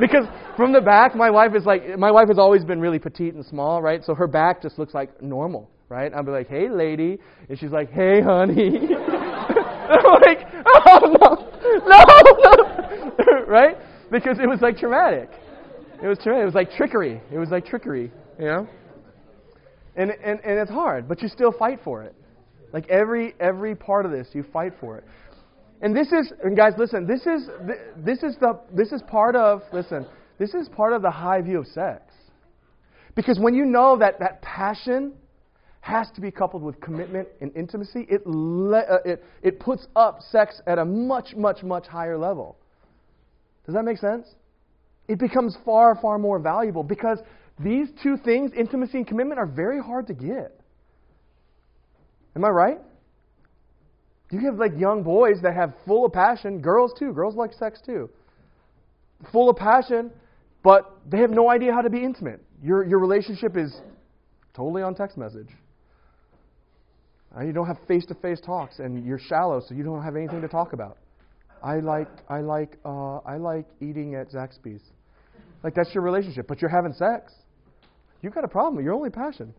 because 0.00 0.26
from 0.56 0.72
the 0.72 0.80
back, 0.80 1.14
my 1.14 1.30
wife 1.30 1.54
is 1.56 1.64
like, 1.64 1.98
my 1.98 2.10
wife 2.10 2.28
has 2.28 2.38
always 2.38 2.64
been 2.64 2.80
really 2.80 2.98
petite 2.98 3.34
and 3.34 3.44
small, 3.44 3.82
right? 3.82 4.02
So 4.04 4.14
her 4.14 4.26
back 4.26 4.62
just 4.62 4.78
looks 4.78 4.94
like 4.94 5.22
normal, 5.22 5.70
right? 5.88 6.12
I'll 6.14 6.22
be 6.24 6.30
like, 6.30 6.48
hey, 6.48 6.68
lady, 6.68 7.18
and 7.48 7.58
she's 7.58 7.70
like, 7.70 7.90
hey, 7.90 8.20
honey. 8.20 8.80
Like, 10.22 10.46
oh 10.64 11.00
no, 11.20 11.52
no, 11.86 12.04
no, 13.18 13.44
right? 13.46 13.76
Because 14.10 14.38
it 14.38 14.48
was 14.48 14.60
like 14.60 14.78
traumatic. 14.78 15.28
It 16.02 16.06
was 16.06 16.18
traumatic. 16.18 16.42
It 16.42 16.46
was 16.46 16.54
like 16.54 16.70
trickery. 16.72 17.20
It 17.30 17.38
was 17.38 17.50
like 17.50 17.66
trickery, 17.66 18.10
you 18.38 18.44
know? 18.46 18.68
And, 19.96 20.10
and, 20.10 20.40
and 20.44 20.58
it's 20.58 20.70
hard, 20.70 21.08
but 21.08 21.20
you 21.20 21.28
still 21.28 21.52
fight 21.52 21.80
for 21.84 22.02
it. 22.02 22.14
Like 22.72 22.88
every, 22.88 23.34
every 23.38 23.74
part 23.74 24.06
of 24.06 24.12
this, 24.12 24.28
you 24.32 24.44
fight 24.52 24.72
for 24.80 24.98
it. 24.98 25.04
And 25.82 25.94
this 25.94 26.08
is, 26.12 26.32
and 26.42 26.56
guys, 26.56 26.72
listen, 26.78 27.06
this 27.06 27.26
is, 27.26 27.48
this 27.96 28.22
is 28.22 28.36
the, 28.40 28.60
this 28.72 28.92
is 28.92 29.02
part 29.02 29.36
of, 29.36 29.62
listen, 29.72 30.06
this 30.38 30.54
is 30.54 30.68
part 30.68 30.92
of 30.92 31.02
the 31.02 31.10
high 31.10 31.42
view 31.42 31.58
of 31.58 31.66
sex. 31.66 32.02
Because 33.14 33.38
when 33.38 33.54
you 33.54 33.66
know 33.66 33.98
that 33.98 34.18
that 34.20 34.40
passion 34.42 35.12
has 35.82 36.08
to 36.14 36.20
be 36.20 36.30
coupled 36.30 36.62
with 36.62 36.80
commitment 36.80 37.26
and 37.40 37.54
intimacy, 37.56 38.06
it, 38.08 38.24
le- 38.24 38.78
uh, 38.78 38.98
it, 39.04 39.24
it 39.42 39.58
puts 39.58 39.88
up 39.96 40.20
sex 40.30 40.62
at 40.68 40.78
a 40.78 40.84
much, 40.84 41.34
much, 41.34 41.64
much 41.64 41.88
higher 41.88 42.16
level. 42.16 42.56
Does 43.66 43.74
that 43.74 43.82
make 43.82 43.98
sense? 43.98 44.28
It 45.08 45.18
becomes 45.18 45.56
far, 45.64 45.98
far 46.00 46.20
more 46.20 46.38
valuable 46.38 46.84
because 46.84 47.18
these 47.58 47.88
two 48.00 48.16
things, 48.16 48.52
intimacy 48.56 48.98
and 48.98 49.06
commitment, 49.06 49.40
are 49.40 49.46
very 49.46 49.82
hard 49.82 50.06
to 50.06 50.14
get. 50.14 50.60
Am 52.36 52.44
I 52.44 52.48
right? 52.48 52.78
You 54.30 54.38
have 54.46 54.54
like 54.54 54.78
young 54.78 55.02
boys 55.02 55.38
that 55.42 55.54
have 55.54 55.74
full 55.84 56.06
of 56.06 56.12
passion, 56.12 56.60
girls 56.60 56.92
too, 56.96 57.12
girls 57.12 57.34
like 57.34 57.52
sex 57.54 57.80
too. 57.84 58.08
Full 59.32 59.50
of 59.50 59.56
passion, 59.56 60.12
but 60.62 60.96
they 61.10 61.18
have 61.18 61.30
no 61.30 61.50
idea 61.50 61.72
how 61.72 61.82
to 61.82 61.90
be 61.90 62.02
intimate. 62.02 62.40
Your 62.62 62.84
your 62.84 63.00
relationship 63.00 63.56
is 63.56 63.76
totally 64.54 64.82
on 64.82 64.94
text 64.94 65.18
message. 65.18 65.48
Uh, 67.36 67.42
you 67.42 67.52
don't 67.52 67.66
have 67.66 67.78
face 67.88 68.04
to 68.06 68.14
face 68.14 68.40
talks 68.40 68.78
and 68.78 69.06
you're 69.06 69.18
shallow 69.18 69.60
so 69.66 69.74
you 69.74 69.82
don't 69.82 70.02
have 70.02 70.16
anything 70.16 70.40
to 70.42 70.48
talk 70.48 70.72
about. 70.72 70.98
I 71.62 71.78
like 71.80 72.08
I 72.28 72.40
like 72.40 72.78
uh, 72.84 73.18
I 73.18 73.36
like 73.36 73.66
eating 73.80 74.14
at 74.14 74.30
Zaxby's. 74.30 74.82
Like 75.62 75.74
that's 75.74 75.94
your 75.94 76.02
relationship, 76.02 76.46
but 76.48 76.60
you're 76.60 76.70
having 76.70 76.92
sex. 76.92 77.32
You've 78.20 78.34
got 78.34 78.44
a 78.44 78.48
problem. 78.48 78.84
You're 78.84 78.94
only 78.94 79.10
passion. 79.10 79.54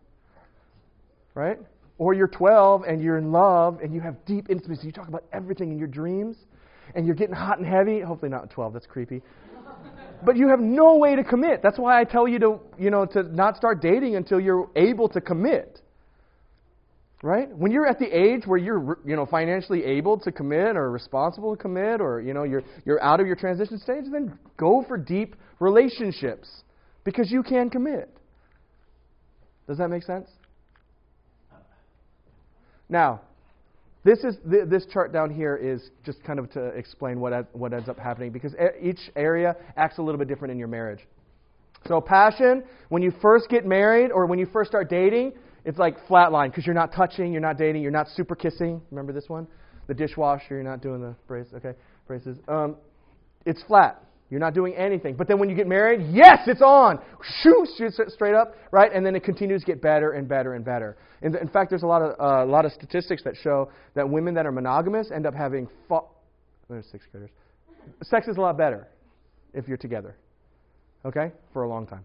Right? 1.34 1.58
Or 1.98 2.14
you're 2.14 2.28
12 2.28 2.82
and 2.86 3.02
you're 3.02 3.18
in 3.18 3.32
love 3.32 3.80
and 3.82 3.94
you 3.94 4.00
have 4.00 4.24
deep 4.24 4.50
intimacy. 4.50 4.86
You 4.86 4.92
talk 4.92 5.08
about 5.08 5.24
everything 5.32 5.72
in 5.72 5.78
your 5.78 5.88
dreams 5.88 6.36
and 6.94 7.06
you're 7.06 7.14
getting 7.14 7.34
hot 7.34 7.58
and 7.58 7.66
heavy. 7.66 8.00
Hopefully 8.00 8.30
not 8.30 8.50
12, 8.50 8.72
that's 8.72 8.86
creepy. 8.86 9.22
But 10.24 10.36
you 10.36 10.48
have 10.48 10.60
no 10.60 10.96
way 10.96 11.16
to 11.16 11.24
commit. 11.24 11.62
That's 11.62 11.78
why 11.78 12.00
I 12.00 12.04
tell 12.04 12.26
you 12.26 12.38
to, 12.38 12.60
you 12.78 12.90
know, 12.90 13.04
to 13.06 13.22
not 13.22 13.56
start 13.56 13.82
dating 13.82 14.16
until 14.16 14.40
you're 14.40 14.70
able 14.76 15.08
to 15.10 15.20
commit. 15.20 15.80
Right? 17.24 17.48
When 17.56 17.72
you're 17.72 17.86
at 17.86 17.98
the 17.98 18.04
age 18.04 18.42
where 18.44 18.58
you're, 18.58 18.98
you 19.02 19.16
know, 19.16 19.24
financially 19.24 19.82
able 19.82 20.18
to 20.20 20.30
commit 20.30 20.76
or 20.76 20.90
responsible 20.90 21.56
to 21.56 21.62
commit 21.62 22.02
or, 22.02 22.20
you 22.20 22.34
know, 22.34 22.42
you're, 22.42 22.62
you're 22.84 23.02
out 23.02 23.18
of 23.18 23.26
your 23.26 23.34
transition 23.34 23.78
stage, 23.78 24.04
then 24.12 24.38
go 24.58 24.84
for 24.86 24.98
deep 24.98 25.34
relationships 25.58 26.64
because 27.02 27.30
you 27.30 27.42
can 27.42 27.70
commit. 27.70 28.10
Does 29.66 29.78
that 29.78 29.88
make 29.88 30.02
sense? 30.02 30.28
Now, 32.90 33.22
this 34.04 34.18
is 34.18 34.36
th- 34.50 34.68
this 34.68 34.84
chart 34.92 35.10
down 35.10 35.30
here 35.30 35.56
is 35.56 35.88
just 36.04 36.22
kind 36.24 36.38
of 36.38 36.50
to 36.52 36.66
explain 36.76 37.20
what 37.20 37.32
ad- 37.32 37.46
what 37.54 37.72
ends 37.72 37.88
up 37.88 37.98
happening 37.98 38.32
because 38.32 38.54
each 38.82 39.00
area 39.16 39.56
acts 39.78 39.96
a 39.96 40.02
little 40.02 40.18
bit 40.18 40.28
different 40.28 40.52
in 40.52 40.58
your 40.58 40.68
marriage. 40.68 41.00
So 41.86 42.02
passion, 42.02 42.64
when 42.90 43.00
you 43.00 43.12
first 43.22 43.48
get 43.48 43.64
married 43.64 44.10
or 44.10 44.26
when 44.26 44.38
you 44.38 44.44
first 44.44 44.70
start 44.70 44.90
dating, 44.90 45.32
it's 45.64 45.78
like 45.78 46.06
flatline 46.06 46.50
because 46.50 46.66
you're 46.66 46.74
not 46.74 46.92
touching, 46.92 47.32
you're 47.32 47.40
not 47.40 47.58
dating, 47.58 47.82
you're 47.82 47.90
not 47.90 48.08
super 48.08 48.34
kissing. 48.34 48.80
Remember 48.90 49.12
this 49.12 49.28
one? 49.28 49.46
The 49.86 49.94
dishwasher, 49.94 50.54
you're 50.54 50.62
not 50.62 50.82
doing 50.82 51.00
the 51.00 51.14
brace, 51.26 51.48
okay, 51.54 51.72
braces. 52.06 52.38
Um, 52.48 52.76
it's 53.44 53.62
flat. 53.64 54.02
You're 54.30 54.40
not 54.40 54.54
doing 54.54 54.74
anything. 54.74 55.16
But 55.16 55.28
then 55.28 55.38
when 55.38 55.50
you 55.50 55.54
get 55.54 55.66
married, 55.66 56.08
yes, 56.10 56.40
it's 56.46 56.62
on. 56.62 56.98
Shoot, 57.42 57.68
shoots 57.76 58.00
straight 58.08 58.34
up, 58.34 58.54
right? 58.72 58.90
And 58.92 59.04
then 59.04 59.14
it 59.14 59.22
continues 59.22 59.60
to 59.60 59.66
get 59.66 59.82
better 59.82 60.12
and 60.12 60.26
better 60.26 60.54
and 60.54 60.64
better. 60.64 60.96
In, 61.22 61.36
in 61.36 61.48
fact, 61.48 61.70
there's 61.70 61.82
a 61.82 61.86
lot 61.86 62.02
of 62.02 62.18
uh, 62.18 62.44
a 62.44 62.50
lot 62.50 62.64
of 62.64 62.72
statistics 62.72 63.22
that 63.24 63.34
show 63.36 63.70
that 63.94 64.08
women 64.08 64.34
that 64.34 64.46
are 64.46 64.52
monogamous 64.52 65.10
end 65.14 65.26
up 65.26 65.34
having. 65.34 65.68
Fa- 65.88 66.00
there's 66.68 66.86
sixth 66.90 67.08
graders. 67.12 67.30
Sex 68.02 68.26
is 68.26 68.36
a 68.36 68.40
lot 68.40 68.56
better 68.56 68.88
if 69.52 69.68
you're 69.68 69.76
together. 69.76 70.16
Okay, 71.04 71.30
for 71.52 71.64
a 71.64 71.68
long 71.68 71.86
time. 71.86 72.02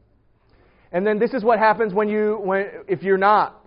And 0.92 1.06
then 1.06 1.20
this 1.20 1.34
is 1.34 1.44
what 1.44 1.60
happens 1.60 1.94
when 1.94 2.10
you 2.10 2.40
when 2.42 2.68
if 2.88 3.04
you're 3.04 3.18
not, 3.18 3.64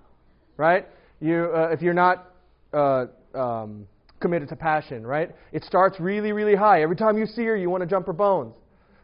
right? 0.56 0.86
You 1.20 1.50
uh, 1.54 1.68
if 1.72 1.82
you're 1.82 1.94
not. 1.94 2.28
Uh, 2.72 3.06
um, 3.34 3.86
committed 4.22 4.48
to 4.48 4.56
passion, 4.56 5.06
right? 5.06 5.34
It 5.52 5.64
starts 5.64 6.00
really, 6.00 6.32
really 6.32 6.54
high. 6.54 6.82
Every 6.82 6.96
time 6.96 7.18
you 7.18 7.26
see 7.26 7.44
her, 7.44 7.56
you 7.56 7.68
want 7.68 7.82
to 7.82 7.86
jump 7.86 8.06
her 8.06 8.12
bones. 8.14 8.54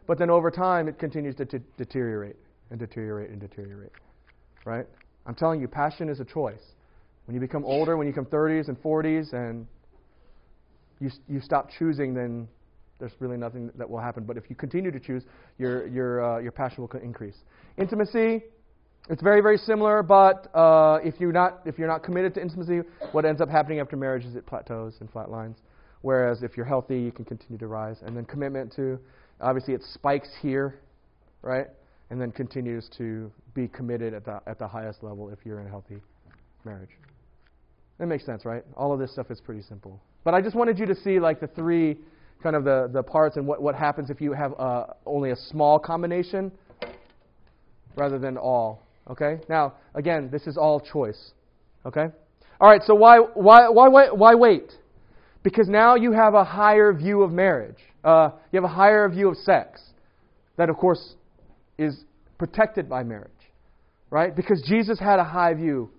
But 0.07 0.17
then 0.17 0.31
over 0.31 0.49
time, 0.49 0.87
it 0.87 0.97
continues 0.97 1.35
to 1.35 1.45
t- 1.45 1.59
deteriorate 1.77 2.37
and 2.71 2.79
deteriorate 2.79 3.29
and 3.29 3.39
deteriorate, 3.39 3.91
right? 4.65 4.87
I'm 5.27 5.35
telling 5.35 5.61
you, 5.61 5.67
passion 5.67 6.09
is 6.09 6.19
a 6.19 6.25
choice. 6.25 6.63
When 7.25 7.35
you 7.35 7.41
become 7.41 7.63
older, 7.63 7.95
when 7.95 8.07
you 8.07 8.13
become 8.13 8.25
30s 8.25 8.69
and 8.69 8.81
40s, 8.81 9.33
and 9.33 9.67
you, 10.99 11.11
you 11.27 11.41
stop 11.41 11.69
choosing, 11.77 12.15
then 12.15 12.47
there's 12.99 13.13
really 13.19 13.37
nothing 13.37 13.71
that 13.75 13.89
will 13.89 13.99
happen. 13.99 14.23
But 14.23 14.37
if 14.37 14.49
you 14.49 14.55
continue 14.55 14.91
to 14.91 14.99
choose, 14.99 15.23
your, 15.57 15.87
your, 15.87 16.23
uh, 16.23 16.39
your 16.39 16.51
passion 16.51 16.81
will 16.81 16.99
increase. 16.99 17.37
Intimacy, 17.77 18.43
it's 19.09 19.21
very, 19.23 19.41
very 19.41 19.57
similar, 19.57 20.03
but 20.03 20.53
uh, 20.55 20.99
if, 21.03 21.19
you're 21.19 21.31
not, 21.31 21.61
if 21.65 21.79
you're 21.79 21.87
not 21.87 22.03
committed 22.03 22.33
to 22.35 22.41
intimacy, 22.41 22.81
what 23.11 23.25
ends 23.25 23.41
up 23.41 23.49
happening 23.49 23.79
after 23.79 23.95
marriage 23.95 24.25
is 24.25 24.35
it 24.35 24.45
plateaus 24.45 24.95
and 24.99 25.11
flatlines. 25.11 25.55
Whereas 26.01 26.43
if 26.43 26.55
you're 26.55 26.65
healthy, 26.65 26.99
you 26.99 27.11
can 27.11 27.25
continue 27.25 27.57
to 27.57 27.67
rise. 27.67 27.97
And 28.05 28.15
then 28.15 28.25
commitment 28.25 28.73
to, 28.75 28.99
obviously, 29.41 29.73
it 29.73 29.81
spikes 29.93 30.29
here, 30.41 30.79
right? 31.41 31.67
And 32.09 32.21
then 32.21 32.31
continues 32.31 32.89
to 32.97 33.31
be 33.53 33.67
committed 33.67 34.13
at 34.13 34.25
the, 34.25 34.41
at 34.47 34.59
the 34.59 34.67
highest 34.67 35.03
level 35.03 35.29
if 35.29 35.39
you're 35.45 35.59
in 35.59 35.67
a 35.67 35.69
healthy 35.69 36.01
marriage. 36.63 36.91
That 37.97 38.07
makes 38.07 38.25
sense, 38.25 38.45
right? 38.45 38.63
All 38.77 38.93
of 38.93 38.99
this 38.99 39.11
stuff 39.11 39.29
is 39.29 39.41
pretty 39.41 39.61
simple. 39.61 39.99
But 40.23 40.33
I 40.33 40.41
just 40.41 40.55
wanted 40.55 40.79
you 40.79 40.85
to 40.85 40.95
see 40.95 41.19
like 41.19 41.39
the 41.39 41.47
three 41.47 41.97
kind 42.41 42.55
of 42.55 42.63
the, 42.63 42.89
the 42.91 43.03
parts 43.03 43.37
and 43.37 43.45
what, 43.45 43.61
what 43.61 43.75
happens 43.75 44.09
if 44.09 44.21
you 44.21 44.33
have 44.33 44.53
uh, 44.59 44.85
only 45.05 45.31
a 45.31 45.35
small 45.35 45.79
combination 45.79 46.51
rather 47.95 48.17
than 48.17 48.37
all. 48.37 48.83
Okay? 49.09 49.39
Now, 49.49 49.73
again, 49.95 50.29
this 50.31 50.47
is 50.47 50.57
all 50.57 50.79
choice. 50.79 51.31
Okay? 51.85 52.07
All 52.61 52.69
right, 52.69 52.81
so 52.83 52.95
why, 52.95 53.19
why, 53.19 53.69
why, 53.69 54.09
why 54.11 54.35
wait? 54.35 54.71
Because 55.43 55.67
now 55.67 55.95
you 55.95 56.11
have 56.11 56.33
a 56.33 56.43
higher 56.43 56.93
view 56.93 57.23
of 57.23 57.31
marriage. 57.31 57.77
Uh, 58.03 58.31
you 58.51 58.57
have 58.57 58.69
a 58.69 58.73
higher 58.73 59.07
view 59.09 59.29
of 59.29 59.37
sex. 59.37 59.81
That, 60.57 60.69
of 60.69 60.75
course, 60.75 61.15
is 61.77 62.03
protected 62.37 62.89
by 62.89 63.03
marriage. 63.03 63.31
Right? 64.09 64.35
Because 64.35 64.61
Jesus 64.67 64.99
had 64.99 65.19
a 65.19 65.23
high 65.23 65.53
view 65.53 65.89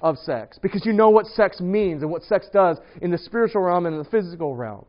of 0.00 0.16
sex. 0.18 0.58
Because 0.60 0.84
you 0.84 0.92
know 0.92 1.10
what 1.10 1.26
sex 1.26 1.60
means 1.60 2.02
and 2.02 2.10
what 2.10 2.22
sex 2.22 2.46
does 2.52 2.78
in 3.00 3.10
the 3.10 3.18
spiritual 3.18 3.62
realm 3.62 3.86
and 3.86 3.94
in 3.94 4.02
the 4.02 4.08
physical 4.08 4.56
realm. 4.56 4.84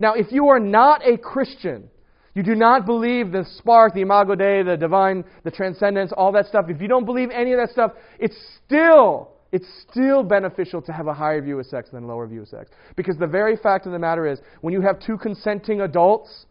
Now, 0.00 0.14
if 0.14 0.32
you 0.32 0.48
are 0.48 0.60
not 0.60 1.06
a 1.06 1.16
Christian, 1.16 1.88
you 2.34 2.42
do 2.42 2.54
not 2.54 2.84
believe 2.84 3.30
the 3.30 3.44
spark, 3.58 3.94
the 3.94 4.00
imago 4.00 4.34
Dei, 4.34 4.62
the 4.62 4.76
divine, 4.76 5.24
the 5.44 5.50
transcendence, 5.50 6.12
all 6.16 6.32
that 6.32 6.46
stuff. 6.46 6.66
If 6.68 6.80
you 6.80 6.88
don't 6.88 7.04
believe 7.04 7.30
any 7.30 7.52
of 7.52 7.58
that 7.60 7.70
stuff, 7.70 7.92
it's 8.18 8.36
still 8.64 9.30
it's 9.52 9.68
still 9.88 10.24
beneficial 10.24 10.82
to 10.82 10.92
have 10.92 11.06
a 11.06 11.14
higher 11.14 11.40
view 11.40 11.60
of 11.60 11.66
sex 11.66 11.90
than 11.92 12.02
a 12.02 12.06
lower 12.08 12.26
view 12.26 12.42
of 12.42 12.48
sex. 12.48 12.72
Because 12.96 13.16
the 13.18 13.26
very 13.28 13.56
fact 13.56 13.86
of 13.86 13.92
the 13.92 13.98
matter 14.00 14.26
is, 14.26 14.40
when 14.62 14.74
you 14.74 14.80
have 14.80 14.98
two 14.98 15.16
consenting 15.16 15.82
adults, 15.82 16.46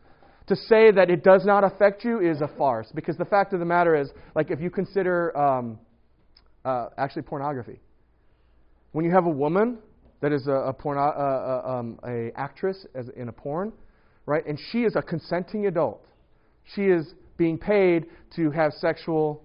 to 0.47 0.55
say 0.55 0.91
that 0.91 1.09
it 1.09 1.23
does 1.23 1.45
not 1.45 1.63
affect 1.63 2.03
you 2.03 2.19
is 2.19 2.41
a 2.41 2.49
farce. 2.57 2.87
Because 2.93 3.17
the 3.17 3.25
fact 3.25 3.53
of 3.53 3.59
the 3.59 3.65
matter 3.65 3.95
is, 3.95 4.09
like 4.35 4.51
if 4.51 4.59
you 4.59 4.69
consider 4.69 5.35
um, 5.37 5.79
uh, 6.65 6.87
actually 6.97 7.21
pornography, 7.23 7.79
when 8.91 9.05
you 9.05 9.11
have 9.11 9.25
a 9.25 9.29
woman 9.29 9.79
that 10.23 10.31
is 10.31 10.47
a, 10.47 10.51
a, 10.53 10.73
porno, 10.73 11.01
uh, 11.01 11.03
uh, 11.65 11.69
um, 11.69 11.99
a 12.07 12.31
actress 12.37 12.85
as 12.95 13.09
in 13.09 13.27
a 13.27 13.31
porn, 13.33 13.73
right? 14.25 14.45
And 14.47 14.57
she 14.71 14.83
is 14.83 14.95
a 14.95 15.01
consenting 15.01 15.67
adult. 15.67 16.07
She 16.75 16.83
is 16.83 17.13
being 17.35 17.57
paid 17.57 18.05
to 18.37 18.49
have 18.51 18.71
sexual 18.71 19.43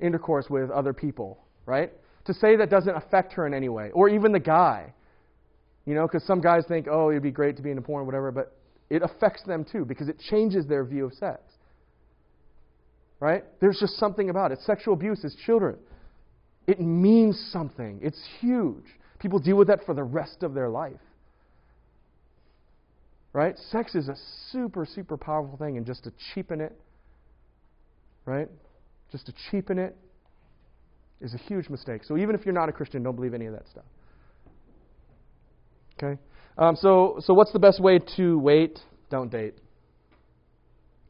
intercourse 0.00 0.46
with 0.50 0.72
other 0.72 0.92
people, 0.92 1.38
right? 1.66 1.92
To 2.24 2.34
say 2.34 2.56
that 2.56 2.68
doesn't 2.68 2.96
affect 2.96 3.32
her 3.34 3.46
in 3.46 3.54
any 3.54 3.68
way, 3.68 3.92
or 3.92 4.08
even 4.08 4.32
the 4.32 4.40
guy. 4.40 4.92
You 5.86 5.94
know, 5.94 6.08
because 6.08 6.26
some 6.26 6.40
guys 6.40 6.64
think, 6.66 6.88
oh, 6.90 7.10
it'd 7.10 7.22
be 7.22 7.30
great 7.30 7.56
to 7.58 7.62
be 7.62 7.70
in 7.70 7.78
a 7.78 7.82
porn, 7.82 8.04
whatever, 8.04 8.32
but 8.32 8.56
it 8.90 9.02
affects 9.02 9.44
them 9.44 9.64
too 9.64 9.84
because 9.84 10.08
it 10.08 10.18
changes 10.18 10.66
their 10.66 10.84
view 10.84 11.04
of 11.04 11.12
sex. 11.12 11.42
Right? 13.20 13.44
There's 13.60 13.78
just 13.78 13.98
something 13.98 14.30
about 14.30 14.50
it. 14.50 14.58
Sexual 14.66 14.94
abuse 14.94 15.22
is 15.22 15.36
children. 15.46 15.76
It 16.66 16.80
means 16.80 17.38
something. 17.52 18.00
It's 18.02 18.20
huge. 18.40 18.82
People 19.22 19.38
deal 19.38 19.56
with 19.56 19.68
that 19.68 19.86
for 19.86 19.94
the 19.94 20.02
rest 20.02 20.42
of 20.42 20.52
their 20.52 20.68
life. 20.68 21.00
Right? 23.32 23.56
Sex 23.70 23.94
is 23.94 24.08
a 24.08 24.16
super, 24.50 24.84
super 24.84 25.16
powerful 25.16 25.56
thing, 25.56 25.76
and 25.76 25.86
just 25.86 26.02
to 26.04 26.12
cheapen 26.34 26.60
it, 26.60 26.76
right? 28.26 28.48
Just 29.12 29.26
to 29.26 29.32
cheapen 29.50 29.78
it 29.78 29.96
is 31.20 31.34
a 31.34 31.38
huge 31.38 31.68
mistake. 31.68 32.02
So 32.04 32.18
even 32.18 32.34
if 32.34 32.44
you're 32.44 32.52
not 32.52 32.68
a 32.68 32.72
Christian, 32.72 33.04
don't 33.04 33.14
believe 33.14 33.32
any 33.32 33.46
of 33.46 33.52
that 33.52 33.68
stuff. 33.68 33.84
Okay? 35.96 36.20
Um, 36.58 36.74
so, 36.74 37.20
so 37.20 37.32
what's 37.32 37.52
the 37.52 37.60
best 37.60 37.80
way 37.80 38.00
to 38.16 38.38
wait? 38.40 38.80
Don't 39.08 39.30
date. 39.30 39.54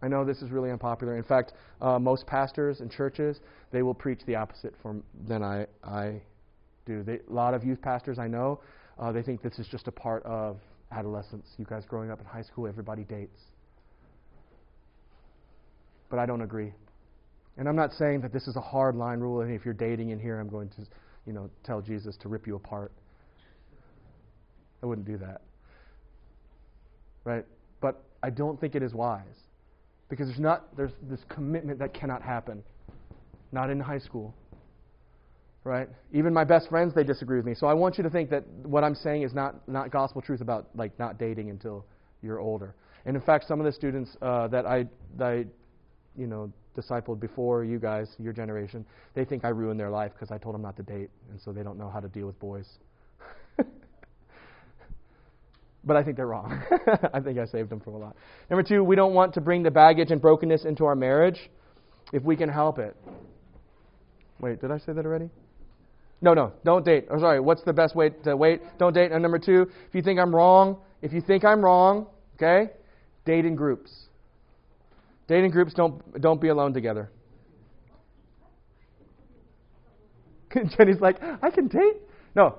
I 0.03 0.09
know 0.09 0.25
this 0.25 0.43
is 0.43 0.51
really 0.51 0.71
unpopular. 0.71 1.17
In 1.17 1.23
fact, 1.23 1.55
uh, 1.81 1.99
most 1.99 2.27
pastors 2.27 2.81
and 2.81 2.91
churches 2.91 3.41
they 3.71 3.83
will 3.83 3.95
preach 3.95 4.21
the 4.27 4.35
opposite 4.35 4.75
from 4.83 5.03
than 5.27 5.43
I 5.43 5.67
I 5.83 6.21
do. 6.87 7.03
They, 7.03 7.21
a 7.29 7.33
lot 7.33 7.55
of 7.55 7.65
youth 7.65 7.81
pastors 7.81 8.19
I 8.19 8.29
know, 8.29 8.61
uh, 8.99 9.13
they 9.13 9.23
think 9.23 9.43
this 9.43 9.59
is 9.59 9.67
just 9.69 9.89
a 9.89 9.93
part 9.93 10.25
of 10.25 10.59
adolescence, 10.91 11.47
you 11.59 11.65
guys 11.65 11.85
growing 11.87 12.11
up 12.11 12.21
in 12.21 12.27
high 12.27 12.43
school, 12.43 12.67
everybody 12.67 13.05
dates. 13.05 13.41
But 16.11 16.19
I 16.19 16.27
don't 16.27 16.43
agree. 16.43 16.73
And 17.57 17.69
I'm 17.69 17.77
not 17.77 17.93
saying 17.93 18.21
that 18.23 18.33
this 18.33 18.47
is 18.47 18.57
a 18.57 18.61
hard 18.61 18.97
line 18.97 19.21
rule, 19.21 19.41
and 19.41 19.53
if 19.53 19.65
you're 19.65 19.75
dating 19.75 20.11
in 20.11 20.19
here, 20.19 20.39
I'm 20.39 20.49
going 20.49 20.69
to, 20.71 20.83
you 21.27 21.33
know, 21.33 21.51
tell 21.65 21.81
Jesus 21.81 22.17
to 22.23 22.29
rip 22.29 22.47
you 22.47 22.57
apart. 22.57 22.93
I 24.83 24.87
wouldn't 24.87 25.07
do 25.07 25.17
that. 25.19 25.43
Right? 27.25 27.45
But 27.81 28.03
I 28.23 28.31
don't 28.31 28.61
think 28.61 28.75
it 28.75 28.83
is 28.83 28.95
wise. 28.95 29.23
Because 30.09 30.29
there's 30.29 30.41
not 30.41 30.77
there's 30.77 30.93
this 31.09 31.21
commitment 31.29 31.79
that 31.79 31.95
cannot 31.95 32.23
happen. 32.23 32.63
Not 33.51 33.71
in 33.71 33.81
high 33.81 33.99
school. 33.99 34.35
Right? 35.65 35.89
Even 36.13 36.35
my 36.35 36.45
best 36.45 36.69
friends 36.69 36.93
they 36.95 37.05
disagree 37.05 37.37
with 37.37 37.47
me. 37.47 37.55
So 37.55 37.69
I 37.69 37.75
want 37.75 37.97
you 37.97 38.03
to 38.03 38.11
think 38.11 38.31
that 38.31 38.45
what 38.65 38.83
I'm 38.83 38.97
saying 38.97 39.23
is 39.23 39.33
not 39.33 39.69
not 39.69 39.91
gospel 39.91 40.21
truth 40.21 40.41
about 40.41 40.67
like 40.75 40.99
not 40.99 41.19
dating 41.19 41.51
until 41.51 41.85
you're 42.21 42.41
older. 42.41 42.75
And 43.05 43.17
in 43.17 43.23
fact, 43.23 43.47
some 43.47 43.61
of 43.61 43.67
the 43.67 43.73
students 43.73 44.17
uh, 44.23 44.49
that 44.49 44.67
I 44.67 44.87
that 45.19 45.27
I 45.27 45.47
you 46.17 46.27
know 46.27 46.53
discipled 46.77 47.21
before 47.21 47.65
you 47.65 47.79
guys, 47.79 48.09
your 48.19 48.33
generation, 48.33 48.85
they 49.15 49.25
think 49.25 49.45
I 49.45 49.49
ruined 49.49 49.79
their 49.79 49.91
life 49.91 50.13
because 50.13 50.31
I 50.31 50.39
told 50.39 50.55
them 50.55 50.63
not 50.63 50.77
to 50.77 50.83
date, 50.83 51.11
and 51.31 51.41
so 51.41 51.53
they 51.53 51.63
don't 51.63 51.79
know 51.79 51.91
how 51.91 52.01
to 52.01 52.09
deal 52.09 52.27
with 52.27 52.39
boys. 52.41 52.67
but 55.85 55.97
I 55.97 56.03
think 56.03 56.17
they're 56.17 56.27
wrong. 56.27 56.61
I 57.13 57.21
think 57.21 57.39
I 57.39 57.45
saved 57.47 57.71
them 57.71 57.81
from 57.81 57.95
a 57.95 57.99
lot. 57.99 58.17
Number 58.51 58.63
two, 58.63 58.83
we 58.83 58.97
don't 58.97 59.15
want 59.15 59.35
to 59.35 59.41
bring 59.41 59.63
the 59.63 59.71
baggage 59.71 60.11
and 60.11 60.21
brokenness 60.21 60.65
into 60.65 60.85
our 60.85 60.97
marriage 60.97 61.51
if 62.13 62.23
we 62.23 62.37
can 62.37 62.49
help 62.49 62.79
it. 62.79 62.97
Wait, 64.41 64.61
did 64.61 64.71
I 64.71 64.79
say 64.79 64.93
that 64.93 65.05
already? 65.05 65.31
No, 66.23 66.35
no, 66.35 66.53
don't 66.65 66.85
date. 66.85 67.09
Oh, 67.11 67.19
sorry, 67.19 67.41
what's 67.41 67.65
the 67.65 67.73
best 67.73 67.97
way 67.97 68.11
to 68.25 68.37
wait? 68.37 68.63
Don't 68.79 68.95
date. 68.95 69.11
And 69.11 69.21
number 69.23 69.41
two, 69.41 69.67
if 69.89 69.95
you 69.95 70.03
think 70.03 70.21
I'm 70.21 70.35
wrong, 70.35 70.79
if 71.03 71.13
you 71.13 71.21
think 71.21 71.45
I'm 71.45 71.61
wrong, 71.63 72.07
okay, 72.37 72.71
date 73.27 73.45
in 73.45 73.57
groups. 73.57 73.91
Dating 75.27 75.47
in 75.47 75.51
groups 75.51 75.75
don't 75.75 76.21
don't 76.21 76.41
be 76.41 76.49
alone 76.49 76.73
together. 76.73 77.11
Jenny's 80.77 81.01
like, 81.01 81.17
I 81.43 81.51
can 81.51 81.69
date? 81.69 81.97
No. 82.35 82.57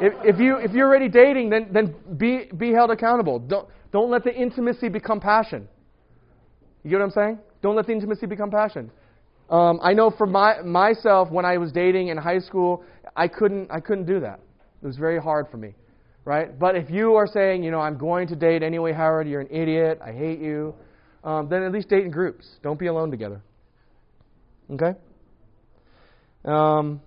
If, 0.00 0.12
if 0.36 0.40
you 0.40 0.56
if 0.56 0.72
you're 0.72 0.86
already 0.86 1.08
dating, 1.08 1.50
then 1.50 1.68
then 1.72 1.94
be 2.16 2.48
be 2.56 2.72
held 2.72 2.90
accountable. 2.90 3.38
Don't 3.38 3.68
don't 3.90 4.10
let 4.10 4.22
the 4.22 4.34
intimacy 4.34 4.88
become 4.88 5.18
passion. 5.18 5.68
You 6.84 6.90
get 6.90 6.98
what 6.98 7.04
I'm 7.06 7.10
saying? 7.10 7.38
Don't 7.62 7.76
let 7.76 7.86
the 7.86 7.92
intimacy 7.92 8.26
become 8.26 8.50
passion. 8.50 8.90
Um, 9.50 9.80
I 9.82 9.92
know 9.92 10.10
for 10.10 10.26
my 10.26 10.62
myself 10.62 11.30
when 11.30 11.44
I 11.44 11.58
was 11.58 11.72
dating 11.72 12.08
in 12.08 12.16
high 12.16 12.38
school, 12.38 12.84
I 13.16 13.28
couldn't 13.28 13.70
I 13.70 13.80
couldn't 13.80 14.06
do 14.06 14.20
that. 14.20 14.40
It 14.82 14.86
was 14.86 14.96
very 14.96 15.20
hard 15.20 15.48
for 15.50 15.58
me, 15.58 15.74
right? 16.24 16.58
But 16.58 16.76
if 16.76 16.90
you 16.90 17.14
are 17.14 17.26
saying, 17.26 17.62
you 17.62 17.70
know, 17.70 17.80
I'm 17.80 17.98
going 17.98 18.28
to 18.28 18.36
date 18.36 18.62
anyway, 18.62 18.92
Howard, 18.92 19.28
you're 19.28 19.40
an 19.40 19.50
idiot. 19.50 20.00
I 20.04 20.12
hate 20.12 20.40
you 20.40 20.74
um, 21.24 21.48
then 21.48 21.62
at 21.62 21.72
least 21.72 21.88
date 21.88 22.04
in 22.04 22.10
groups. 22.10 22.46
Don't 22.62 22.78
be 22.78 22.86
alone 22.86 23.10
together. 23.10 23.42
Okay? 24.70 24.94
Um, 26.44 27.00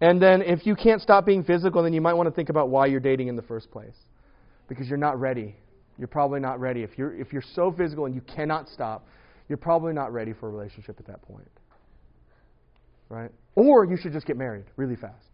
and 0.00 0.22
then 0.22 0.42
if 0.42 0.64
you 0.66 0.76
can't 0.76 1.02
stop 1.02 1.26
being 1.26 1.42
physical, 1.42 1.82
then 1.82 1.92
you 1.92 2.00
might 2.00 2.14
want 2.14 2.28
to 2.28 2.34
think 2.34 2.48
about 2.48 2.68
why 2.68 2.86
you're 2.86 3.00
dating 3.00 3.28
in 3.28 3.36
the 3.36 3.42
first 3.42 3.70
place. 3.70 3.96
Because 4.68 4.88
you're 4.88 4.98
not 4.98 5.18
ready. 5.18 5.56
You're 5.98 6.08
probably 6.08 6.38
not 6.38 6.60
ready. 6.60 6.82
If 6.82 6.96
you're, 6.96 7.18
if 7.18 7.32
you're 7.32 7.42
so 7.54 7.72
physical 7.76 8.06
and 8.06 8.14
you 8.14 8.20
cannot 8.20 8.68
stop, 8.68 9.06
you're 9.48 9.58
probably 9.58 9.92
not 9.92 10.12
ready 10.12 10.32
for 10.32 10.48
a 10.48 10.50
relationship 10.50 10.96
at 10.98 11.06
that 11.06 11.22
point. 11.22 11.50
Right? 13.08 13.30
Or 13.54 13.84
you 13.84 13.96
should 13.96 14.12
just 14.12 14.26
get 14.26 14.36
married 14.36 14.64
really 14.76 14.96
fast. 14.96 15.26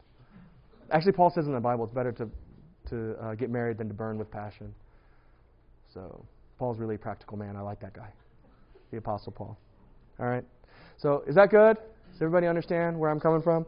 Actually, 0.90 1.12
Paul 1.12 1.30
says 1.34 1.46
in 1.46 1.52
the 1.52 1.60
Bible 1.60 1.84
it's 1.84 1.94
better 1.94 2.12
to, 2.12 2.28
to 2.90 3.16
uh, 3.20 3.34
get 3.34 3.50
married 3.50 3.78
than 3.78 3.88
to 3.88 3.94
burn 3.94 4.18
with 4.18 4.30
passion. 4.30 4.72
So 5.92 6.24
Paul's 6.58 6.78
really 6.78 6.94
a 6.94 6.98
practical 6.98 7.36
man. 7.36 7.56
I 7.56 7.60
like 7.60 7.80
that 7.80 7.94
guy, 7.94 8.12
the 8.90 8.98
Apostle 8.98 9.32
Paul. 9.32 9.58
All 10.20 10.26
right. 10.26 10.44
So 10.98 11.24
is 11.26 11.34
that 11.34 11.50
good? 11.50 11.76
Does 12.12 12.22
everybody 12.22 12.46
understand 12.46 12.98
where 12.98 13.10
I'm 13.10 13.18
coming 13.18 13.42
from? 13.42 13.66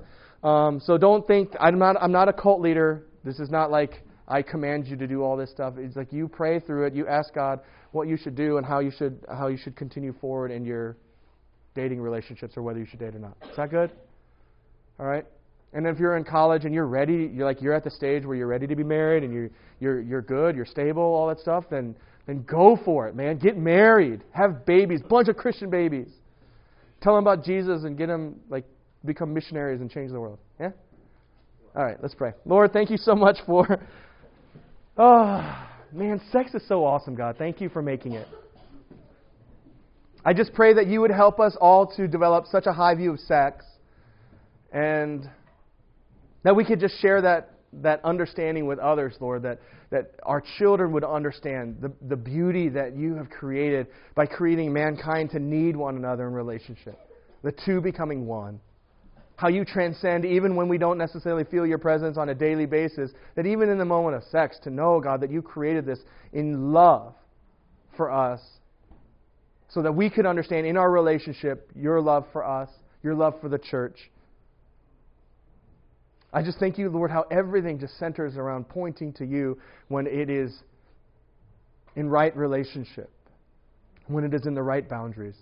Um, 0.48 0.80
so 0.80 0.96
don't 0.96 1.26
think 1.26 1.50
I'm 1.58 1.78
not. 1.78 1.96
I'm 2.00 2.12
not 2.12 2.28
a 2.28 2.32
cult 2.32 2.60
leader. 2.60 3.02
This 3.24 3.40
is 3.40 3.50
not 3.50 3.70
like 3.72 4.02
I 4.28 4.42
command 4.42 4.86
you 4.86 4.96
to 4.96 5.06
do 5.06 5.22
all 5.22 5.36
this 5.36 5.50
stuff. 5.50 5.74
It's 5.78 5.96
like 5.96 6.12
you 6.12 6.28
pray 6.28 6.60
through 6.60 6.86
it. 6.86 6.94
You 6.94 7.08
ask 7.08 7.34
God 7.34 7.60
what 7.96 8.08
you 8.08 8.16
should 8.16 8.36
do 8.36 8.58
and 8.58 8.66
how 8.66 8.78
you 8.78 8.92
should 8.96 9.24
how 9.28 9.48
you 9.48 9.56
should 9.56 9.76
continue 9.76 10.14
forward 10.20 10.50
in 10.50 10.64
your 10.64 10.96
dating 11.74 12.00
relationships 12.00 12.56
or 12.56 12.62
whether 12.62 12.78
you 12.78 12.86
should 12.86 13.00
date 13.00 13.14
or 13.14 13.18
not. 13.18 13.36
Is 13.50 13.56
that 13.56 13.70
good? 13.70 13.90
All 14.98 15.06
right. 15.06 15.26
And 15.72 15.86
if 15.86 15.98
you're 15.98 16.16
in 16.16 16.24
college 16.24 16.64
and 16.64 16.72
you're 16.72 16.86
ready, 16.86 17.30
you're 17.34 17.44
like 17.44 17.60
you're 17.60 17.74
at 17.74 17.84
the 17.84 17.90
stage 17.90 18.24
where 18.24 18.36
you're 18.36 18.46
ready 18.46 18.66
to 18.66 18.76
be 18.76 18.84
married 18.84 19.24
and 19.24 19.32
you're 19.32 19.50
you're 19.80 20.00
you're 20.00 20.22
good, 20.22 20.54
you're 20.54 20.66
stable, 20.66 21.02
all 21.02 21.28
that 21.28 21.40
stuff, 21.40 21.64
then 21.70 21.96
then 22.26 22.42
go 22.42 22.78
for 22.84 23.08
it, 23.08 23.14
man. 23.14 23.38
Get 23.38 23.56
married. 23.56 24.22
Have 24.32 24.66
babies. 24.66 25.00
Bunch 25.08 25.28
of 25.28 25.36
Christian 25.36 25.70
babies. 25.70 26.08
Tell 27.00 27.14
them 27.14 27.24
about 27.24 27.44
Jesus 27.44 27.84
and 27.84 27.96
get 27.96 28.08
them, 28.08 28.40
like, 28.50 28.64
become 29.04 29.32
missionaries 29.32 29.80
and 29.80 29.90
change 29.90 30.10
the 30.10 30.18
world. 30.18 30.38
Yeah? 30.58 30.70
All 31.76 31.84
right, 31.84 31.96
let's 32.02 32.14
pray. 32.14 32.32
Lord, 32.44 32.72
thank 32.72 32.90
you 32.90 32.96
so 32.96 33.14
much 33.14 33.38
for. 33.46 33.80
Oh, 34.98 35.66
man, 35.92 36.20
sex 36.32 36.54
is 36.54 36.62
so 36.68 36.84
awesome, 36.84 37.14
God. 37.14 37.36
Thank 37.38 37.60
you 37.60 37.68
for 37.68 37.82
making 37.82 38.12
it. 38.12 38.28
I 40.24 40.32
just 40.32 40.52
pray 40.54 40.74
that 40.74 40.86
you 40.86 41.00
would 41.00 41.12
help 41.12 41.38
us 41.38 41.56
all 41.60 41.86
to 41.96 42.08
develop 42.08 42.46
such 42.46 42.66
a 42.66 42.72
high 42.72 42.94
view 42.94 43.12
of 43.12 43.20
sex 43.20 43.64
and 44.72 45.30
that 46.42 46.56
we 46.56 46.64
could 46.64 46.80
just 46.80 47.00
share 47.00 47.22
that 47.22 47.56
that 47.82 48.00
understanding 48.04 48.66
with 48.66 48.78
others, 48.78 49.14
Lord, 49.20 49.42
that, 49.42 49.60
that 49.90 50.12
our 50.22 50.42
children 50.58 50.92
would 50.92 51.04
understand 51.04 51.76
the, 51.80 51.92
the 52.08 52.16
beauty 52.16 52.68
that 52.70 52.96
you 52.96 53.14
have 53.16 53.28
created 53.28 53.88
by 54.14 54.26
creating 54.26 54.72
mankind 54.72 55.30
to 55.30 55.38
need 55.38 55.76
one 55.76 55.96
another 55.96 56.26
in 56.26 56.32
relationship, 56.32 56.98
the 57.42 57.52
two 57.64 57.80
becoming 57.80 58.26
one. 58.26 58.60
How 59.36 59.48
you 59.48 59.64
transcend, 59.64 60.24
even 60.24 60.56
when 60.56 60.68
we 60.68 60.78
don't 60.78 60.98
necessarily 60.98 61.44
feel 61.44 61.66
your 61.66 61.78
presence 61.78 62.16
on 62.16 62.30
a 62.30 62.34
daily 62.34 62.66
basis, 62.66 63.10
that 63.34 63.46
even 63.46 63.68
in 63.68 63.78
the 63.78 63.84
moment 63.84 64.16
of 64.16 64.24
sex, 64.24 64.58
to 64.64 64.70
know, 64.70 65.00
God, 65.00 65.20
that 65.20 65.30
you 65.30 65.42
created 65.42 65.84
this 65.84 65.98
in 66.32 66.72
love 66.72 67.14
for 67.96 68.10
us 68.10 68.40
so 69.68 69.82
that 69.82 69.92
we 69.92 70.08
could 70.08 70.26
understand 70.26 70.66
in 70.66 70.76
our 70.76 70.90
relationship 70.90 71.70
your 71.74 72.00
love 72.00 72.24
for 72.32 72.44
us, 72.44 72.70
your 73.02 73.14
love 73.14 73.34
for 73.40 73.48
the 73.48 73.58
church 73.58 74.10
I 76.36 76.42
just 76.42 76.58
thank 76.58 76.76
you, 76.76 76.90
Lord, 76.90 77.10
how 77.10 77.22
everything 77.30 77.78
just 77.78 77.98
centers 77.98 78.36
around 78.36 78.68
pointing 78.68 79.14
to 79.14 79.24
you 79.24 79.58
when 79.88 80.06
it 80.06 80.28
is 80.28 80.52
in 81.94 82.10
right 82.10 82.36
relationship, 82.36 83.10
when 84.06 84.22
it 84.22 84.34
is 84.34 84.44
in 84.46 84.54
the 84.54 84.62
right 84.62 84.86
boundaries. 84.86 85.36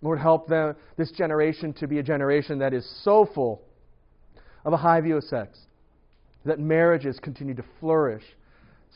Lord, 0.00 0.18
help 0.18 0.48
them, 0.48 0.76
this 0.96 1.10
generation 1.10 1.72
to 1.74 1.88
be 1.88 1.98
a 1.98 2.02
generation 2.02 2.58
that 2.60 2.72
is 2.72 2.88
so 3.02 3.28
full 3.34 3.62
of 4.64 4.72
a 4.72 4.76
high 4.76 5.00
view 5.00 5.16
of 5.16 5.24
sex 5.24 5.58
that 6.44 6.58
marriages 6.58 7.18
continue 7.20 7.54
to 7.54 7.64
flourish, 7.80 8.22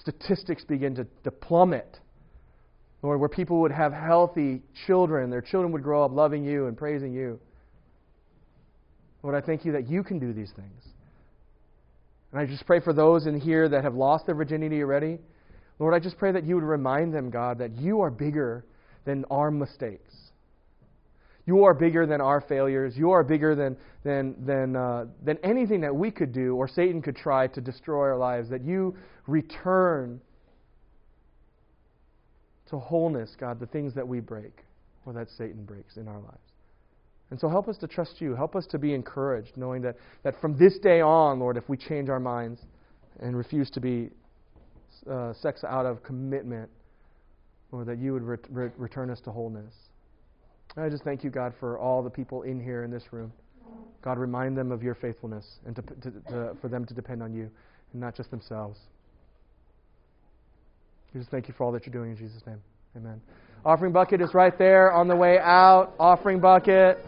statistics 0.00 0.64
begin 0.64 0.94
to, 0.94 1.06
to 1.24 1.30
plummet. 1.30 1.98
Lord, 3.02 3.18
where 3.18 3.28
people 3.28 3.60
would 3.62 3.72
have 3.72 3.92
healthy 3.92 4.62
children, 4.86 5.28
their 5.28 5.42
children 5.42 5.72
would 5.72 5.82
grow 5.82 6.04
up 6.04 6.12
loving 6.12 6.44
you 6.44 6.66
and 6.66 6.76
praising 6.76 7.12
you. 7.12 7.40
Lord, 9.22 9.34
I 9.34 9.44
thank 9.44 9.64
you 9.64 9.72
that 9.72 9.88
you 9.88 10.02
can 10.02 10.18
do 10.18 10.32
these 10.32 10.52
things. 10.54 10.82
And 12.30 12.40
I 12.40 12.46
just 12.46 12.64
pray 12.64 12.80
for 12.80 12.92
those 12.92 13.26
in 13.26 13.38
here 13.38 13.68
that 13.68 13.84
have 13.84 13.94
lost 13.94 14.26
their 14.26 14.34
virginity 14.34 14.82
already. 14.82 15.18
Lord, 15.78 15.94
I 15.94 15.98
just 15.98 16.16
pray 16.16 16.32
that 16.32 16.44
you 16.44 16.54
would 16.54 16.64
remind 16.64 17.12
them, 17.12 17.30
God, 17.30 17.58
that 17.58 17.76
you 17.76 18.00
are 18.00 18.10
bigger 18.10 18.64
than 19.04 19.24
our 19.30 19.50
mistakes. 19.50 20.14
You 21.44 21.64
are 21.64 21.74
bigger 21.74 22.06
than 22.06 22.20
our 22.20 22.40
failures. 22.40 22.94
You 22.96 23.10
are 23.10 23.24
bigger 23.24 23.54
than, 23.54 23.76
than, 24.04 24.34
than, 24.46 24.76
uh, 24.76 25.06
than 25.24 25.38
anything 25.42 25.80
that 25.80 25.94
we 25.94 26.10
could 26.10 26.32
do 26.32 26.54
or 26.54 26.68
Satan 26.68 27.02
could 27.02 27.16
try 27.16 27.48
to 27.48 27.60
destroy 27.60 28.10
our 28.10 28.16
lives. 28.16 28.48
That 28.50 28.62
you 28.62 28.96
return 29.26 30.20
to 32.70 32.78
wholeness, 32.78 33.36
God, 33.38 33.58
the 33.60 33.66
things 33.66 33.94
that 33.94 34.06
we 34.06 34.20
break 34.20 34.64
or 35.04 35.12
that 35.14 35.28
Satan 35.36 35.64
breaks 35.64 35.96
in 35.96 36.06
our 36.06 36.20
lives. 36.20 36.38
And 37.30 37.40
so 37.40 37.48
help 37.48 37.66
us 37.66 37.76
to 37.78 37.86
trust 37.86 38.20
you. 38.20 38.36
Help 38.36 38.54
us 38.54 38.66
to 38.70 38.78
be 38.78 38.94
encouraged, 38.94 39.56
knowing 39.56 39.82
that, 39.82 39.96
that 40.22 40.40
from 40.40 40.58
this 40.58 40.78
day 40.78 41.00
on, 41.00 41.40
Lord, 41.40 41.56
if 41.56 41.68
we 41.68 41.76
change 41.76 42.08
our 42.08 42.20
minds 42.20 42.60
and 43.20 43.36
refuse 43.36 43.70
to 43.70 43.80
be 43.80 44.10
uh, 45.10 45.32
sex 45.40 45.64
out 45.64 45.86
of 45.86 46.02
commitment, 46.02 46.70
Lord, 47.72 47.88
that 47.88 47.98
you 47.98 48.12
would 48.12 48.22
re- 48.22 48.36
re- 48.50 48.70
return 48.76 49.10
us 49.10 49.20
to 49.24 49.32
wholeness. 49.32 49.72
I 50.76 50.88
just 50.88 51.04
thank 51.04 51.22
you, 51.22 51.30
God, 51.30 51.52
for 51.60 51.78
all 51.78 52.02
the 52.02 52.10
people 52.10 52.42
in 52.42 52.60
here 52.60 52.82
in 52.82 52.90
this 52.90 53.12
room. 53.12 53.32
God, 54.02 54.18
remind 54.18 54.56
them 54.56 54.72
of 54.72 54.82
your 54.82 54.94
faithfulness 54.94 55.46
and 55.66 55.76
to, 55.76 55.82
to, 55.82 56.10
to, 56.10 56.56
for 56.60 56.68
them 56.68 56.84
to 56.86 56.94
depend 56.94 57.22
on 57.22 57.32
you 57.32 57.48
and 57.92 58.00
not 58.00 58.16
just 58.16 58.30
themselves. 58.30 58.78
We 61.14 61.20
just 61.20 61.30
thank 61.30 61.46
you 61.46 61.54
for 61.56 61.64
all 61.64 61.72
that 61.72 61.86
you're 61.86 61.92
doing 61.92 62.10
in 62.10 62.16
Jesus' 62.16 62.42
name. 62.46 62.60
Amen. 62.96 63.20
Offering 63.64 63.92
bucket 63.92 64.20
is 64.20 64.34
right 64.34 64.56
there 64.58 64.92
on 64.92 65.08
the 65.08 65.14
way 65.14 65.38
out. 65.38 65.94
Offering 66.00 66.40
bucket. 66.40 67.04